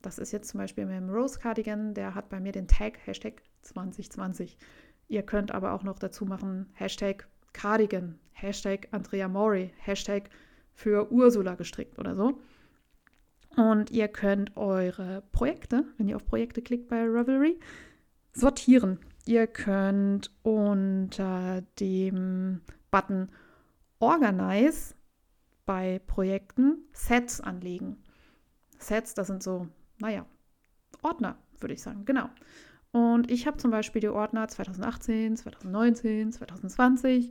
Das 0.00 0.18
ist 0.18 0.32
jetzt 0.32 0.48
zum 0.48 0.60
Beispiel 0.60 0.86
mit 0.86 0.96
dem 0.96 1.10
Rose 1.10 1.38
Cardigan, 1.38 1.92
der 1.92 2.14
hat 2.14 2.30
bei 2.30 2.40
mir 2.40 2.52
den 2.52 2.68
Tag 2.68 3.06
Hashtag 3.06 3.42
2020. 3.60 4.56
Ihr 5.08 5.24
könnt 5.24 5.52
aber 5.52 5.72
auch 5.72 5.82
noch 5.82 5.98
dazu 5.98 6.24
machen 6.24 6.70
Hashtag 6.72 7.28
Cardigan, 7.52 8.18
Hashtag 8.32 8.88
Andrea 8.90 9.28
Mori, 9.28 9.72
Hashtag 9.78 10.30
für 10.74 11.10
Ursula 11.12 11.54
gestrickt 11.54 11.98
oder 11.98 12.14
so. 12.14 12.40
Und 13.56 13.90
ihr 13.90 14.08
könnt 14.08 14.56
eure 14.56 15.22
Projekte, 15.32 15.84
wenn 15.98 16.08
ihr 16.08 16.16
auf 16.16 16.24
Projekte 16.24 16.62
klickt 16.62 16.88
bei 16.88 17.02
Revelry, 17.02 17.60
sortieren. 18.32 18.98
Ihr 19.26 19.46
könnt 19.46 20.30
unter 20.42 21.62
dem 21.78 22.62
Button 22.90 23.28
Organize 23.98 24.94
bei 25.64 26.00
Projekten 26.06 26.78
Sets 26.92 27.40
anlegen. 27.40 28.02
Sets, 28.78 29.14
das 29.14 29.28
sind 29.28 29.42
so, 29.42 29.68
naja, 29.98 30.26
Ordner, 31.02 31.36
würde 31.60 31.74
ich 31.74 31.82
sagen, 31.82 32.04
genau. 32.04 32.28
Und 32.92 33.30
ich 33.30 33.46
habe 33.46 33.56
zum 33.56 33.70
Beispiel 33.70 34.00
die 34.00 34.08
Ordner 34.08 34.48
2018, 34.48 35.36
2019, 35.36 36.32
2020. 36.32 37.30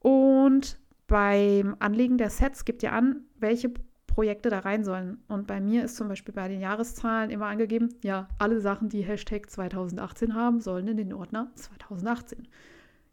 Und 0.00 0.78
beim 1.06 1.76
Anlegen 1.78 2.18
der 2.18 2.30
Sets 2.30 2.64
gibt 2.64 2.82
ihr 2.82 2.92
an, 2.92 3.22
welche 3.38 3.72
Projekte 4.08 4.50
da 4.50 4.58
rein 4.58 4.84
sollen. 4.84 5.22
Und 5.28 5.46
bei 5.46 5.60
mir 5.60 5.84
ist 5.84 5.96
zum 5.96 6.08
Beispiel 6.08 6.34
bei 6.34 6.48
den 6.48 6.60
Jahreszahlen 6.60 7.30
immer 7.30 7.46
angegeben, 7.46 7.94
ja, 8.02 8.28
alle 8.38 8.60
Sachen, 8.60 8.88
die 8.88 9.02
Hashtag 9.02 9.48
2018 9.48 10.34
haben, 10.34 10.60
sollen 10.60 10.88
in 10.88 10.96
den 10.96 11.12
Ordner 11.12 11.50
2018. 11.54 12.48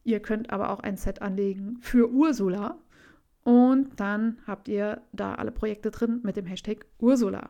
Ihr 0.03 0.22
könnt 0.22 0.49
aber 0.51 0.72
auch 0.72 0.80
ein 0.80 0.97
Set 0.97 1.22
anlegen 1.22 1.78
für 1.82 2.11
Ursula. 2.11 2.80
Und 3.43 3.99
dann 3.99 4.39
habt 4.45 4.67
ihr 4.67 5.01
da 5.13 5.36
alle 5.36 5.51
Projekte 5.51 5.91
drin 5.91 6.20
mit 6.24 6.36
dem 6.36 6.45
Hashtag 6.45 6.86
Ursula. 6.99 7.49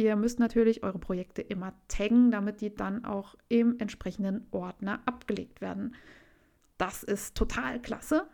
Ihr 0.00 0.16
müsst 0.16 0.40
natürlich 0.40 0.82
eure 0.82 0.98
Projekte 0.98 1.42
immer 1.42 1.74
taggen, 1.88 2.30
damit 2.30 2.62
die 2.62 2.74
dann 2.74 3.04
auch 3.04 3.34
im 3.50 3.78
entsprechenden 3.78 4.46
Ordner 4.50 5.00
abgelegt 5.04 5.60
werden. 5.60 5.94
Das 6.78 7.02
ist 7.02 7.36
total 7.36 7.82
klasse. 7.82 8.26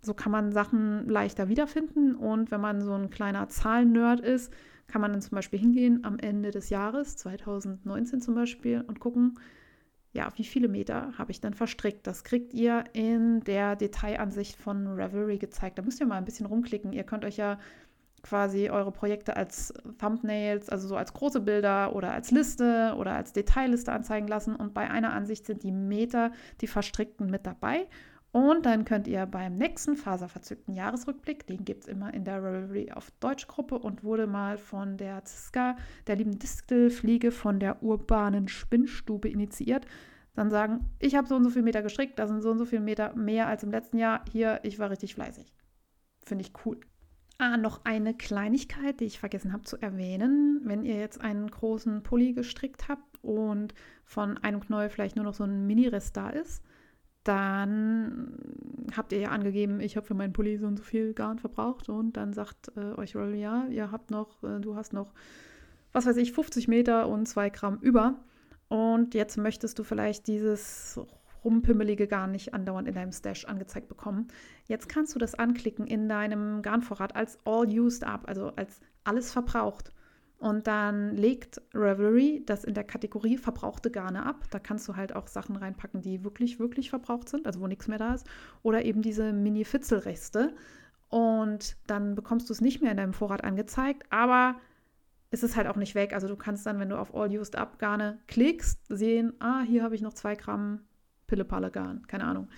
So 0.00 0.14
kann 0.14 0.30
man 0.30 0.52
Sachen 0.52 1.08
leichter 1.08 1.48
wiederfinden 1.48 2.14
und 2.14 2.52
wenn 2.52 2.60
man 2.60 2.80
so 2.80 2.92
ein 2.92 3.10
kleiner 3.10 3.48
Zahlen-Nerd 3.48 4.20
ist, 4.20 4.52
kann 4.86 5.00
man 5.00 5.10
dann 5.10 5.20
zum 5.20 5.34
Beispiel 5.34 5.58
hingehen 5.58 6.04
am 6.04 6.20
Ende 6.20 6.52
des 6.52 6.70
Jahres, 6.70 7.16
2019 7.16 8.20
zum 8.20 8.36
Beispiel, 8.36 8.84
und 8.86 9.00
gucken, 9.00 9.40
ja, 10.12 10.32
wie 10.36 10.44
viele 10.44 10.68
Meter 10.68 11.18
habe 11.18 11.32
ich 11.32 11.40
dann 11.40 11.52
verstrickt. 11.52 12.06
Das 12.06 12.22
kriegt 12.22 12.54
ihr 12.54 12.84
in 12.92 13.40
der 13.40 13.74
Detailansicht 13.74 14.56
von 14.56 14.86
Revelry 14.86 15.38
gezeigt. 15.38 15.78
Da 15.78 15.82
müsst 15.82 16.00
ihr 16.00 16.06
mal 16.06 16.16
ein 16.16 16.24
bisschen 16.24 16.46
rumklicken. 16.46 16.92
Ihr 16.92 17.04
könnt 17.04 17.24
euch 17.24 17.36
ja 17.36 17.58
quasi 18.22 18.70
eure 18.70 18.92
Projekte 18.92 19.36
als 19.36 19.72
Thumbnails, 19.98 20.68
also 20.68 20.88
so 20.88 20.96
als 20.96 21.12
große 21.12 21.40
Bilder 21.40 21.94
oder 21.94 22.12
als 22.12 22.30
Liste 22.30 22.94
oder 22.96 23.12
als 23.12 23.32
Detailliste 23.32 23.92
anzeigen 23.92 24.28
lassen. 24.28 24.56
Und 24.56 24.74
bei 24.74 24.90
einer 24.90 25.12
Ansicht 25.12 25.46
sind 25.46 25.62
die 25.62 25.72
Meter, 25.72 26.32
die 26.60 26.66
verstrickten, 26.66 27.30
mit 27.30 27.46
dabei. 27.46 27.86
Und 28.30 28.66
dann 28.66 28.84
könnt 28.84 29.08
ihr 29.08 29.24
beim 29.24 29.56
nächsten 29.56 29.96
faserverzückten 29.96 30.74
Jahresrückblick, 30.74 31.46
den 31.46 31.64
gibt 31.64 31.84
es 31.84 31.88
immer 31.88 32.12
in 32.12 32.24
der 32.24 32.42
Revelry 32.42 32.92
auf 32.92 33.10
Deutschgruppe 33.20 33.78
und 33.78 34.04
wurde 34.04 34.26
mal 34.26 34.58
von 34.58 34.98
der 34.98 35.24
Ziska, 35.24 35.76
der 36.06 36.16
lieben 36.16 36.38
Distelfliege 36.38 37.30
von 37.30 37.58
der 37.58 37.82
urbanen 37.82 38.48
Spinnstube 38.48 39.28
initiiert, 39.28 39.86
dann 40.34 40.50
sagen, 40.50 40.90
ich 40.98 41.16
habe 41.16 41.26
so 41.26 41.36
und 41.36 41.44
so 41.44 41.50
viele 41.50 41.64
Meter 41.64 41.82
gestrickt, 41.82 42.18
da 42.18 42.26
sind 42.26 42.42
so 42.42 42.50
und 42.50 42.58
so 42.58 42.66
viele 42.66 42.82
Meter 42.82 43.14
mehr 43.16 43.48
als 43.48 43.62
im 43.62 43.70
letzten 43.70 43.98
Jahr. 43.98 44.22
Hier, 44.30 44.60
ich 44.62 44.78
war 44.78 44.90
richtig 44.90 45.14
fleißig. 45.14 45.52
Finde 46.24 46.42
ich 46.42 46.52
cool. 46.64 46.78
Ah, 47.40 47.56
noch 47.56 47.84
eine 47.84 48.14
Kleinigkeit, 48.14 48.98
die 48.98 49.04
ich 49.04 49.20
vergessen 49.20 49.52
habe 49.52 49.62
zu 49.62 49.76
erwähnen. 49.80 50.60
Wenn 50.64 50.84
ihr 50.84 50.96
jetzt 50.96 51.20
einen 51.20 51.48
großen 51.48 52.02
Pulli 52.02 52.32
gestrickt 52.32 52.88
habt 52.88 53.22
und 53.22 53.74
von 54.04 54.38
einem 54.38 54.58
Knäuel 54.58 54.90
vielleicht 54.90 55.14
nur 55.14 55.24
noch 55.24 55.34
so 55.34 55.44
ein 55.44 55.66
Mini-Rest 55.68 56.16
da 56.16 56.30
ist, 56.30 56.64
dann 57.22 58.32
habt 58.96 59.12
ihr 59.12 59.20
ja 59.20 59.28
angegeben, 59.28 59.80
ich 59.80 59.96
habe 59.96 60.06
für 60.06 60.14
meinen 60.14 60.32
Pulli 60.32 60.56
so 60.58 60.66
und 60.66 60.78
so 60.78 60.82
viel 60.82 61.14
Garn 61.14 61.38
verbraucht 61.38 61.88
und 61.88 62.16
dann 62.16 62.32
sagt 62.32 62.72
äh, 62.76 62.98
euch 62.98 63.14
Roll, 63.14 63.34
ja, 63.34 63.66
ihr 63.66 63.92
habt 63.92 64.10
noch, 64.10 64.42
äh, 64.42 64.58
du 64.58 64.74
hast 64.74 64.92
noch, 64.92 65.12
was 65.92 66.06
weiß 66.06 66.16
ich, 66.16 66.32
50 66.32 66.66
Meter 66.66 67.08
und 67.08 67.26
2 67.26 67.50
Gramm 67.50 67.78
über 67.82 68.16
und 68.68 69.14
jetzt 69.14 69.36
möchtest 69.36 69.78
du 69.78 69.84
vielleicht 69.84 70.26
dieses 70.26 70.98
rumpimmelige 71.44 72.06
Garn 72.06 72.32
nicht 72.32 72.54
andauernd 72.54 72.88
in 72.88 72.94
deinem 72.94 73.12
Stash 73.12 73.44
angezeigt 73.44 73.88
bekommen. 73.88 74.28
Jetzt 74.66 74.88
kannst 74.88 75.14
du 75.14 75.18
das 75.18 75.34
anklicken 75.34 75.86
in 75.86 76.08
deinem 76.08 76.62
Garnvorrat 76.62 77.16
als 77.16 77.38
all 77.44 77.66
used 77.66 78.04
up, 78.04 78.28
also 78.28 78.52
als 78.56 78.80
alles 79.04 79.32
verbraucht. 79.32 79.92
Und 80.38 80.68
dann 80.68 81.16
legt 81.16 81.60
Revelry 81.74 82.44
das 82.46 82.62
in 82.62 82.74
der 82.74 82.84
Kategorie 82.84 83.36
verbrauchte 83.36 83.90
Garne 83.90 84.24
ab. 84.24 84.44
Da 84.50 84.60
kannst 84.60 84.86
du 84.88 84.94
halt 84.94 85.14
auch 85.14 85.26
Sachen 85.26 85.56
reinpacken, 85.56 86.00
die 86.00 86.22
wirklich, 86.22 86.60
wirklich 86.60 86.90
verbraucht 86.90 87.28
sind, 87.28 87.46
also 87.46 87.60
wo 87.60 87.66
nichts 87.66 87.88
mehr 87.88 87.98
da 87.98 88.14
ist. 88.14 88.26
Oder 88.62 88.84
eben 88.84 89.02
diese 89.02 89.32
Mini-Fitzelreste. 89.32 90.54
Und 91.08 91.76
dann 91.88 92.14
bekommst 92.14 92.48
du 92.48 92.52
es 92.52 92.60
nicht 92.60 92.80
mehr 92.82 92.92
in 92.92 92.98
deinem 92.98 93.14
Vorrat 93.14 93.42
angezeigt, 93.42 94.04
aber 94.10 94.56
es 95.30 95.42
ist 95.42 95.56
halt 95.56 95.66
auch 95.66 95.76
nicht 95.76 95.94
weg. 95.94 96.12
Also 96.12 96.28
du 96.28 96.36
kannst 96.36 96.66
dann, 96.66 96.78
wenn 96.78 96.90
du 96.90 96.98
auf 96.98 97.14
All 97.14 97.28
Used 97.28 97.56
Up 97.56 97.78
Garne 97.78 98.18
klickst, 98.28 98.80
sehen, 98.88 99.32
ah, 99.40 99.62
hier 99.62 99.82
habe 99.82 99.94
ich 99.94 100.02
noch 100.02 100.14
zwei 100.14 100.34
Gramm 100.36 100.80
Pillepalle 101.28 101.70
Garn. 101.70 102.04
Keine 102.08 102.24
Ahnung. 102.24 102.48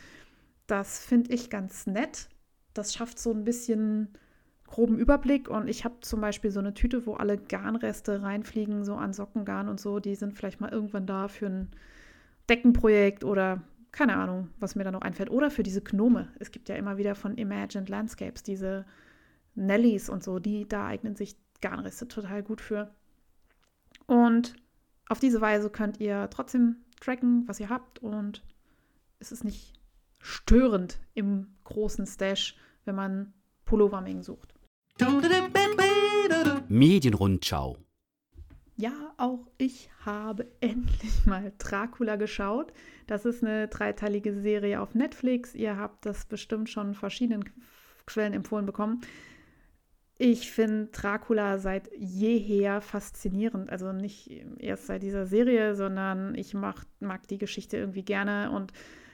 Das 0.67 1.05
finde 1.05 1.35
ich 1.35 1.51
ganz 1.51 1.87
nett. 1.87 2.31
Das 2.73 2.95
schafft 2.95 3.19
so 3.19 3.33
ein 3.33 3.45
bisschen 3.45 4.09
groben 4.67 4.99
Überblick 4.99 5.51
und 5.51 5.69
ich 5.69 5.85
habe 5.85 5.97
zum 6.01 6.21
Beispiel 6.21 6.51
so 6.51 6.61
eine 6.61 6.73
Tüte, 6.73 7.05
wo 7.05 7.15
alle 7.15 7.37
Garnreste 7.37 8.23
reinfliegen, 8.23 8.85
so 8.85 8.95
an 8.95 9.13
Sockengarn 9.13 9.69
und 9.69 9.81
so, 9.81 9.99
die 9.99 10.15
sind 10.15 10.35
vielleicht 10.35 10.61
mal 10.61 10.71
irgendwann 10.71 11.07
da 11.07 11.29
für 11.29 11.47
ein 11.47 11.71
Deckenprojekt 12.49 13.25
oder 13.25 13.63
keine 13.93 14.17
Ahnung, 14.17 14.49
was 14.61 14.77
mir 14.77 14.85
da 14.85 14.93
noch 14.93 15.03
einfällt. 15.03 15.31
Oder 15.31 15.51
für 15.51 15.65
diese 15.65 15.83
Gnome. 15.83 16.29
Es 16.39 16.53
gibt 16.53 16.69
ja 16.69 16.77
immer 16.77 16.97
wieder 16.97 17.17
von 17.17 17.37
Imagined 17.37 17.89
Landscapes 17.89 18.45
diese 18.45 18.87
Nellies 19.57 20.09
und 20.09 20.23
so, 20.23 20.39
die 20.39 20.69
da 20.69 20.87
eignen 20.87 21.17
sich 21.17 21.37
Garnreste 21.61 22.07
total 22.07 22.45
gut 22.45 22.61
für. 22.61 22.95
Und 24.07 24.55
auf 25.09 25.19
diese 25.19 25.41
Weise 25.41 25.71
könnt 25.71 25.99
ihr 26.01 26.31
trotzdem 26.31 26.77
tracken, 27.01 27.43
was 27.49 27.59
ihr 27.59 27.69
habt 27.69 27.99
und 27.99 28.45
es 29.21 29.33
ist 29.33 29.45
nicht 29.45 29.75
störend 30.19 30.99
im 31.15 31.55
großen 31.65 32.07
Stash, 32.07 32.57
wenn 32.85 32.97
man 32.97 33.33
Pullovermengen 33.65 34.23
sucht. 34.23 34.55
Medienrundschau. 36.69 37.77
Ja, 38.77 39.13
auch 39.19 39.47
ich 39.59 39.91
habe 40.05 40.51
endlich 40.61 41.27
mal 41.27 41.53
Dracula 41.59 42.17
geschaut. 42.17 42.73
Das 43.07 43.25
ist 43.25 43.45
eine 43.45 43.69
dreiteilige 43.69 44.35
Serie 44.35 44.81
auf 44.81 44.95
Netflix. 44.95 45.55
Ihr 45.55 45.77
habt 45.77 46.07
das 46.07 46.25
bestimmt 46.25 46.71
schon 46.71 46.95
verschiedenen 46.95 47.45
Quellen 48.07 48.33
empfohlen 48.33 48.67
bekommen. 48.67 49.03
Ich 50.17 50.51
finde 50.51 50.89
Dracula 50.89 51.59
seit 51.59 51.91
jeher 51.97 52.83
faszinierend. 52.83 53.71
Also 53.71 53.93
nicht 53.93 54.31
erst 54.59 54.87
seit 54.87 55.03
dieser 55.03 55.27
Serie, 55.27 55.75
sondern 55.75 56.35
ich 56.35 56.53
mag, 56.53 56.85
mag 57.01 57.27
die 57.29 57.39
Geschichte 57.39 57.79
irgendwie 57.79 58.05
gerne. 58.05 58.51
Und 58.51 58.73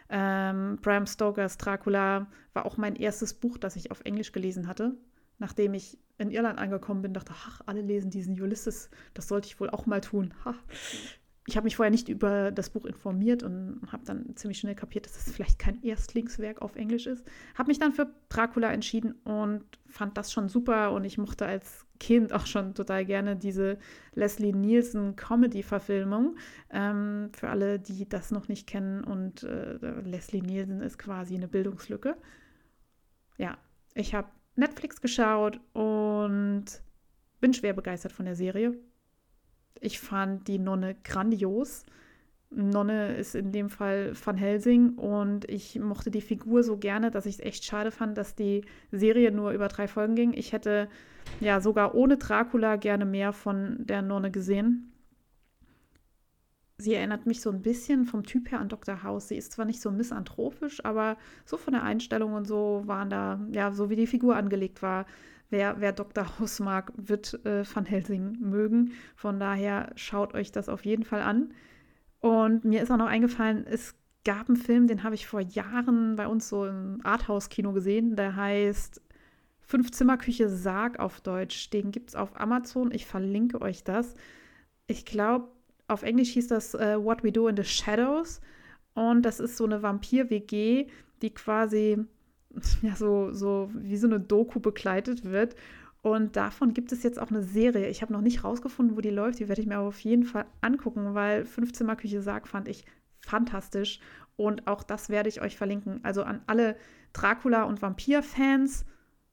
ähm, 0.09 0.79
Bram 0.83 1.07
Stokers 1.07 1.59
Dracula 1.59 2.27
war 2.53 2.67
auch 2.67 2.77
mein 2.77 2.97
erstes 2.97 3.35
Buch, 3.35 3.59
das 3.59 3.77
ich 3.77 3.91
auf 3.91 4.01
Englisch 4.05 4.33
gelesen 4.33 4.67
hatte. 4.69 4.97
Nachdem 5.39 5.75
ich 5.75 5.99
in 6.19 6.31
Irland 6.31 6.59
angekommen 6.59 7.03
bin, 7.03 7.13
dachte, 7.13 7.35
ach, 7.35 7.61
alle 7.67 7.83
lesen 7.83 8.11
diesen 8.11 8.41
Ulysses, 8.41 8.91
das 9.13 9.29
sollte 9.29 9.49
ich 9.49 9.61
wohl 9.61 9.69
auch 9.71 9.87
mal 9.87 10.01
tun. 10.01 10.33
Ha 10.45 10.55
ich 11.49 11.57
habe 11.57 11.65
mich 11.65 11.77
vorher 11.77 11.93
nicht 11.93 12.09
über 12.09 12.51
das 12.51 12.71
Buch 12.71 12.85
informiert 12.85 13.45
und 13.45 13.81
habe 13.93 14.05
dann 14.05 14.35
ziemlich 14.35 14.59
schnell 14.59 14.75
kapiert, 14.75 15.07
dass 15.07 15.17
es 15.17 15.33
vielleicht 15.33 15.59
kein 15.59 15.81
Erstlingswerk 15.83 16.61
auf 16.61 16.75
Englisch 16.75 17.07
ist. 17.07 17.25
Habe 17.55 17.69
mich 17.69 17.79
dann 17.79 17.93
für 17.93 18.13
Dracula 18.29 18.73
entschieden 18.73 19.13
und 19.23 19.65
fand 19.87 20.19
das 20.19 20.33
schon 20.33 20.49
super 20.49 20.93
und 20.93 21.05
ich 21.05 21.19
mochte 21.19 21.47
als 21.47 21.86
Kind 21.99 22.33
auch 22.33 22.47
schon 22.47 22.75
total 22.75 23.05
gerne 23.05 23.37
diese 23.37 23.79
Leslie 24.15 24.53
Nielsen 24.53 25.17
Comedy-Verfilmung. 25.17 26.37
Ähm, 26.71 27.31
für 27.37 27.49
alle, 27.49 27.79
die 27.79 28.09
das 28.09 28.31
noch 28.31 28.49
nicht 28.49 28.67
kennen 28.67 29.05
und 29.05 29.43
äh, 29.43 29.77
Leslie 30.03 30.43
Nielsen 30.43 30.81
ist 30.81 30.99
quasi 30.99 31.35
eine 31.35 31.49
Bildungslücke. 31.49 32.17
Ja, 33.39 33.59
ich 33.95 34.15
habe 34.15 34.29
Netflix 34.55 35.01
geschaut 35.01 35.61
und 35.73 36.65
bin 37.41 37.53
schwer 37.53 37.75
begeistert 37.75 38.13
von 38.13 38.25
der 38.25 38.37
Serie 38.37 38.75
ich 39.81 40.01
fand 40.01 40.49
die 40.49 40.59
Nonne 40.59 40.97
grandios. 41.05 41.85
Nonne 42.51 43.17
ist 43.17 43.35
in 43.35 43.53
dem 43.53 43.69
Fall 43.69 44.13
Van 44.25 44.37
Helsing 44.37 44.95
und 44.95 45.49
ich 45.51 45.79
mochte 45.79 46.11
die 46.11 46.21
Figur 46.21 46.63
so 46.63 46.77
gerne, 46.77 47.11
dass 47.11 47.27
ich 47.27 47.37
es 47.37 47.41
echt 47.41 47.65
schade 47.65 47.91
fand, 47.91 48.17
dass 48.17 48.35
die 48.35 48.65
Serie 48.93 49.33
nur 49.33 49.51
über 49.51 49.69
drei 49.69 49.89
Folgen 49.89 50.15
ging. 50.15 50.33
Ich 50.33 50.53
hätte 50.53 50.89
ja 51.41 51.61
sogar 51.61 51.95
ohne 51.95 52.17
Dracula 52.17 52.77
gerne 52.77 53.05
mehr 53.05 53.33
von 53.33 53.85
der 53.85 54.03
Nonne 54.03 54.31
gesehen. 54.31 54.93
Sie 56.79 56.95
erinnert 56.95 57.27
mich 57.27 57.41
so 57.41 57.51
ein 57.51 57.63
bisschen 57.63 58.05
vom 58.05 58.23
Typ 58.23 58.51
her 58.53 58.61
an 58.61 58.69
Dr. 58.69 59.03
House. 59.03 59.29
Sie 59.29 59.37
ist 59.37 59.53
zwar 59.53 59.65
nicht 59.65 59.81
so 59.81 59.91
misanthropisch, 59.91 60.85
aber 60.85 61.17
so 61.47 61.57
von 61.57 61.73
der 61.73 61.83
Einstellung 61.83 62.35
und 62.35 62.47
so 62.47 62.83
waren 62.85 63.09
da, 63.09 63.41
ja, 63.51 63.73
so 63.73 63.89
wie 63.89 63.97
die 63.97 64.07
Figur 64.07 64.37
angelegt 64.37 64.83
war, 64.83 65.07
wer, 65.49 65.81
wer 65.81 65.93
Dr. 65.93 66.39
House 66.39 66.61
mag, 66.61 66.93
wird 66.97 67.41
äh, 67.47 67.65
Van 67.65 67.87
Helsing 67.87 68.39
mögen. 68.41 68.93
Von 69.15 69.41
daher 69.41 69.91
schaut 69.97 70.35
euch 70.35 70.53
das 70.53 70.69
auf 70.69 70.85
jeden 70.85 71.05
Fall 71.05 71.23
an. 71.23 71.55
Und 72.27 72.65
mir 72.65 72.83
ist 72.83 72.91
auch 72.91 72.97
noch 72.97 73.07
eingefallen, 73.07 73.65
es 73.69 73.95
gab 74.25 74.49
einen 74.49 74.57
Film, 74.57 74.89
den 74.89 75.05
habe 75.05 75.15
ich 75.15 75.29
vor 75.29 75.41
Jahren 75.41 76.17
bei 76.17 76.27
uns 76.27 76.49
so 76.49 76.67
im 76.67 76.99
Arthouse-Kino 77.05 77.73
gesehen. 77.73 78.17
Der 78.17 78.35
heißt 78.35 79.01
Fünf-Zimmer-Küche 79.61 80.49
Sarg 80.49 80.99
auf 80.99 81.21
Deutsch. 81.21 81.71
Den 81.71 81.93
gibt 81.93 82.11
es 82.11 82.17
auf 82.17 82.39
Amazon. 82.41 82.91
Ich 82.91 83.07
verlinke 83.07 83.61
euch 83.61 83.85
das. 83.85 84.15
Ich 84.89 85.05
glaube, 85.05 85.47
auf 85.87 86.03
Englisch 86.03 86.31
hieß 86.31 86.49
das 86.49 86.75
uh, 86.75 87.05
What 87.05 87.23
We 87.23 87.31
Do 87.31 87.47
in 87.47 87.57
the 87.57 87.63
Shadows. 87.63 88.41
Und 88.95 89.23
das 89.23 89.39
ist 89.39 89.57
so 89.57 89.65
eine 89.65 89.85
Vampir-WG, 89.85 90.89
die 91.23 91.31
quasi 91.31 91.99
ja, 92.83 92.97
so, 92.97 93.31
so 93.31 93.71
wie 93.73 93.99
so 93.99 94.09
eine 94.09 94.19
Doku 94.19 94.59
begleitet 94.59 95.25
wird. 95.25 95.55
Und 96.07 96.37
davon 96.37 96.73
gibt 96.73 96.93
es 96.93 97.03
jetzt 97.03 97.19
auch 97.19 97.31
eine 97.31 97.43
Serie. 97.43 97.89
Ich 97.89 98.01
habe 98.01 98.13
noch 98.13 98.21
nicht 98.21 98.45
rausgefunden, 98.45 98.97
wo 98.97 99.01
die 99.01 99.11
läuft. 99.11 99.41
Die 99.41 99.49
werde 99.49 99.61
ich 99.61 99.67
mir 99.67 99.79
aber 99.79 99.89
auf 99.89 99.99
jeden 99.99 100.23
Fall 100.23 100.47
angucken, 100.61 101.15
weil 101.15 101.45
Fünfzimmerküche 101.45 102.23
Sarg 102.23 102.47
fand 102.47 102.69
ich 102.69 102.85
fantastisch. 103.19 103.99
Und 104.37 104.69
auch 104.69 104.85
das 104.85 105.09
werde 105.09 105.29
ich 105.29 105.41
euch 105.43 105.57
verlinken. 105.57 105.99
Also 106.05 106.23
an 106.23 106.43
alle 106.47 106.77
Dracula- 107.13 107.65
und 107.65 107.83
Vampir-Fans. 107.83 108.85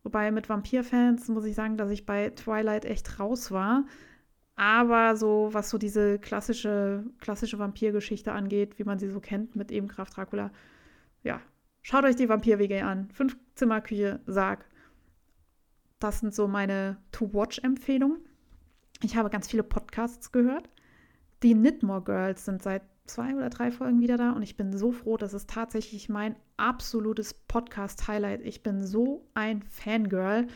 Wobei 0.01 0.31
mit 0.31 0.49
Vampir-Fans 0.49 1.27
muss 1.27 1.45
ich 1.45 1.53
sagen, 1.53 1.77
dass 1.77 1.91
ich 1.91 2.07
bei 2.07 2.31
Twilight 2.31 2.85
echt 2.85 3.19
raus 3.19 3.51
war. 3.51 3.85
Aber 4.55 5.15
so, 5.15 5.49
was 5.51 5.69
so 5.69 5.77
diese 5.77 6.17
klassische, 6.17 7.05
klassische 7.19 7.59
Vampirgeschichte 7.59 8.31
angeht, 8.31 8.79
wie 8.79 8.83
man 8.83 8.97
sie 8.97 9.11
so 9.11 9.19
kennt 9.19 9.55
mit 9.55 9.71
eben 9.71 9.87
Graf 9.87 10.09
Dracula, 10.09 10.49
ja, 11.21 11.39
Schaut 11.85 12.05
euch 12.05 12.15
die 12.15 12.29
Vampir-WG 12.29 12.81
an. 12.81 13.09
Fünf 13.11 13.37
Zimmerküche, 13.55 14.21
Sarg. 14.25 14.65
Das 16.03 16.19
sind 16.19 16.35
so 16.35 16.49
meine 16.49 16.97
To-Watch-Empfehlungen. 17.13 18.19
Ich 19.03 19.15
habe 19.15 19.29
ganz 19.29 19.47
viele 19.47 19.63
Podcasts 19.63 20.33
gehört. 20.33 20.67
Die 21.43 21.53
Knitmore 21.53 22.01
Girls 22.03 22.43
sind 22.43 22.61
seit 22.61 22.81
zwei 23.05 23.33
oder 23.33 23.49
drei 23.49 23.71
Folgen 23.71 24.01
wieder 24.01 24.17
da 24.17 24.33
und 24.33 24.43
ich 24.43 24.57
bin 24.57 24.77
so 24.77 24.91
froh, 24.91 25.15
das 25.15 25.33
ist 25.33 25.49
tatsächlich 25.49 26.09
mein 26.09 26.35
absolutes 26.57 27.33
Podcast-Highlight. 27.33 28.41
Ich 28.41 28.63
bin 28.63 28.85
so 28.85 29.25
ein 29.33 29.61
Fangirl 29.61 30.47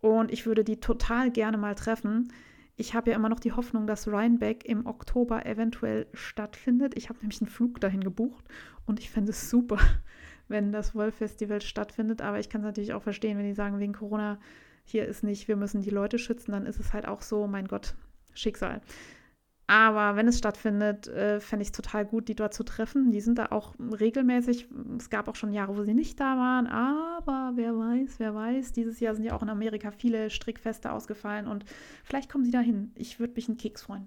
und 0.00 0.30
ich 0.32 0.46
würde 0.46 0.64
die 0.64 0.80
total 0.80 1.30
gerne 1.30 1.58
mal 1.58 1.74
treffen. 1.74 2.32
Ich 2.76 2.94
habe 2.94 3.10
ja 3.10 3.16
immer 3.16 3.28
noch 3.28 3.40
die 3.40 3.52
Hoffnung, 3.52 3.86
dass 3.86 4.08
Rhinebeck 4.08 4.64
im 4.64 4.86
Oktober 4.86 5.44
eventuell 5.44 6.06
stattfindet. 6.14 6.96
Ich 6.96 7.10
habe 7.10 7.18
nämlich 7.18 7.42
einen 7.42 7.50
Flug 7.50 7.82
dahin 7.82 8.02
gebucht 8.02 8.46
und 8.86 8.98
ich 8.98 9.10
fände 9.10 9.32
es 9.32 9.50
super, 9.50 9.76
wenn 10.48 10.72
das 10.72 10.94
Wolf-Festival 10.94 11.60
stattfindet. 11.60 12.22
Aber 12.22 12.40
ich 12.40 12.48
kann 12.48 12.62
es 12.62 12.66
natürlich 12.66 12.94
auch 12.94 13.02
verstehen, 13.02 13.36
wenn 13.36 13.44
die 13.44 13.52
sagen, 13.52 13.78
wegen 13.78 13.92
Corona, 13.92 14.38
hier 14.86 15.06
ist 15.06 15.22
nicht, 15.22 15.48
wir 15.48 15.56
müssen 15.56 15.82
die 15.82 15.90
Leute 15.90 16.18
schützen, 16.18 16.52
dann 16.52 16.66
ist 16.66 16.80
es 16.80 16.92
halt 16.92 17.06
auch 17.06 17.22
so, 17.22 17.46
mein 17.46 17.68
Gott, 17.68 17.94
Schicksal. 18.34 18.80
Aber 19.68 20.14
wenn 20.14 20.28
es 20.28 20.38
stattfindet, 20.38 21.08
äh, 21.08 21.40
fände 21.40 21.62
ich 21.62 21.68
es 21.68 21.72
total 21.72 22.04
gut, 22.04 22.28
die 22.28 22.36
dort 22.36 22.54
zu 22.54 22.62
treffen. 22.62 23.10
Die 23.10 23.20
sind 23.20 23.36
da 23.36 23.46
auch 23.46 23.74
regelmäßig. 23.78 24.68
Es 24.96 25.10
gab 25.10 25.26
auch 25.26 25.34
schon 25.34 25.52
Jahre, 25.52 25.76
wo 25.76 25.82
sie 25.82 25.94
nicht 25.94 26.20
da 26.20 26.36
waren. 26.36 26.68
Aber 26.68 27.56
wer 27.56 27.76
weiß, 27.76 28.20
wer 28.20 28.32
weiß. 28.32 28.72
Dieses 28.72 29.00
Jahr 29.00 29.16
sind 29.16 29.24
ja 29.24 29.34
auch 29.34 29.42
in 29.42 29.48
Amerika 29.48 29.90
viele 29.90 30.30
Strickfeste 30.30 30.92
ausgefallen 30.92 31.48
und 31.48 31.64
vielleicht 32.04 32.30
kommen 32.30 32.44
sie 32.44 32.52
dahin. 32.52 32.92
Ich 32.94 33.18
würde 33.18 33.34
mich 33.34 33.48
einen 33.48 33.58
Keks 33.58 33.82
freuen 33.82 34.06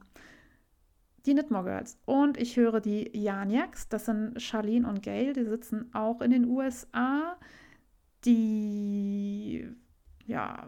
die 1.25 1.33
Knitmore 1.33 1.63
Girls. 1.63 1.97
Und 2.05 2.37
ich 2.37 2.57
höre 2.57 2.79
die 2.79 3.09
Janiaks, 3.13 3.87
das 3.89 4.05
sind 4.05 4.41
Charlene 4.41 4.87
und 4.87 5.03
Gail, 5.03 5.33
die 5.33 5.45
sitzen 5.45 5.93
auch 5.93 6.21
in 6.21 6.31
den 6.31 6.45
USA. 6.45 7.37
Die 8.25 9.67
ja, 10.29 10.67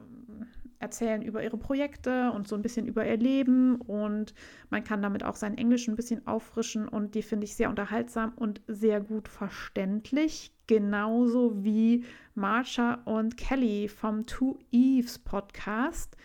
erzählen 0.80 1.22
über 1.22 1.43
ihre 1.43 1.57
Projekte 1.57 2.32
und 2.32 2.47
so 2.47 2.55
ein 2.55 2.64
bisschen 2.64 2.88
über 2.88 3.05
ihr 3.05 3.18
Leben 3.18 3.76
und 3.76 4.34
man 4.72 4.84
kann 4.84 5.01
damit 5.01 5.24
auch 5.24 5.36
sein 5.36 5.55
Englisch 5.55 5.88
ein 5.88 5.95
bisschen 5.95 6.26
auffrischen 6.26 6.88
und 6.88 7.14
die 7.14 7.22
finde 7.22 7.45
ich 7.45 7.55
sehr 7.55 7.70
unterhaltsam 7.70 8.34
und 8.36 8.62
sehr 8.68 8.99
gut 8.99 9.28
verständlich, 9.28 10.51
genauso 10.66 11.64
wie 11.64 12.03
Marsha 12.34 12.95
und 13.05 13.38
Kelly 13.38 13.88
vom 13.88 14.26
Two 14.26 14.57
Eves 14.72 15.20
Podcast. 15.20 16.18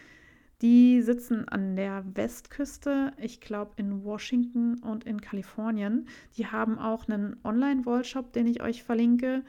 Die 0.62 1.02
sitzen 1.02 1.46
an 1.46 1.76
der 1.76 2.02
Westküste, 2.14 3.12
ich 3.18 3.42
glaube 3.42 3.72
in 3.76 4.04
Washington 4.04 4.78
und 4.78 5.04
in 5.04 5.20
Kalifornien. 5.20 6.08
Die 6.38 6.46
haben 6.46 6.78
auch 6.78 7.08
einen 7.08 7.36
Online-Wallshop, 7.44 8.32
den 8.32 8.46
ich 8.46 8.62
euch 8.62 8.82
verlinke 8.82 9.44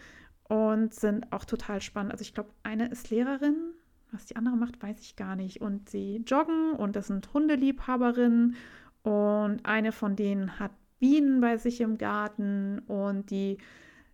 und 0.50 0.94
sind 0.94 1.32
auch 1.32 1.46
total 1.46 1.80
spannend. 1.82 2.12
Also 2.12 2.24
ich 2.24 2.34
glaube, 2.34 2.50
eine 2.64 2.90
ist 2.90 3.10
Lehrerin, 3.10 3.74
was 4.12 4.26
die 4.26 4.36
andere 4.36 4.55
macht, 4.55 4.82
weiß 4.82 4.99
ich 5.01 5.16
gar 5.16 5.36
nicht. 5.36 5.62
Und 5.62 5.89
sie 5.89 6.24
joggen 6.26 6.72
und 6.74 6.95
das 6.95 7.08
sind 7.08 7.34
Hundeliebhaberinnen 7.34 8.55
und 9.03 9.60
eine 9.64 9.91
von 9.91 10.16
denen 10.16 10.60
hat 10.60 10.72
Bienen 10.99 11.41
bei 11.41 11.58
sich 11.58 11.82
im 11.82 11.97
Garten 11.97 12.80
und 12.88 13.30
die 13.30 13.58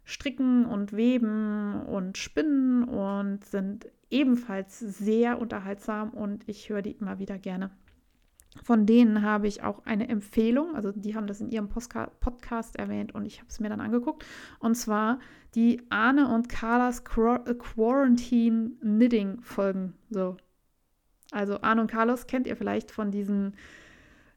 stricken 0.04 0.66
und 0.66 0.94
weben 0.94 1.82
und 1.84 2.18
spinnen 2.18 2.84
und 2.84 3.46
sind 3.46 3.88
ebenfalls 4.10 4.80
sehr 4.80 5.40
unterhaltsam 5.40 6.10
und 6.10 6.48
ich 6.48 6.70
höre 6.70 6.82
die 6.82 6.92
immer 6.92 7.20
wieder 7.20 7.40
gerne. 7.40 7.72
Von 8.62 8.86
denen 8.86 9.24
habe 9.24 9.48
ich 9.48 9.64
auch 9.64 9.84
eine 9.86 10.08
Empfehlung, 10.10 10.76
also 10.76 10.92
die 10.92 11.16
haben 11.16 11.26
das 11.26 11.42
in 11.42 11.50
ihrem 11.50 11.70
Postka 11.70 12.12
Podcast 12.20 12.76
erwähnt 12.76 13.16
und 13.16 13.26
ich 13.26 13.40
habe 13.40 13.50
es 13.50 13.60
mir 13.60 13.70
dann 13.70 13.82
angeguckt. 13.82 14.26
Und 14.60 14.76
zwar 14.76 15.20
die 15.56 15.82
Arne 15.90 16.28
und 16.34 16.50
Carlas 16.50 17.04
Quarantine 17.04 18.72
Knitting 18.80 19.42
Folgen. 19.42 19.94
So. 20.10 20.38
Also 21.32 21.62
Arne 21.62 21.82
und 21.82 21.92
Carlos 21.92 22.28
kennt 22.28 22.46
ihr 22.46 22.56
vielleicht 22.56 22.92
von 22.92 23.10
diesen 23.12 23.56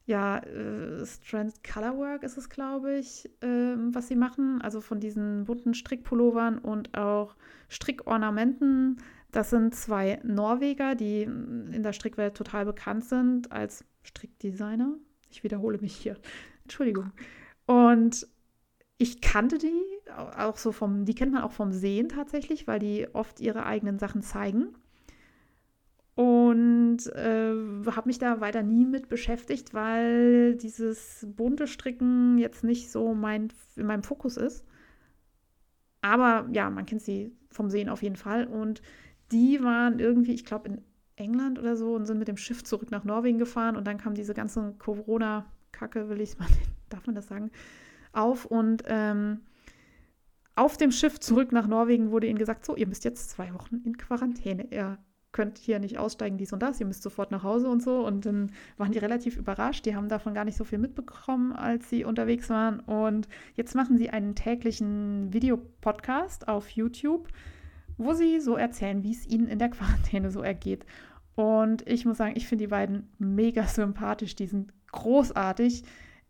ja, 0.06 0.38
äh, 0.38 1.04
Strand 1.04 1.64
Colorwork 1.64 2.22
ist 2.22 2.38
es, 2.38 2.48
glaube 2.48 2.96
ich, 2.96 3.28
äh, 3.42 3.74
was 3.76 4.06
sie 4.06 4.14
machen. 4.14 4.62
Also 4.62 4.80
von 4.80 5.00
diesen 5.00 5.44
bunten 5.44 5.74
Strickpullovern 5.74 6.58
und 6.58 6.96
auch 6.96 7.34
Strickornamenten. 7.68 8.98
Das 9.37 9.51
sind 9.51 9.74
zwei 9.74 10.18
Norweger, 10.22 10.95
die 10.95 11.24
in 11.24 11.82
der 11.82 11.93
Strickwelt 11.93 12.34
total 12.34 12.64
bekannt 12.64 13.05
sind 13.05 13.53
als 13.53 13.84
Strickdesigner. 14.03 14.97
Ich 15.28 15.45
wiederhole 15.45 15.76
mich 15.76 15.95
hier. 15.95 16.16
Entschuldigung. 16.62 17.12
Und 17.66 18.26
ich 18.97 19.20
kannte 19.20 19.59
die 19.59 19.82
auch 20.39 20.57
so 20.57 20.72
vom, 20.72 21.05
die 21.05 21.14
kennt 21.14 21.34
man 21.34 21.43
auch 21.43 21.53
vom 21.53 21.70
Sehen 21.70 22.09
tatsächlich, 22.09 22.66
weil 22.66 22.78
die 22.78 23.09
oft 23.12 23.39
ihre 23.39 23.66
eigenen 23.66 23.99
Sachen 23.99 24.22
zeigen 24.22 24.68
und 26.14 27.05
äh, 27.09 27.53
habe 27.91 28.07
mich 28.07 28.18
da 28.18 28.41
weiter 28.41 28.62
nie 28.62 28.87
mit 28.87 29.11
beschäftigt, 29.11 29.74
weil 29.74 30.57
dieses 30.57 31.26
bunte 31.28 31.66
Stricken 31.66 32.39
jetzt 32.39 32.64
nicht 32.64 32.91
so 32.91 33.12
mein, 33.12 33.53
in 33.76 33.84
meinem 33.84 34.03
Fokus 34.03 34.39
ist. 34.39 34.64
Aber 36.01 36.49
ja, 36.53 36.70
man 36.70 36.87
kennt 36.87 37.03
sie 37.03 37.37
vom 37.51 37.68
Sehen 37.68 37.91
auf 37.91 38.03
jeden 38.03 38.16
Fall. 38.16 38.47
Und 38.47 38.80
die 39.32 39.62
waren 39.62 39.98
irgendwie, 39.98 40.32
ich 40.32 40.44
glaube, 40.44 40.68
in 40.68 40.82
England 41.16 41.58
oder 41.58 41.76
so 41.76 41.94
und 41.94 42.06
sind 42.06 42.18
mit 42.18 42.28
dem 42.28 42.36
Schiff 42.36 42.62
zurück 42.64 42.90
nach 42.90 43.04
Norwegen 43.04 43.38
gefahren 43.38 43.76
und 43.76 43.86
dann 43.86 43.98
kam 43.98 44.14
diese 44.14 44.34
ganze 44.34 44.74
Corona-Kacke, 44.78 46.08
will 46.08 46.20
ich 46.20 46.38
mal, 46.38 46.48
darf 46.88 47.06
man 47.06 47.14
das 47.14 47.26
sagen, 47.26 47.50
auf 48.12 48.44
und 48.44 48.82
ähm, 48.86 49.40
auf 50.54 50.78
dem 50.78 50.90
Schiff 50.90 51.20
zurück 51.20 51.52
nach 51.52 51.66
Norwegen 51.66 52.10
wurde 52.10 52.26
ihnen 52.26 52.38
gesagt, 52.38 52.64
so, 52.64 52.76
ihr 52.76 52.86
müsst 52.86 53.04
jetzt 53.04 53.30
zwei 53.30 53.52
Wochen 53.52 53.82
in 53.84 53.98
Quarantäne. 53.98 54.66
Ihr 54.70 54.98
könnt 55.32 55.58
hier 55.58 55.78
nicht 55.78 55.98
aussteigen, 55.98 56.38
dies 56.38 56.54
und 56.54 56.62
das, 56.62 56.80
ihr 56.80 56.86
müsst 56.86 57.02
sofort 57.02 57.30
nach 57.30 57.42
Hause 57.42 57.68
und 57.68 57.82
so. 57.82 58.06
Und 58.06 58.24
dann 58.24 58.50
waren 58.78 58.90
die 58.90 58.98
relativ 58.98 59.36
überrascht. 59.36 59.84
Die 59.84 59.94
haben 59.94 60.08
davon 60.08 60.32
gar 60.32 60.46
nicht 60.46 60.56
so 60.56 60.64
viel 60.64 60.78
mitbekommen, 60.78 61.52
als 61.52 61.90
sie 61.90 62.04
unterwegs 62.04 62.48
waren. 62.48 62.80
Und 62.80 63.28
jetzt 63.54 63.74
machen 63.74 63.98
sie 63.98 64.08
einen 64.08 64.34
täglichen 64.34 65.30
Videopodcast 65.34 66.48
auf 66.48 66.70
YouTube, 66.70 67.28
wo 67.99 68.14
sie 68.14 68.40
so 68.40 68.57
erzählen, 68.57 69.03
wie 69.03 69.12
es 69.12 69.26
ihnen 69.26 69.49
in 69.49 69.59
der 69.59 69.68
Quarantäne 69.70 70.30
so 70.30 70.42
ergeht. 70.42 70.84
Und 71.34 71.86
ich 71.86 72.07
muss 72.07 72.16
sagen, 72.16 72.34
ich 72.36 72.49
finde 72.49 72.64
die 72.64 72.70
beiden 72.70 73.09
mega 73.18 73.66
sympathisch. 73.66 74.34
Die 74.36 74.47
sind 74.47 74.72
großartig. 74.92 75.84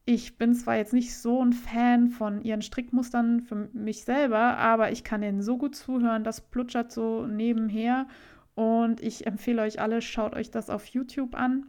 Ich 0.04 0.38
bin 0.38 0.54
zwar 0.54 0.76
jetzt 0.76 0.92
nicht 0.92 1.16
so 1.16 1.42
ein 1.42 1.52
Fan 1.52 2.08
von 2.08 2.42
ihren 2.42 2.62
Strickmustern 2.62 3.40
für 3.40 3.68
mich 3.72 4.04
selber, 4.04 4.56
aber 4.56 4.92
ich 4.92 5.02
kann 5.02 5.22
ihnen 5.22 5.42
so 5.42 5.58
gut 5.58 5.74
zuhören, 5.74 6.22
das 6.22 6.40
plutschert 6.40 6.92
so 6.92 7.26
nebenher. 7.26 8.06
Und 8.54 9.00
ich 9.00 9.26
empfehle 9.26 9.62
euch 9.62 9.80
alle, 9.80 10.00
schaut 10.02 10.34
euch 10.34 10.50
das 10.50 10.70
auf 10.70 10.86
YouTube 10.86 11.34
an. 11.34 11.66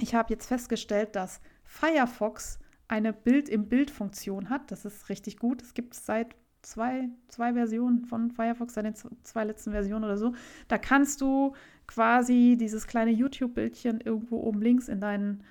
Ich 0.00 0.14
habe 0.14 0.32
jetzt 0.32 0.46
festgestellt, 0.46 1.14
dass 1.14 1.40
Firefox 1.64 2.58
eine 2.88 3.12
Bild-im-Bild-Funktion 3.12 4.50
hat. 4.50 4.70
Das 4.70 4.84
ist 4.84 5.08
richtig 5.08 5.38
gut. 5.38 5.62
Es 5.62 5.72
gibt 5.72 5.94
es 5.94 6.04
seit 6.04 6.36
zwei, 6.62 7.10
zwei 7.28 7.52
Versionen 7.52 8.04
von 8.06 8.30
Firefox, 8.30 8.74
seit 8.74 8.84
den 8.84 8.94
zwei 8.94 9.44
letzten 9.44 9.72
Versionen 9.72 10.04
oder 10.04 10.16
so. 10.16 10.32
Da 10.68 10.78
kannst 10.78 11.20
du 11.20 11.54
quasi 11.86 12.56
dieses 12.58 12.86
kleine 12.86 13.10
YouTube-Bildchen 13.10 14.00
irgendwo 14.00 14.38
oben 14.40 14.62
links 14.62 14.88
in 14.88 15.00
deinen 15.00 15.42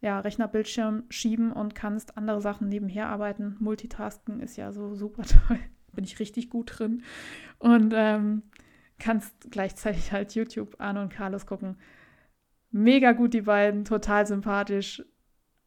ja, 0.00 0.20
Rechnerbildschirm 0.20 1.04
schieben 1.08 1.52
und 1.52 1.74
kannst 1.74 2.16
andere 2.16 2.40
Sachen 2.40 2.68
nebenher 2.68 3.08
arbeiten. 3.08 3.56
Multitasken 3.58 4.40
ist 4.40 4.56
ja 4.56 4.72
so 4.72 4.94
super 4.94 5.22
toll. 5.48 5.58
Bin 5.92 6.04
ich 6.04 6.20
richtig 6.20 6.50
gut 6.50 6.78
drin. 6.78 7.02
Und 7.58 7.92
ähm, 7.96 8.42
kannst 8.98 9.50
gleichzeitig 9.50 10.12
halt 10.12 10.34
YouTube 10.34 10.76
Arno 10.78 11.02
und 11.02 11.12
Carlos 11.12 11.46
gucken. 11.46 11.76
Mega 12.70 13.12
gut, 13.12 13.34
die 13.34 13.42
beiden, 13.42 13.84
total 13.84 14.26
sympathisch. 14.26 15.02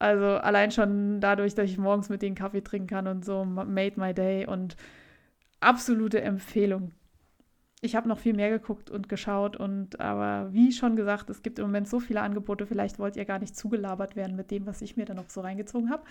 Also 0.03 0.25
allein 0.25 0.71
schon 0.71 1.21
dadurch, 1.21 1.55
dass 1.55 1.69
ich 1.69 1.77
morgens 1.77 2.09
mit 2.09 2.21
denen 2.21 2.35
Kaffee 2.35 2.61
trinken 2.61 2.87
kann 2.87 3.07
und 3.07 3.23
so, 3.23 3.45
made 3.45 3.99
my 3.99 4.13
day 4.13 4.45
und 4.45 4.75
absolute 5.61 6.21
Empfehlung 6.21 6.91
ich 7.83 7.97
habe 7.97 8.07
noch 8.07 8.17
viel 8.17 8.33
mehr 8.33 8.49
geguckt 8.49 8.89
und 8.89 9.09
geschaut 9.09 9.57
und 9.57 9.99
aber 9.99 10.53
wie 10.53 10.71
schon 10.71 10.95
gesagt, 10.95 11.29
es 11.29 11.43
gibt 11.43 11.59
im 11.59 11.65
Moment 11.65 11.89
so 11.89 11.99
viele 11.99 12.21
Angebote, 12.21 12.65
vielleicht 12.65 12.97
wollt 12.97 13.17
ihr 13.17 13.25
gar 13.25 13.39
nicht 13.39 13.57
zugelabert 13.57 14.15
werden 14.15 14.37
mit 14.37 14.51
dem, 14.51 14.65
was 14.65 14.81
ich 14.81 14.95
mir 14.95 15.03
dann 15.03 15.17
noch 15.17 15.29
so 15.29 15.41
reingezogen 15.41 15.89
habe. 15.89 16.03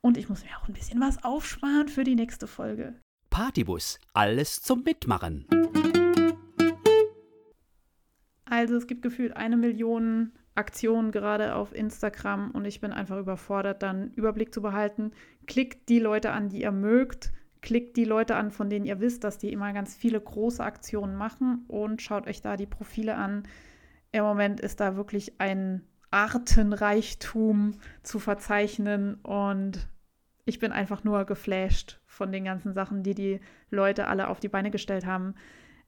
Und 0.00 0.16
ich 0.16 0.28
muss 0.28 0.42
mir 0.42 0.50
auch 0.58 0.66
ein 0.66 0.74
bisschen 0.74 1.00
was 1.00 1.22
aufsparen 1.22 1.86
für 1.86 2.02
die 2.02 2.16
nächste 2.16 2.48
Folge. 2.48 2.94
Partybus, 3.30 4.00
alles 4.14 4.62
zum 4.62 4.82
Mitmachen. 4.82 5.46
Also 8.44 8.74
es 8.74 8.88
gibt 8.88 9.02
gefühlt 9.02 9.36
eine 9.36 9.56
Million 9.56 10.32
Aktionen 10.54 11.12
gerade 11.12 11.54
auf 11.54 11.74
Instagram 11.74 12.50
und 12.50 12.64
ich 12.64 12.80
bin 12.80 12.92
einfach 12.92 13.18
überfordert, 13.18 13.82
dann 13.82 14.12
Überblick 14.12 14.52
zu 14.52 14.62
behalten. 14.62 15.12
Klickt 15.46 15.88
die 15.88 15.98
Leute 15.98 16.32
an, 16.32 16.48
die 16.48 16.62
ihr 16.62 16.72
mögt 16.72 17.32
Klickt 17.62 17.96
die 17.96 18.04
Leute 18.04 18.34
an, 18.34 18.50
von 18.50 18.68
denen 18.68 18.84
ihr 18.84 18.98
wisst, 18.98 19.22
dass 19.22 19.38
die 19.38 19.52
immer 19.52 19.72
ganz 19.72 19.94
viele 19.94 20.20
große 20.20 20.62
Aktionen 20.62 21.14
machen 21.14 21.64
und 21.68 22.02
schaut 22.02 22.26
euch 22.26 22.42
da 22.42 22.56
die 22.56 22.66
Profile 22.66 23.14
an. 23.14 23.44
Im 24.10 24.24
Moment 24.24 24.60
ist 24.60 24.80
da 24.80 24.96
wirklich 24.96 25.40
ein 25.40 25.82
Artenreichtum 26.10 27.74
zu 28.02 28.18
verzeichnen 28.18 29.14
und 29.22 29.88
ich 30.44 30.58
bin 30.58 30.72
einfach 30.72 31.04
nur 31.04 31.24
geflasht 31.24 32.00
von 32.04 32.32
den 32.32 32.44
ganzen 32.44 32.74
Sachen, 32.74 33.04
die 33.04 33.14
die 33.14 33.40
Leute 33.70 34.08
alle 34.08 34.26
auf 34.26 34.40
die 34.40 34.48
Beine 34.48 34.72
gestellt 34.72 35.06
haben. 35.06 35.36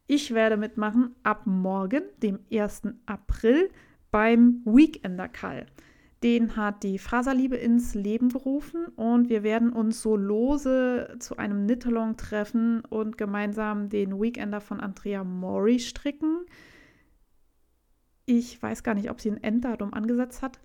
Ich 0.06 0.32
werde 0.32 0.56
mitmachen 0.56 1.16
ab 1.24 1.42
morgen, 1.44 2.04
dem 2.22 2.38
1. 2.52 2.82
April, 3.04 3.68
beim 4.14 4.62
Weekender 4.64 5.26
Call. 5.26 5.66
Den 6.22 6.54
hat 6.54 6.84
die 6.84 7.00
Faserliebe 7.00 7.56
ins 7.56 7.96
Leben 7.96 8.28
gerufen 8.28 8.86
und 8.94 9.28
wir 9.28 9.42
werden 9.42 9.72
uns 9.72 10.02
so 10.02 10.14
lose 10.14 11.16
zu 11.18 11.36
einem 11.36 11.66
Knit-Along 11.66 12.16
treffen 12.16 12.84
und 12.84 13.18
gemeinsam 13.18 13.88
den 13.88 14.22
Weekender 14.22 14.60
von 14.60 14.78
Andrea 14.78 15.24
Mori 15.24 15.80
stricken. 15.80 16.46
Ich 18.24 18.62
weiß 18.62 18.84
gar 18.84 18.94
nicht, 18.94 19.10
ob 19.10 19.20
sie 19.20 19.32
ein 19.32 19.42
Enddatum 19.42 19.92
angesetzt 19.92 20.42
hat. 20.42 20.60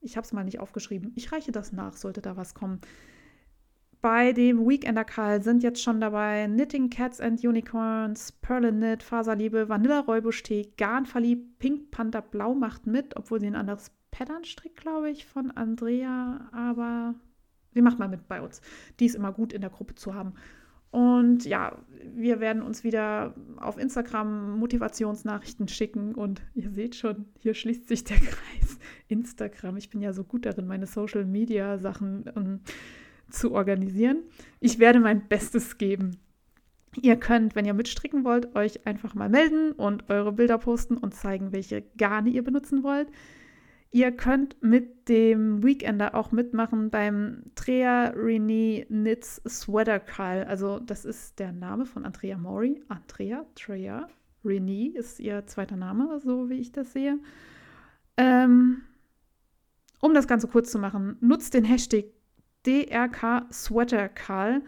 Ich 0.00 0.16
habe 0.16 0.24
es 0.24 0.32
mal 0.32 0.44
nicht 0.44 0.58
aufgeschrieben. 0.58 1.12
Ich 1.14 1.30
reiche 1.30 1.52
das 1.52 1.72
nach, 1.72 1.98
sollte 1.98 2.22
da 2.22 2.38
was 2.38 2.54
kommen. 2.54 2.80
Bei 4.02 4.32
dem 4.32 4.68
Weekender 4.68 5.04
Karl 5.04 5.44
sind 5.44 5.62
jetzt 5.62 5.80
schon 5.80 6.00
dabei 6.00 6.46
Knitting 6.46 6.90
Cats 6.90 7.20
and 7.20 7.44
Unicorns, 7.44 8.32
Perlin 8.32 8.78
Knit, 8.78 9.00
Faserliebe, 9.00 9.68
Vanilla 9.68 10.00
Räubusch-Tee, 10.00 10.72
Garn 10.76 11.06
verliebt, 11.06 11.60
Pink 11.60 11.92
Panther 11.92 12.20
Blau 12.20 12.52
macht 12.52 12.84
mit, 12.88 13.16
obwohl 13.16 13.38
sie 13.38 13.46
ein 13.46 13.54
anderes 13.54 13.92
Patternstrick, 14.10 14.76
glaube 14.76 15.08
ich, 15.08 15.24
von 15.24 15.52
Andrea, 15.52 16.48
aber 16.50 17.14
sie 17.70 17.80
macht 17.80 18.00
mal 18.00 18.08
mit 18.08 18.26
bei 18.26 18.42
uns. 18.42 18.60
Die 18.98 19.06
ist 19.06 19.14
immer 19.14 19.30
gut 19.30 19.52
in 19.52 19.60
der 19.60 19.70
Gruppe 19.70 19.94
zu 19.94 20.14
haben. 20.14 20.34
Und 20.90 21.44
ja, 21.44 21.78
wir 22.12 22.40
werden 22.40 22.60
uns 22.60 22.82
wieder 22.82 23.36
auf 23.56 23.78
Instagram 23.78 24.58
Motivationsnachrichten 24.58 25.68
schicken 25.68 26.16
und 26.16 26.42
ihr 26.54 26.70
seht 26.70 26.96
schon, 26.96 27.26
hier 27.38 27.54
schließt 27.54 27.86
sich 27.86 28.02
der 28.02 28.16
Kreis. 28.18 28.78
Instagram, 29.06 29.76
ich 29.76 29.90
bin 29.90 30.02
ja 30.02 30.12
so 30.12 30.24
gut 30.24 30.44
darin, 30.44 30.66
meine 30.66 30.86
Social 30.86 31.24
Media 31.24 31.78
Sachen 31.78 32.24
ähm, 32.34 32.60
zu 33.32 33.52
organisieren. 33.52 34.22
Ich 34.60 34.78
werde 34.78 35.00
mein 35.00 35.28
Bestes 35.28 35.78
geben. 35.78 36.18
Ihr 37.00 37.16
könnt, 37.16 37.54
wenn 37.54 37.64
ihr 37.64 37.74
mitstricken 37.74 38.24
wollt, 38.24 38.54
euch 38.54 38.86
einfach 38.86 39.14
mal 39.14 39.30
melden 39.30 39.72
und 39.72 40.10
eure 40.10 40.32
Bilder 40.32 40.58
posten 40.58 40.96
und 40.96 41.14
zeigen, 41.14 41.52
welche 41.52 41.82
Garne 41.96 42.28
ihr 42.30 42.44
benutzen 42.44 42.82
wollt. 42.82 43.08
Ihr 43.90 44.12
könnt 44.12 44.56
mit 44.62 45.08
dem 45.08 45.62
Weekender 45.62 46.14
auch 46.14 46.32
mitmachen 46.32 46.90
beim 46.90 47.42
Trea 47.54 48.12
Renee 48.16 48.86
Knits 48.88 49.42
Sweater 49.46 50.00
Call. 50.00 50.44
Also 50.44 50.78
das 50.78 51.04
ist 51.04 51.38
der 51.38 51.52
Name 51.52 51.84
von 51.84 52.06
Andrea 52.06 52.38
Mori. 52.38 52.82
Andrea, 52.88 53.44
Trea, 53.54 54.08
Renee 54.44 54.86
ist 54.86 55.20
ihr 55.20 55.46
zweiter 55.46 55.76
Name, 55.76 56.20
so 56.20 56.48
wie 56.48 56.58
ich 56.58 56.72
das 56.72 56.92
sehe. 56.92 57.18
Ähm, 58.16 58.82
um 60.00 60.14
das 60.14 60.26
Ganze 60.26 60.48
kurz 60.48 60.70
zu 60.70 60.78
machen, 60.78 61.16
nutzt 61.20 61.54
den 61.54 61.64
Hashtag 61.64 62.06
DRK 62.66 63.46
Sweater 63.52 64.08
Call 64.08 64.62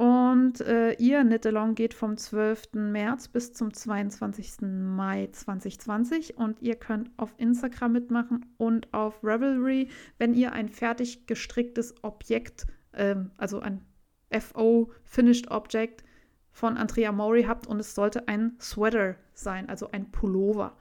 und 0.00 0.62
äh, 0.62 0.92
ihr 0.94 1.20
Knit-Along 1.20 1.74
geht 1.74 1.92
vom 1.92 2.16
12. 2.16 2.72
März 2.72 3.28
bis 3.28 3.52
zum 3.52 3.74
22. 3.74 4.62
Mai 4.62 5.28
2020 5.30 6.38
und 6.38 6.62
ihr 6.62 6.76
könnt 6.76 7.10
auf 7.18 7.34
Instagram 7.36 7.92
mitmachen 7.92 8.46
und 8.56 8.92
auf 8.94 9.22
Revelry, 9.22 9.88
wenn 10.16 10.32
ihr 10.32 10.52
ein 10.52 10.70
fertig 10.70 11.26
gestricktes 11.26 11.94
Objekt, 12.02 12.66
äh, 12.92 13.16
also 13.36 13.60
ein 13.60 13.84
FO 14.30 14.90
Finished 15.04 15.50
Object 15.50 16.02
von 16.50 16.78
Andrea 16.78 17.12
Mori 17.12 17.42
habt 17.42 17.66
und 17.66 17.78
es 17.78 17.94
sollte 17.94 18.26
ein 18.26 18.56
Sweater 18.58 19.16
sein, 19.34 19.68
also 19.68 19.90
ein 19.90 20.10
Pullover. 20.10 20.78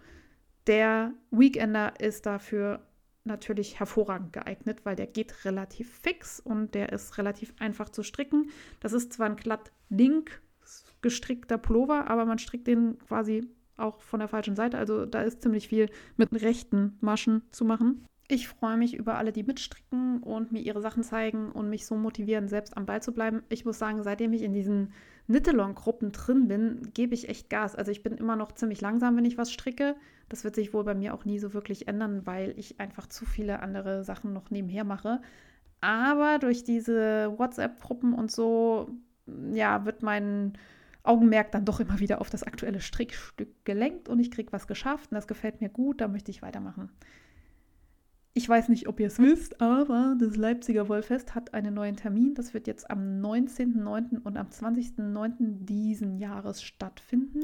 Der 0.65 1.13
Weekender 1.31 1.99
ist 1.99 2.25
dafür 2.25 2.79
natürlich 3.29 3.79
hervorragend 3.79 4.33
geeignet, 4.33 4.81
weil 4.83 4.95
der 4.95 5.07
geht 5.07 5.45
relativ 5.45 5.99
fix 5.99 6.39
und 6.39 6.75
der 6.75 6.91
ist 6.91 7.17
relativ 7.17 7.53
einfach 7.59 7.89
zu 7.89 8.03
stricken. 8.03 8.49
Das 8.81 8.93
ist 8.93 9.13
zwar 9.13 9.27
ein 9.27 9.37
glatt 9.37 9.71
link 9.89 10.41
gestrickter 11.01 11.57
Pullover, 11.57 12.09
aber 12.09 12.25
man 12.25 12.39
strickt 12.39 12.67
den 12.67 12.97
quasi 12.99 13.47
auch 13.77 14.01
von 14.01 14.19
der 14.19 14.27
falschen 14.27 14.55
Seite. 14.55 14.77
Also 14.77 15.05
da 15.05 15.21
ist 15.21 15.41
ziemlich 15.41 15.67
viel 15.67 15.89
mit 16.17 16.29
rechten 16.33 16.97
Maschen 16.99 17.43
zu 17.51 17.63
machen. 17.63 18.05
Ich 18.31 18.47
freue 18.47 18.77
mich 18.77 18.95
über 18.95 19.17
alle, 19.17 19.31
die 19.31 19.41
mitstricken 19.41 20.21
und 20.21 20.51
mir 20.51 20.59
ihre 20.59 20.81
Sachen 20.81 21.01
zeigen 21.01 21.51
und 21.51 21.67
mich 21.67 21.87
so 21.87 21.95
motivieren, 21.95 22.47
selbst 22.47 22.77
am 22.77 22.85
Ball 22.85 23.01
zu 23.01 23.11
bleiben. 23.11 23.41
Ich 23.49 23.65
muss 23.65 23.79
sagen, 23.79 24.03
seitdem 24.03 24.33
ich 24.33 24.43
in 24.43 24.53
diesen 24.53 24.93
Nittelong-Gruppen 25.25 26.11
drin 26.11 26.47
bin, 26.47 26.91
gebe 26.93 27.15
ich 27.15 27.27
echt 27.27 27.49
Gas. 27.49 27.75
Also 27.75 27.91
ich 27.91 28.03
bin 28.03 28.17
immer 28.17 28.35
noch 28.35 28.51
ziemlich 28.51 28.81
langsam, 28.81 29.17
wenn 29.17 29.25
ich 29.25 29.39
was 29.39 29.51
stricke. 29.51 29.95
Das 30.29 30.43
wird 30.43 30.55
sich 30.55 30.73
wohl 30.73 30.83
bei 30.83 30.95
mir 30.95 31.13
auch 31.13 31.25
nie 31.25 31.39
so 31.39 31.53
wirklich 31.53 31.87
ändern, 31.87 32.25
weil 32.25 32.53
ich 32.57 32.79
einfach 32.79 33.07
zu 33.07 33.25
viele 33.25 33.61
andere 33.61 34.03
Sachen 34.03 34.33
noch 34.33 34.49
nebenher 34.49 34.83
mache. 34.83 35.21
Aber 35.81 36.39
durch 36.39 36.63
diese 36.63 37.33
WhatsApp-Gruppen 37.37 38.13
und 38.13 38.31
so, 38.31 38.89
ja, 39.51 39.85
wird 39.85 40.03
mein 40.03 40.53
Augenmerk 41.03 41.51
dann 41.51 41.65
doch 41.65 41.79
immer 41.79 41.99
wieder 41.99 42.21
auf 42.21 42.29
das 42.29 42.43
aktuelle 42.43 42.81
Strickstück 42.81 43.65
gelenkt 43.65 44.09
und 44.09 44.19
ich 44.19 44.31
kriege 44.31 44.51
was 44.51 44.67
geschafft 44.67 45.11
und 45.11 45.15
das 45.15 45.27
gefällt 45.27 45.61
mir 45.61 45.69
gut, 45.69 46.01
da 46.01 46.07
möchte 46.07 46.31
ich 46.31 46.41
weitermachen. 46.41 46.89
Ich 48.33 48.47
weiß 48.47 48.69
nicht, 48.69 48.87
ob 48.87 48.99
ihr 48.99 49.07
es 49.07 49.19
wisst, 49.19 49.59
aber 49.59 50.15
das 50.19 50.35
Leipziger 50.35 50.87
Wollfest 50.87 51.35
hat 51.35 51.53
einen 51.53 51.73
neuen 51.73 51.95
Termin. 51.95 52.35
Das 52.35 52.53
wird 52.53 52.67
jetzt 52.67 52.89
am 52.89 53.21
19.09. 53.21 54.19
und 54.21 54.37
am 54.37 54.47
20.09. 54.47 55.65
diesen 55.65 56.19
Jahres 56.19 56.61
stattfinden. 56.61 57.41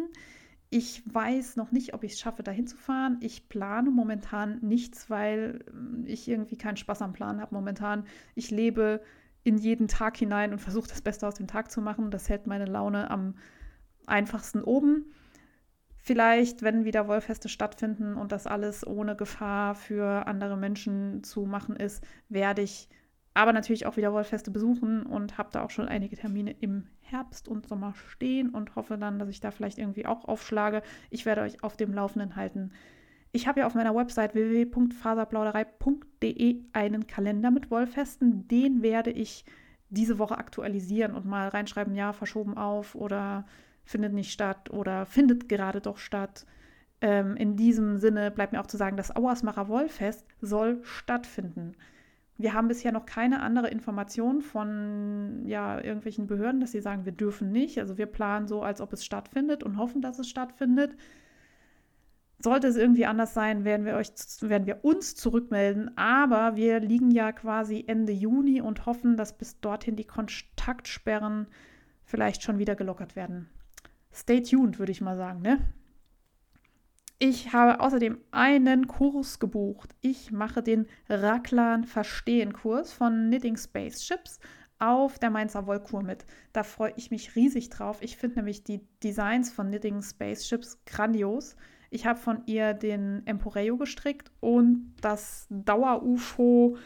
Ich 0.69 1.03
weiß 1.13 1.55
noch 1.55 1.71
nicht, 1.71 1.93
ob 1.93 2.03
ich 2.03 2.13
es 2.13 2.19
schaffe, 2.19 2.43
dahin 2.43 2.67
zu 2.67 2.77
fahren. 2.77 3.17
Ich 3.21 3.49
plane 3.49 3.91
momentan 3.91 4.59
nichts, 4.61 5.09
weil 5.09 5.63
ähm, 5.69 6.03
ich 6.05 6.27
irgendwie 6.27 6.57
keinen 6.57 6.77
Spaß 6.77 7.01
am 7.01 7.13
Plan 7.13 7.39
habe 7.39 7.55
momentan. 7.55 8.05
Ich 8.33 8.51
lebe 8.51 9.01
in 9.43 9.57
jeden 9.57 9.87
Tag 9.87 10.17
hinein 10.17 10.51
und 10.51 10.59
versuche 10.59 10.89
das 10.89 11.01
Beste 11.01 11.27
aus 11.27 11.35
dem 11.35 11.47
Tag 11.47 11.71
zu 11.71 11.81
machen. 11.81 12.09
Das 12.09 12.29
hält 12.29 12.47
meine 12.47 12.65
Laune 12.65 13.11
am 13.11 13.35
einfachsten 14.07 14.63
oben. 14.63 15.13
Vielleicht, 15.97 16.61
wenn 16.61 16.85
wieder 16.85 17.07
Wollfeste 17.07 17.49
stattfinden 17.49 18.15
und 18.15 18.31
das 18.31 18.45
alles 18.45 18.85
ohne 18.85 19.15
Gefahr 19.15 19.75
für 19.75 20.27
andere 20.27 20.57
Menschen 20.57 21.23
zu 21.23 21.45
machen 21.45 21.75
ist, 21.75 22.03
werde 22.29 22.61
ich 22.61 22.89
aber 23.35 23.53
natürlich 23.53 23.85
auch 23.85 23.97
wieder 23.97 24.13
Wollfeste 24.13 24.49
besuchen 24.49 25.05
und 25.05 25.37
habe 25.37 25.49
da 25.51 25.63
auch 25.63 25.69
schon 25.69 25.89
einige 25.89 26.15
Termine 26.15 26.55
im 26.61 26.87
Herbst 27.01 27.49
und 27.49 27.67
Sommer 27.67 27.93
stehen 28.09 28.49
und 28.49 28.77
hoffe 28.77 28.97
dann, 28.97 29.19
dass 29.19 29.27
ich 29.29 29.41
da 29.41 29.51
vielleicht 29.51 29.77
irgendwie 29.77 30.05
auch 30.05 30.23
aufschlage. 30.25 30.81
Ich 31.09 31.25
werde 31.25 31.41
euch 31.41 31.61
auf 31.61 31.75
dem 31.75 31.93
Laufenden 31.93 32.37
halten. 32.37 32.71
Ich 33.33 33.45
habe 33.45 33.59
ja 33.59 33.67
auf 33.67 33.75
meiner 33.75 33.93
Website 33.93 34.35
www.faserplauderei.de 34.35 36.61
einen 36.71 37.07
Kalender 37.07 37.51
mit 37.51 37.69
Wollfesten. 37.69 38.47
Den 38.47 38.81
werde 38.81 39.11
ich 39.11 39.43
diese 39.89 40.17
Woche 40.17 40.37
aktualisieren 40.37 41.13
und 41.13 41.25
mal 41.25 41.49
reinschreiben, 41.49 41.93
ja, 41.93 42.13
verschoben 42.13 42.57
auf 42.57 42.95
oder 42.95 43.45
findet 43.83 44.13
nicht 44.13 44.31
statt 44.31 44.71
oder 44.71 45.05
findet 45.05 45.49
gerade 45.49 45.81
doch 45.81 45.97
statt. 45.97 46.45
Ähm, 47.01 47.35
in 47.35 47.57
diesem 47.57 47.97
Sinne 47.97 48.31
bleibt 48.31 48.53
mir 48.53 48.61
auch 48.61 48.67
zu 48.67 48.77
sagen, 48.77 48.95
das 48.95 49.13
Auersmacher 49.13 49.67
Wollfest 49.67 50.25
soll 50.39 50.79
stattfinden. 50.83 51.75
Wir 52.37 52.53
haben 52.53 52.67
bisher 52.67 52.91
noch 52.91 53.05
keine 53.05 53.41
andere 53.41 53.69
Information 53.69 54.41
von 54.41 55.43
ja, 55.45 55.79
irgendwelchen 55.81 56.27
Behörden, 56.27 56.59
dass 56.59 56.73
sie 56.73 56.81
sagen, 56.81 57.05
wir 57.05 57.13
dürfen 57.13 57.51
nicht. 57.51 57.79
Also 57.79 57.97
wir 57.97 58.07
planen 58.07 58.47
so, 58.47 58.61
als 58.61 58.81
ob 58.81 58.91
es 58.91 59.05
stattfindet 59.05 59.63
und 59.63 59.77
hoffen, 59.77 60.01
dass 60.01 60.19
es 60.19 60.29
stattfindet. 60.29 60.95
Sollte 62.39 62.67
es 62.67 62.75
irgendwie 62.75 63.05
anders 63.05 63.33
sein, 63.33 63.63
werden 63.63 63.85
wir, 63.85 63.95
euch, 63.95 64.09
werden 64.41 64.67
wir 64.67 64.83
uns 64.83 65.15
zurückmelden. 65.15 65.97
Aber 65.97 66.57
wir 66.57 66.81
liegen 66.81 67.09
ja 67.09 67.31
quasi 67.31 67.85
Ende 67.87 68.11
Juni 68.11 68.59
und 68.59 68.85
hoffen, 68.85 69.15
dass 69.15 69.37
bis 69.37 69.61
dorthin 69.61 69.95
die 69.95 70.03
Kontaktsperren 70.03 71.47
vielleicht 72.03 72.43
schon 72.43 72.59
wieder 72.59 72.75
gelockert 72.75 73.15
werden. 73.15 73.49
Stay 74.13 74.41
tuned, 74.41 74.77
würde 74.77 74.91
ich 74.91 74.99
mal 74.99 75.15
sagen. 75.15 75.41
Ne? 75.41 75.59
Ich 77.17 77.53
habe 77.53 77.79
außerdem 77.79 78.17
einen 78.31 78.87
Kurs 78.87 79.39
gebucht. 79.39 79.95
Ich 80.01 80.31
mache 80.31 80.61
den 80.61 80.85
Raklan 81.07 81.85
Verstehen 81.85 82.51
Kurs 82.51 82.91
von 82.91 83.27
Knitting 83.27 83.55
Spaceships 83.55 84.39
auf 84.79 85.17
der 85.17 85.29
Mainzer 85.29 85.65
Wollkur 85.65 86.03
mit. 86.03 86.25
Da 86.51 86.63
freue 86.63 86.93
ich 86.97 87.11
mich 87.11 87.35
riesig 87.37 87.69
drauf. 87.69 87.99
Ich 88.01 88.17
finde 88.17 88.37
nämlich 88.37 88.65
die 88.65 88.81
Designs 89.01 89.49
von 89.51 89.67
Knitting 89.67 90.01
Spaceships 90.01 90.83
grandios. 90.85 91.55
Ich 91.89 92.05
habe 92.05 92.19
von 92.19 92.41
ihr 92.47 92.73
den 92.73 93.25
Emporeo 93.25 93.77
gestrickt 93.77 94.29
und 94.41 94.93
das 94.99 95.47
Dauer-UFO 95.49 96.77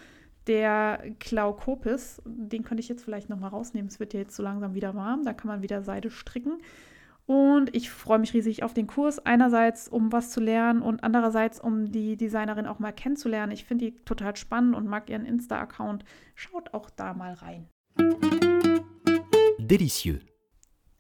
der 0.46 1.04
Klaukopis. 1.20 2.22
Den 2.26 2.64
könnte 2.64 2.82
ich 2.82 2.90
jetzt 2.90 3.04
vielleicht 3.04 3.30
noch 3.30 3.40
mal 3.40 3.48
rausnehmen. 3.48 3.90
Es 3.90 4.00
wird 4.00 4.14
ja 4.14 4.20
jetzt 4.20 4.36
so 4.36 4.44
langsam 4.44 4.76
wieder 4.76 4.94
warm. 4.94 5.24
Da 5.24 5.34
kann 5.34 5.48
man 5.48 5.64
wieder 5.64 5.82
Seide 5.82 6.12
stricken. 6.12 6.60
Und 7.30 7.76
ich 7.76 7.92
freue 7.92 8.18
mich 8.18 8.34
riesig 8.34 8.64
auf 8.64 8.74
den 8.74 8.88
Kurs. 8.88 9.24
Einerseits, 9.24 9.88
um 9.88 10.12
was 10.12 10.32
zu 10.32 10.40
lernen 10.40 10.82
und 10.82 11.04
andererseits, 11.04 11.60
um 11.60 11.92
die 11.92 12.18
Designerin 12.18 12.66
auch 12.66 12.80
mal 12.80 12.92
kennenzulernen. 12.92 13.52
Ich 13.52 13.66
finde 13.66 13.92
die 13.92 13.96
total 14.04 14.36
spannend 14.36 14.76
und 14.76 14.88
mag 14.88 15.12
ihren 15.12 15.26
Insta-Account. 15.26 16.06
Schaut 16.34 16.74
auch 16.74 16.90
da 16.90 17.14
mal 17.14 17.34
rein. 17.34 17.68
Delicieux. 19.60 20.22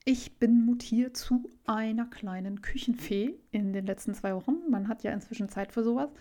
Ich 0.05 0.37
bin 0.37 0.65
mutiert 0.67 1.17
zu 1.17 1.49
einer 1.65 2.05
kleinen 2.05 2.61
Küchenfee 2.61 3.33
in 3.49 3.73
den 3.73 3.87
letzten 3.87 4.13
zwei 4.13 4.35
Wochen. 4.35 4.57
Man 4.69 4.87
hat 4.87 5.01
ja 5.01 5.11
inzwischen 5.11 5.49
Zeit 5.49 5.71
für 5.71 5.83
sowas. 5.83 6.11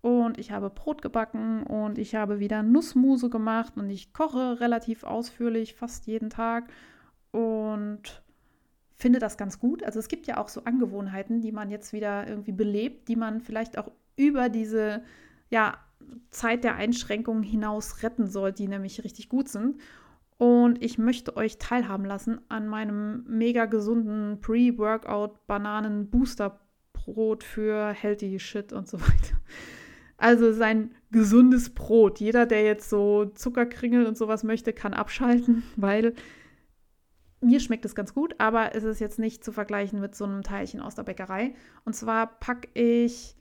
Und 0.00 0.38
ich 0.38 0.52
habe 0.52 0.70
Brot 0.70 1.02
gebacken 1.02 1.64
und 1.64 1.98
ich 1.98 2.14
habe 2.14 2.38
wieder 2.38 2.62
Nussmuse 2.62 3.30
gemacht 3.30 3.72
und 3.74 3.90
ich 3.90 4.12
koche 4.12 4.60
relativ 4.60 5.02
ausführlich, 5.02 5.74
fast 5.74 6.06
jeden 6.06 6.30
Tag. 6.30 6.70
Und 7.32 8.22
finde 8.96 9.18
das 9.18 9.36
ganz 9.36 9.58
gut. 9.58 9.84
Also 9.84 9.98
es 9.98 10.08
gibt 10.08 10.26
ja 10.26 10.38
auch 10.38 10.48
so 10.48 10.64
Angewohnheiten, 10.64 11.40
die 11.40 11.52
man 11.52 11.70
jetzt 11.70 11.92
wieder 11.92 12.26
irgendwie 12.26 12.52
belebt, 12.52 13.08
die 13.08 13.16
man 13.16 13.40
vielleicht 13.40 13.78
auch 13.78 13.90
über 14.16 14.48
diese 14.48 15.02
ja, 15.50 15.78
Zeit 16.30 16.64
der 16.64 16.76
Einschränkungen 16.76 17.42
hinaus 17.42 18.02
retten 18.02 18.26
soll, 18.26 18.52
die 18.52 18.68
nämlich 18.68 19.04
richtig 19.04 19.28
gut 19.28 19.48
sind. 19.48 19.78
Und 20.38 20.82
ich 20.82 20.98
möchte 20.98 21.36
euch 21.36 21.58
teilhaben 21.58 22.04
lassen 22.04 22.40
an 22.48 22.68
meinem 22.68 23.24
mega 23.26 23.66
gesunden 23.66 24.40
Pre-Workout 24.40 25.46
Bananen 25.46 26.10
Booster 26.10 26.60
Brot 26.92 27.44
für 27.44 27.92
Healthy 27.92 28.38
Shit 28.38 28.72
und 28.72 28.88
so 28.88 29.00
weiter. 29.00 29.36
Also 30.18 30.52
sein 30.52 30.94
gesundes 31.10 31.70
Brot. 31.74 32.20
Jeder, 32.20 32.46
der 32.46 32.64
jetzt 32.64 32.88
so 32.88 33.26
Zuckerkringel 33.26 34.06
und 34.06 34.16
sowas 34.16 34.44
möchte, 34.44 34.72
kann 34.72 34.94
abschalten, 34.94 35.62
weil 35.76 36.14
mir 37.46 37.60
schmeckt 37.60 37.84
es 37.84 37.94
ganz 37.94 38.12
gut, 38.12 38.34
aber 38.38 38.74
es 38.74 38.84
ist 38.84 39.00
jetzt 39.00 39.18
nicht 39.18 39.44
zu 39.44 39.52
vergleichen 39.52 40.00
mit 40.00 40.14
so 40.14 40.24
einem 40.24 40.42
Teilchen 40.42 40.80
aus 40.80 40.96
der 40.96 41.04
Bäckerei. 41.04 41.54
Und 41.84 41.94
zwar 41.94 42.26
packe 42.26 42.68
ich 42.74 43.36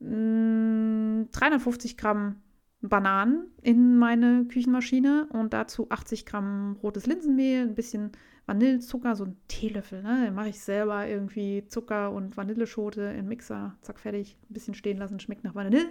mh, 0.00 1.24
mm, 1.24 1.28
350 1.30 1.96
Gramm 1.96 2.42
Bananen 2.82 3.48
in 3.60 3.98
meine 3.98 4.46
Küchenmaschine 4.46 5.28
und 5.32 5.52
dazu 5.52 5.90
80 5.90 6.24
Gramm 6.24 6.78
rotes 6.82 7.06
Linsenmehl, 7.06 7.62
ein 7.62 7.74
bisschen 7.74 8.12
Vanillezucker, 8.46 9.14
so 9.14 9.26
ein 9.26 9.36
Teelöffel. 9.48 10.02
Ne? 10.02 10.32
Mache 10.34 10.48
ich 10.48 10.60
selber 10.60 11.06
irgendwie 11.06 11.66
Zucker 11.68 12.10
und 12.10 12.38
Vanilleschote 12.38 13.02
in 13.02 13.28
Mixer, 13.28 13.76
zack, 13.82 14.00
fertig, 14.00 14.38
ein 14.48 14.54
bisschen 14.54 14.74
stehen 14.74 14.96
lassen, 14.96 15.20
schmeckt 15.20 15.44
nach 15.44 15.54
Vanille. 15.54 15.90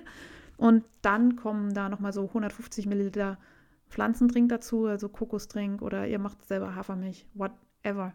Und 0.57 0.83
dann 1.03 1.35
kommen 1.35 1.73
da 1.73 1.87
nochmal 1.87 2.11
so 2.11 2.25
150 2.25 2.87
Milliliter 2.87 3.37
Pflanzendrink 3.89 4.49
dazu, 4.49 4.85
also 4.85 5.09
Kokosdrink 5.09 5.81
oder 5.81 6.07
ihr 6.07 6.19
macht 6.19 6.45
selber 6.45 6.75
Hafermilch, 6.75 7.25
whatever. 7.33 8.13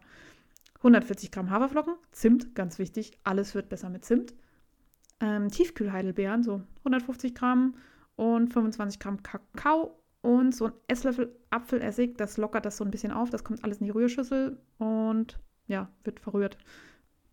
140 0.79 1.31
Gramm 1.31 1.51
Haferflocken, 1.51 1.95
Zimt, 2.13 2.55
ganz 2.55 2.79
wichtig, 2.79 3.19
alles 3.25 3.55
wird 3.55 3.69
besser 3.69 3.89
mit 3.89 4.05
Zimt. 4.05 4.35
Ähm, 5.21 5.49
Tiefkühlheidelbeeren, 5.49 6.43
so 6.43 6.63
150 6.81 7.35
Gramm 7.35 7.77
und 8.17 8.53
25 8.53 9.01
Gramm 9.01 9.23
Kakao 9.23 9.99
und 10.21 10.55
so 10.55 10.67
ein 10.67 10.73
Esslöffel 10.89 11.35
Apfelessig, 11.51 12.17
das 12.17 12.37
lockert 12.37 12.67
das 12.67 12.77
so 12.77 12.85
ein 12.85 12.91
bisschen 12.91 13.13
auf, 13.13 13.31
das 13.31 13.45
kommt 13.45 13.65
alles 13.65 13.79
in 13.79 13.87
die 13.87 13.91
Rührschüssel 13.91 14.59
und 14.79 15.39
ja, 15.67 15.89
wird 16.05 16.21
verrührt. 16.21 16.59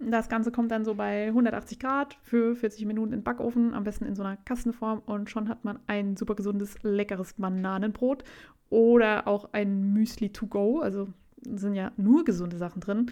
Das 0.10 0.30
Ganze 0.30 0.52
kommt 0.52 0.72
dann 0.72 0.84
so 0.84 0.96
bei 0.96 1.28
180 1.28 1.80
Grad 1.80 2.18
für 2.24 2.56
40 2.56 2.86
Minuten 2.86 3.14
in 3.14 3.20
den 3.20 3.24
Backofen, 3.24 3.74
am 3.74 3.84
besten 3.84 4.06
in 4.06 4.16
so 4.16 4.24
einer 4.24 4.38
Kastenform 4.38 5.02
und 5.06 5.30
schon 5.30 5.48
hat 5.48 5.64
man 5.64 5.80
ein 5.86 6.18
super 6.18 6.34
gesundes, 6.34 6.76
leckeres 6.82 7.34
Bananenbrot 7.34 8.24
oder 8.70 9.28
auch 9.28 9.50
ein 9.54 9.94
Müsli 9.94 10.30
to 10.32 10.48
go. 10.48 10.80
Also 10.80 11.10
sind 11.44 11.76
ja 11.76 11.92
nur 11.98 12.26
gesunde 12.26 12.58
Sachen 12.58 12.82
drin. 12.82 13.12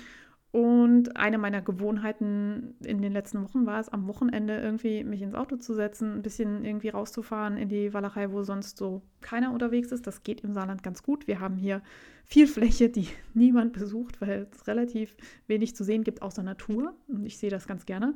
Und 0.52 1.16
eine 1.16 1.38
meiner 1.38 1.62
Gewohnheiten 1.62 2.74
in 2.84 3.04
den 3.04 3.14
letzten 3.14 3.43
Wochen 3.43 3.68
war 3.68 3.80
es, 3.80 3.89
am 3.89 4.08
Wochenende 4.08 4.58
irgendwie 4.60 5.04
mich 5.04 5.22
ins 5.22 5.36
Auto 5.36 5.58
zu 5.58 5.76
setzen, 5.76 6.16
ein 6.16 6.22
bisschen 6.24 6.66
irgendwie 6.66 6.89
rauszufahren 6.89 7.56
in 7.56 7.70
die 7.70 7.93
Walachei, 7.93 8.32
wo 8.32 8.41
sonst 8.41 8.76
so 8.78 9.04
keiner 9.22 9.54
unterwegs 9.54 9.91
ist. 9.91 10.08
Das 10.08 10.24
geht 10.24 10.41
im 10.41 10.54
Saarland 10.54 10.82
ganz 10.82 11.04
gut. 11.04 11.28
Wir 11.28 11.39
haben 11.39 11.56
hier 11.56 11.84
viel 12.26 12.47
Fläche, 12.47 12.89
die 12.89 13.08
niemand 13.36 13.74
besucht, 13.74 14.22
weil 14.22 14.47
es 14.52 14.66
relativ 14.66 15.16
wenig 15.45 15.76
zu 15.76 15.84
sehen 15.84 16.04
gibt 16.04 16.24
außer 16.24 16.41
Natur. 16.41 16.95
Und 17.08 17.26
ich 17.28 17.38
sehe 17.38 17.52
das 17.52 17.68
ganz 17.68 17.86
gerne. 17.86 18.16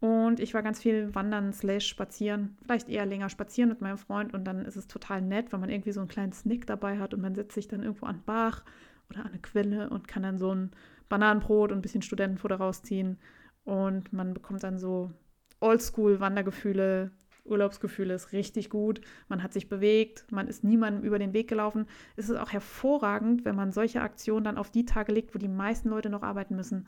Und 0.00 0.40
ich 0.40 0.54
war 0.54 0.62
ganz 0.62 0.80
viel 0.80 1.14
wandern, 1.14 1.52
slash 1.52 1.86
spazieren, 1.86 2.56
vielleicht 2.62 2.88
eher 2.88 3.06
länger 3.06 3.28
spazieren 3.28 3.68
mit 3.68 3.80
meinem 3.80 3.98
Freund. 3.98 4.34
Und 4.34 4.44
dann 4.44 4.64
ist 4.64 4.76
es 4.76 4.88
total 4.88 5.22
nett, 5.22 5.52
wenn 5.52 5.60
man 5.60 5.70
irgendwie 5.70 5.92
so 5.92 6.00
einen 6.00 6.08
kleinen 6.08 6.32
Snack 6.32 6.66
dabei 6.66 6.98
hat 6.98 7.14
und 7.14 7.20
man 7.20 7.36
setzt 7.36 7.54
sich 7.54 7.68
dann 7.68 7.84
irgendwo 7.84 8.06
an 8.06 8.22
Bach 8.26 8.64
oder 9.10 9.20
an 9.20 9.28
eine 9.28 9.38
Quelle 9.38 9.90
und 9.90 10.08
kann 10.08 10.22
dann 10.24 10.38
so 10.38 10.52
ein 10.54 10.70
Bananenbrot 11.08 11.72
und 11.72 11.78
ein 11.78 11.82
bisschen 11.82 12.02
Studentenfutter 12.02 12.56
rausziehen. 12.56 13.18
Und 13.64 14.12
man 14.12 14.34
bekommt 14.34 14.62
dann 14.62 14.78
so 14.78 15.12
Oldschool-Wandergefühle, 15.60 17.10
Urlaubsgefühle, 17.44 18.14
ist 18.14 18.32
richtig 18.32 18.70
gut. 18.70 19.00
Man 19.28 19.42
hat 19.42 19.52
sich 19.52 19.68
bewegt, 19.68 20.26
man 20.30 20.48
ist 20.48 20.64
niemandem 20.64 21.02
über 21.02 21.18
den 21.18 21.32
Weg 21.32 21.48
gelaufen. 21.48 21.86
Es 22.16 22.28
ist 22.28 22.36
auch 22.36 22.52
hervorragend, 22.52 23.44
wenn 23.44 23.56
man 23.56 23.72
solche 23.72 24.02
Aktionen 24.02 24.44
dann 24.44 24.58
auf 24.58 24.70
die 24.70 24.84
Tage 24.84 25.12
legt, 25.12 25.34
wo 25.34 25.38
die 25.38 25.48
meisten 25.48 25.88
Leute 25.88 26.10
noch 26.10 26.22
arbeiten 26.22 26.56
müssen. 26.56 26.86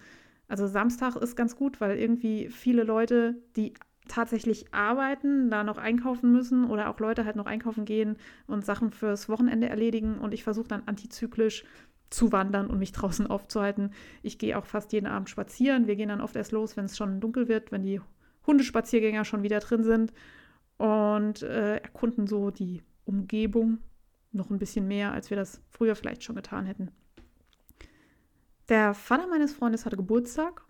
Also 0.48 0.66
Samstag 0.66 1.16
ist 1.16 1.36
ganz 1.36 1.56
gut, 1.56 1.80
weil 1.80 1.98
irgendwie 1.98 2.48
viele 2.48 2.82
Leute, 2.82 3.36
die 3.56 3.74
tatsächlich 4.08 4.74
arbeiten, 4.74 5.50
da 5.50 5.62
noch 5.62 5.78
einkaufen 5.78 6.32
müssen 6.32 6.68
oder 6.68 6.90
auch 6.90 6.98
Leute 6.98 7.24
halt 7.24 7.36
noch 7.36 7.46
einkaufen 7.46 7.84
gehen 7.84 8.16
und 8.48 8.64
Sachen 8.64 8.90
fürs 8.90 9.28
Wochenende 9.28 9.68
erledigen. 9.68 10.18
Und 10.18 10.34
ich 10.34 10.42
versuche 10.42 10.68
dann 10.68 10.82
antizyklisch 10.86 11.64
zu 12.10 12.32
wandern 12.32 12.66
und 12.66 12.78
mich 12.78 12.92
draußen 12.92 13.26
aufzuhalten. 13.26 13.92
Ich 14.22 14.38
gehe 14.38 14.58
auch 14.58 14.66
fast 14.66 14.92
jeden 14.92 15.06
Abend 15.06 15.30
spazieren. 15.30 15.86
Wir 15.86 15.96
gehen 15.96 16.08
dann 16.08 16.20
oft 16.20 16.36
erst 16.36 16.52
los, 16.52 16.76
wenn 16.76 16.84
es 16.84 16.96
schon 16.96 17.20
dunkel 17.20 17.48
wird, 17.48 17.72
wenn 17.72 17.82
die 17.82 18.00
Hundespaziergänger 18.46 19.24
schon 19.24 19.42
wieder 19.42 19.60
drin 19.60 19.84
sind 19.84 20.12
und 20.76 21.42
äh, 21.42 21.76
erkunden 21.76 22.26
so 22.26 22.50
die 22.50 22.82
Umgebung 23.04 23.78
noch 24.32 24.50
ein 24.50 24.58
bisschen 24.58 24.86
mehr, 24.88 25.12
als 25.12 25.30
wir 25.30 25.36
das 25.36 25.62
früher 25.68 25.94
vielleicht 25.94 26.24
schon 26.24 26.36
getan 26.36 26.66
hätten. 26.66 26.90
Der 28.68 28.94
Vater 28.94 29.26
meines 29.26 29.52
Freundes 29.52 29.84
hatte 29.84 29.96
Geburtstag 29.96 30.64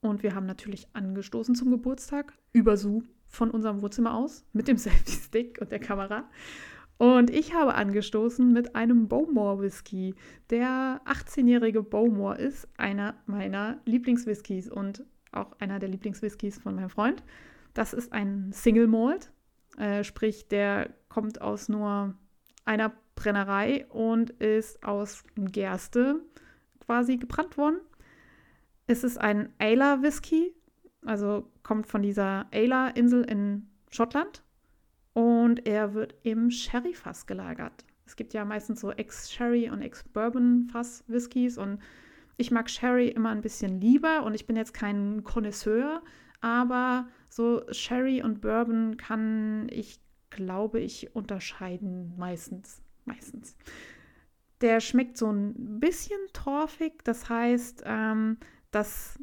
Und 0.00 0.22
wir 0.22 0.34
haben 0.34 0.46
natürlich 0.46 0.88
angestoßen 0.94 1.54
zum 1.54 1.70
Geburtstag 1.70 2.32
über 2.52 2.76
Zoom 2.76 3.08
von 3.28 3.50
unserem 3.50 3.82
Wohnzimmer 3.82 4.14
aus 4.14 4.44
mit 4.52 4.68
dem 4.68 4.78
Selfie-Stick 4.78 5.58
und 5.60 5.70
der 5.70 5.78
Kamera. 5.78 6.24
Und 7.02 7.30
ich 7.30 7.52
habe 7.52 7.74
angestoßen 7.74 8.52
mit 8.52 8.76
einem 8.76 9.08
Bowmore 9.08 9.60
Whisky. 9.60 10.14
Der 10.50 11.00
18-jährige 11.04 11.82
Bowmore 11.82 12.38
ist 12.38 12.68
einer 12.76 13.16
meiner 13.26 13.80
Lieblingswhiskys 13.86 14.70
und 14.70 15.04
auch 15.32 15.50
einer 15.58 15.80
der 15.80 15.88
Lieblingswhiskys 15.88 16.60
von 16.60 16.76
meinem 16.76 16.90
Freund. 16.90 17.24
Das 17.74 17.92
ist 17.92 18.12
ein 18.12 18.52
Single 18.52 18.86
Malt, 18.86 19.32
äh, 19.78 20.04
sprich, 20.04 20.46
der 20.46 20.90
kommt 21.08 21.40
aus 21.40 21.68
nur 21.68 22.14
einer 22.64 22.92
Brennerei 23.16 23.84
und 23.88 24.30
ist 24.30 24.84
aus 24.84 25.24
Gerste 25.34 26.20
quasi 26.86 27.16
gebrannt 27.16 27.58
worden. 27.58 27.80
Es 28.86 29.02
ist 29.02 29.18
ein 29.18 29.52
Ayla 29.58 30.02
Whisky, 30.02 30.54
also 31.04 31.50
kommt 31.64 31.88
von 31.88 32.02
dieser 32.02 32.46
Ayla-Insel 32.52 33.24
in 33.24 33.66
Schottland 33.90 34.41
und 35.14 35.66
er 35.66 35.94
wird 35.94 36.14
im 36.22 36.50
Sherry-Fass 36.50 37.26
gelagert. 37.26 37.84
Es 38.06 38.16
gibt 38.16 38.34
ja 38.34 38.44
meistens 38.44 38.80
so 38.80 38.90
Ex-Sherry 38.90 39.70
und 39.70 39.82
Ex-Bourbon-Fass-Whiskys 39.82 41.58
und 41.58 41.80
ich 42.36 42.50
mag 42.50 42.68
Sherry 42.68 43.08
immer 43.08 43.30
ein 43.30 43.42
bisschen 43.42 43.80
lieber 43.80 44.24
und 44.24 44.34
ich 44.34 44.46
bin 44.46 44.56
jetzt 44.56 44.74
kein 44.74 45.22
Connoisseur, 45.24 46.02
aber 46.40 47.08
so 47.28 47.62
Sherry 47.70 48.22
und 48.22 48.40
Bourbon 48.40 48.96
kann 48.96 49.68
ich, 49.70 50.00
glaube 50.30 50.80
ich, 50.80 51.14
unterscheiden 51.14 52.14
meistens. 52.16 52.82
Meistens. 53.04 53.56
Der 54.60 54.80
schmeckt 54.80 55.16
so 55.16 55.30
ein 55.30 55.80
bisschen 55.80 56.20
torfig, 56.32 57.02
das 57.04 57.28
heißt, 57.28 57.82
ähm, 57.84 58.38
dass 58.70 59.18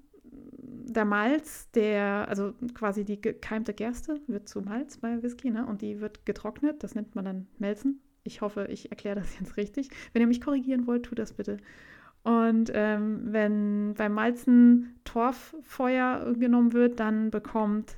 der 0.95 1.05
Malz, 1.05 1.69
der, 1.71 2.27
also 2.27 2.53
quasi 2.73 3.05
die 3.05 3.21
gekeimte 3.21 3.73
Gerste 3.73 4.21
wird 4.27 4.47
zu 4.47 4.61
Malz 4.61 4.97
bei 4.97 5.21
Whisky, 5.21 5.51
ne? 5.51 5.65
Und 5.65 5.81
die 5.81 5.99
wird 6.01 6.25
getrocknet. 6.25 6.83
Das 6.83 6.95
nennt 6.95 7.15
man 7.15 7.25
dann 7.25 7.47
Melzen. 7.57 8.01
Ich 8.23 8.41
hoffe, 8.41 8.67
ich 8.69 8.91
erkläre 8.91 9.19
das 9.19 9.27
jetzt 9.39 9.57
richtig. 9.57 9.89
Wenn 10.13 10.21
ihr 10.21 10.27
mich 10.27 10.41
korrigieren 10.41 10.87
wollt, 10.87 11.05
tut 11.05 11.19
das 11.19 11.33
bitte. 11.33 11.57
Und 12.23 12.69
ähm, 12.73 13.21
wenn 13.23 13.93
beim 13.95 14.13
Malzen 14.13 14.99
Torffeuer 15.05 16.33
genommen 16.37 16.73
wird, 16.73 16.99
dann 16.99 17.31
bekommt 17.31 17.97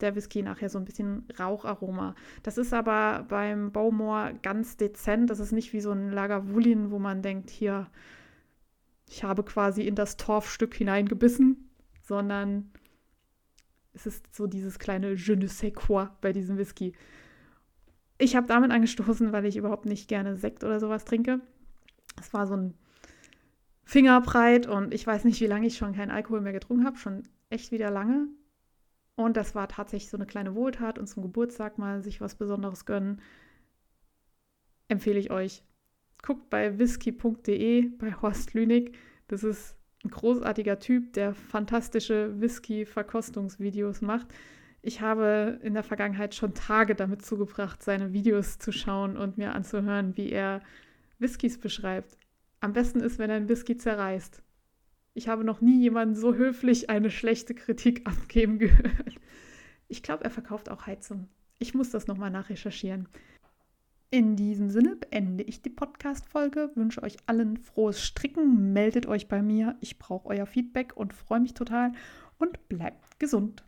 der 0.00 0.14
Whisky 0.14 0.42
nachher 0.42 0.68
so 0.68 0.78
ein 0.78 0.84
bisschen 0.84 1.26
Raucharoma. 1.38 2.14
Das 2.42 2.58
ist 2.58 2.72
aber 2.72 3.24
beim 3.28 3.72
Bowmore 3.72 4.34
ganz 4.42 4.76
dezent. 4.76 5.30
Das 5.30 5.40
ist 5.40 5.52
nicht 5.52 5.72
wie 5.72 5.80
so 5.80 5.92
ein 5.92 6.10
Lagavulin, 6.10 6.90
wo 6.90 6.98
man 6.98 7.22
denkt, 7.22 7.50
hier, 7.50 7.88
ich 9.08 9.24
habe 9.24 9.42
quasi 9.42 9.82
in 9.82 9.94
das 9.94 10.16
Torfstück 10.16 10.74
hineingebissen, 10.74 11.68
sondern 12.02 12.70
es 13.94 14.06
ist 14.06 14.34
so 14.34 14.46
dieses 14.46 14.78
kleine 14.78 15.14
Je 15.14 15.36
ne 15.36 15.48
sais 15.48 15.72
quoi 15.72 16.08
bei 16.20 16.32
diesem 16.32 16.58
Whisky. 16.58 16.94
Ich 18.18 18.36
habe 18.36 18.46
damit 18.46 18.70
angestoßen, 18.70 19.32
weil 19.32 19.46
ich 19.46 19.56
überhaupt 19.56 19.86
nicht 19.86 20.08
gerne 20.08 20.36
Sekt 20.36 20.64
oder 20.64 20.80
sowas 20.80 21.04
trinke. 21.04 21.40
Es 22.18 22.32
war 22.32 22.46
so 22.46 22.54
ein 22.54 22.74
Fingerbreit 23.84 24.66
und 24.66 24.94
ich 24.94 25.06
weiß 25.06 25.24
nicht, 25.24 25.40
wie 25.40 25.46
lange 25.46 25.66
ich 25.66 25.76
schon 25.76 25.94
keinen 25.94 26.10
Alkohol 26.10 26.40
mehr 26.40 26.52
getrunken 26.52 26.84
habe, 26.84 26.98
schon 26.98 27.24
echt 27.50 27.72
wieder 27.72 27.90
lange. 27.90 28.28
Und 29.14 29.36
das 29.36 29.54
war 29.54 29.68
tatsächlich 29.68 30.10
so 30.10 30.16
eine 30.16 30.26
kleine 30.26 30.54
Wohltat 30.54 30.98
und 30.98 31.06
zum 31.06 31.22
Geburtstag 31.22 31.78
mal 31.78 32.02
sich 32.02 32.20
was 32.20 32.34
Besonderes 32.34 32.86
gönnen. 32.86 33.20
Empfehle 34.88 35.18
ich 35.18 35.30
euch. 35.30 35.62
Guckt 36.22 36.48
bei 36.48 36.78
whisky.de 36.78 37.88
bei 37.98 38.14
Horst 38.14 38.54
Lünig. 38.54 38.96
Das 39.28 39.44
ist 39.44 39.76
ein 40.04 40.10
großartiger 40.10 40.78
Typ, 40.78 41.12
der 41.12 41.34
fantastische 41.34 42.40
Whisky-Verkostungsvideos 42.40 44.00
macht. 44.00 44.26
Ich 44.82 45.00
habe 45.00 45.60
in 45.62 45.74
der 45.74 45.84
Vergangenheit 45.84 46.34
schon 46.34 46.54
Tage 46.54 46.94
damit 46.94 47.24
zugebracht, 47.24 47.82
seine 47.82 48.12
Videos 48.12 48.58
zu 48.58 48.72
schauen 48.72 49.16
und 49.16 49.38
mir 49.38 49.54
anzuhören, 49.54 50.16
wie 50.16 50.30
er 50.30 50.60
Whiskys 51.18 51.58
beschreibt. 51.58 52.18
Am 52.60 52.72
besten 52.72 53.00
ist, 53.00 53.18
wenn 53.18 53.30
er 53.30 53.36
ein 53.36 53.48
Whisky 53.48 53.76
zerreißt. 53.76 54.42
Ich 55.14 55.28
habe 55.28 55.44
noch 55.44 55.60
nie 55.60 55.80
jemanden 55.80 56.16
so 56.16 56.34
höflich 56.34 56.90
eine 56.90 57.10
schlechte 57.10 57.54
Kritik 57.54 58.06
abgeben 58.08 58.58
gehört. 58.58 59.14
Ich 59.88 60.02
glaube, 60.02 60.24
er 60.24 60.30
verkauft 60.30 60.68
auch 60.68 60.86
Heizung. 60.86 61.28
Ich 61.58 61.74
muss 61.74 61.90
das 61.90 62.08
nochmal 62.08 62.30
nachrecherchieren. 62.30 63.08
In 64.14 64.36
diesem 64.36 64.68
Sinne 64.68 64.96
beende 64.96 65.42
ich 65.42 65.62
die 65.62 65.70
Podcast-Folge, 65.70 66.70
wünsche 66.74 67.02
euch 67.02 67.16
allen 67.24 67.56
frohes 67.56 68.02
Stricken, 68.02 68.74
meldet 68.74 69.06
euch 69.06 69.26
bei 69.26 69.40
mir, 69.40 69.78
ich 69.80 69.98
brauche 69.98 70.28
euer 70.28 70.44
Feedback 70.44 70.94
und 70.94 71.14
freue 71.14 71.40
mich 71.40 71.54
total 71.54 71.92
und 72.36 72.68
bleibt 72.68 73.18
gesund. 73.18 73.64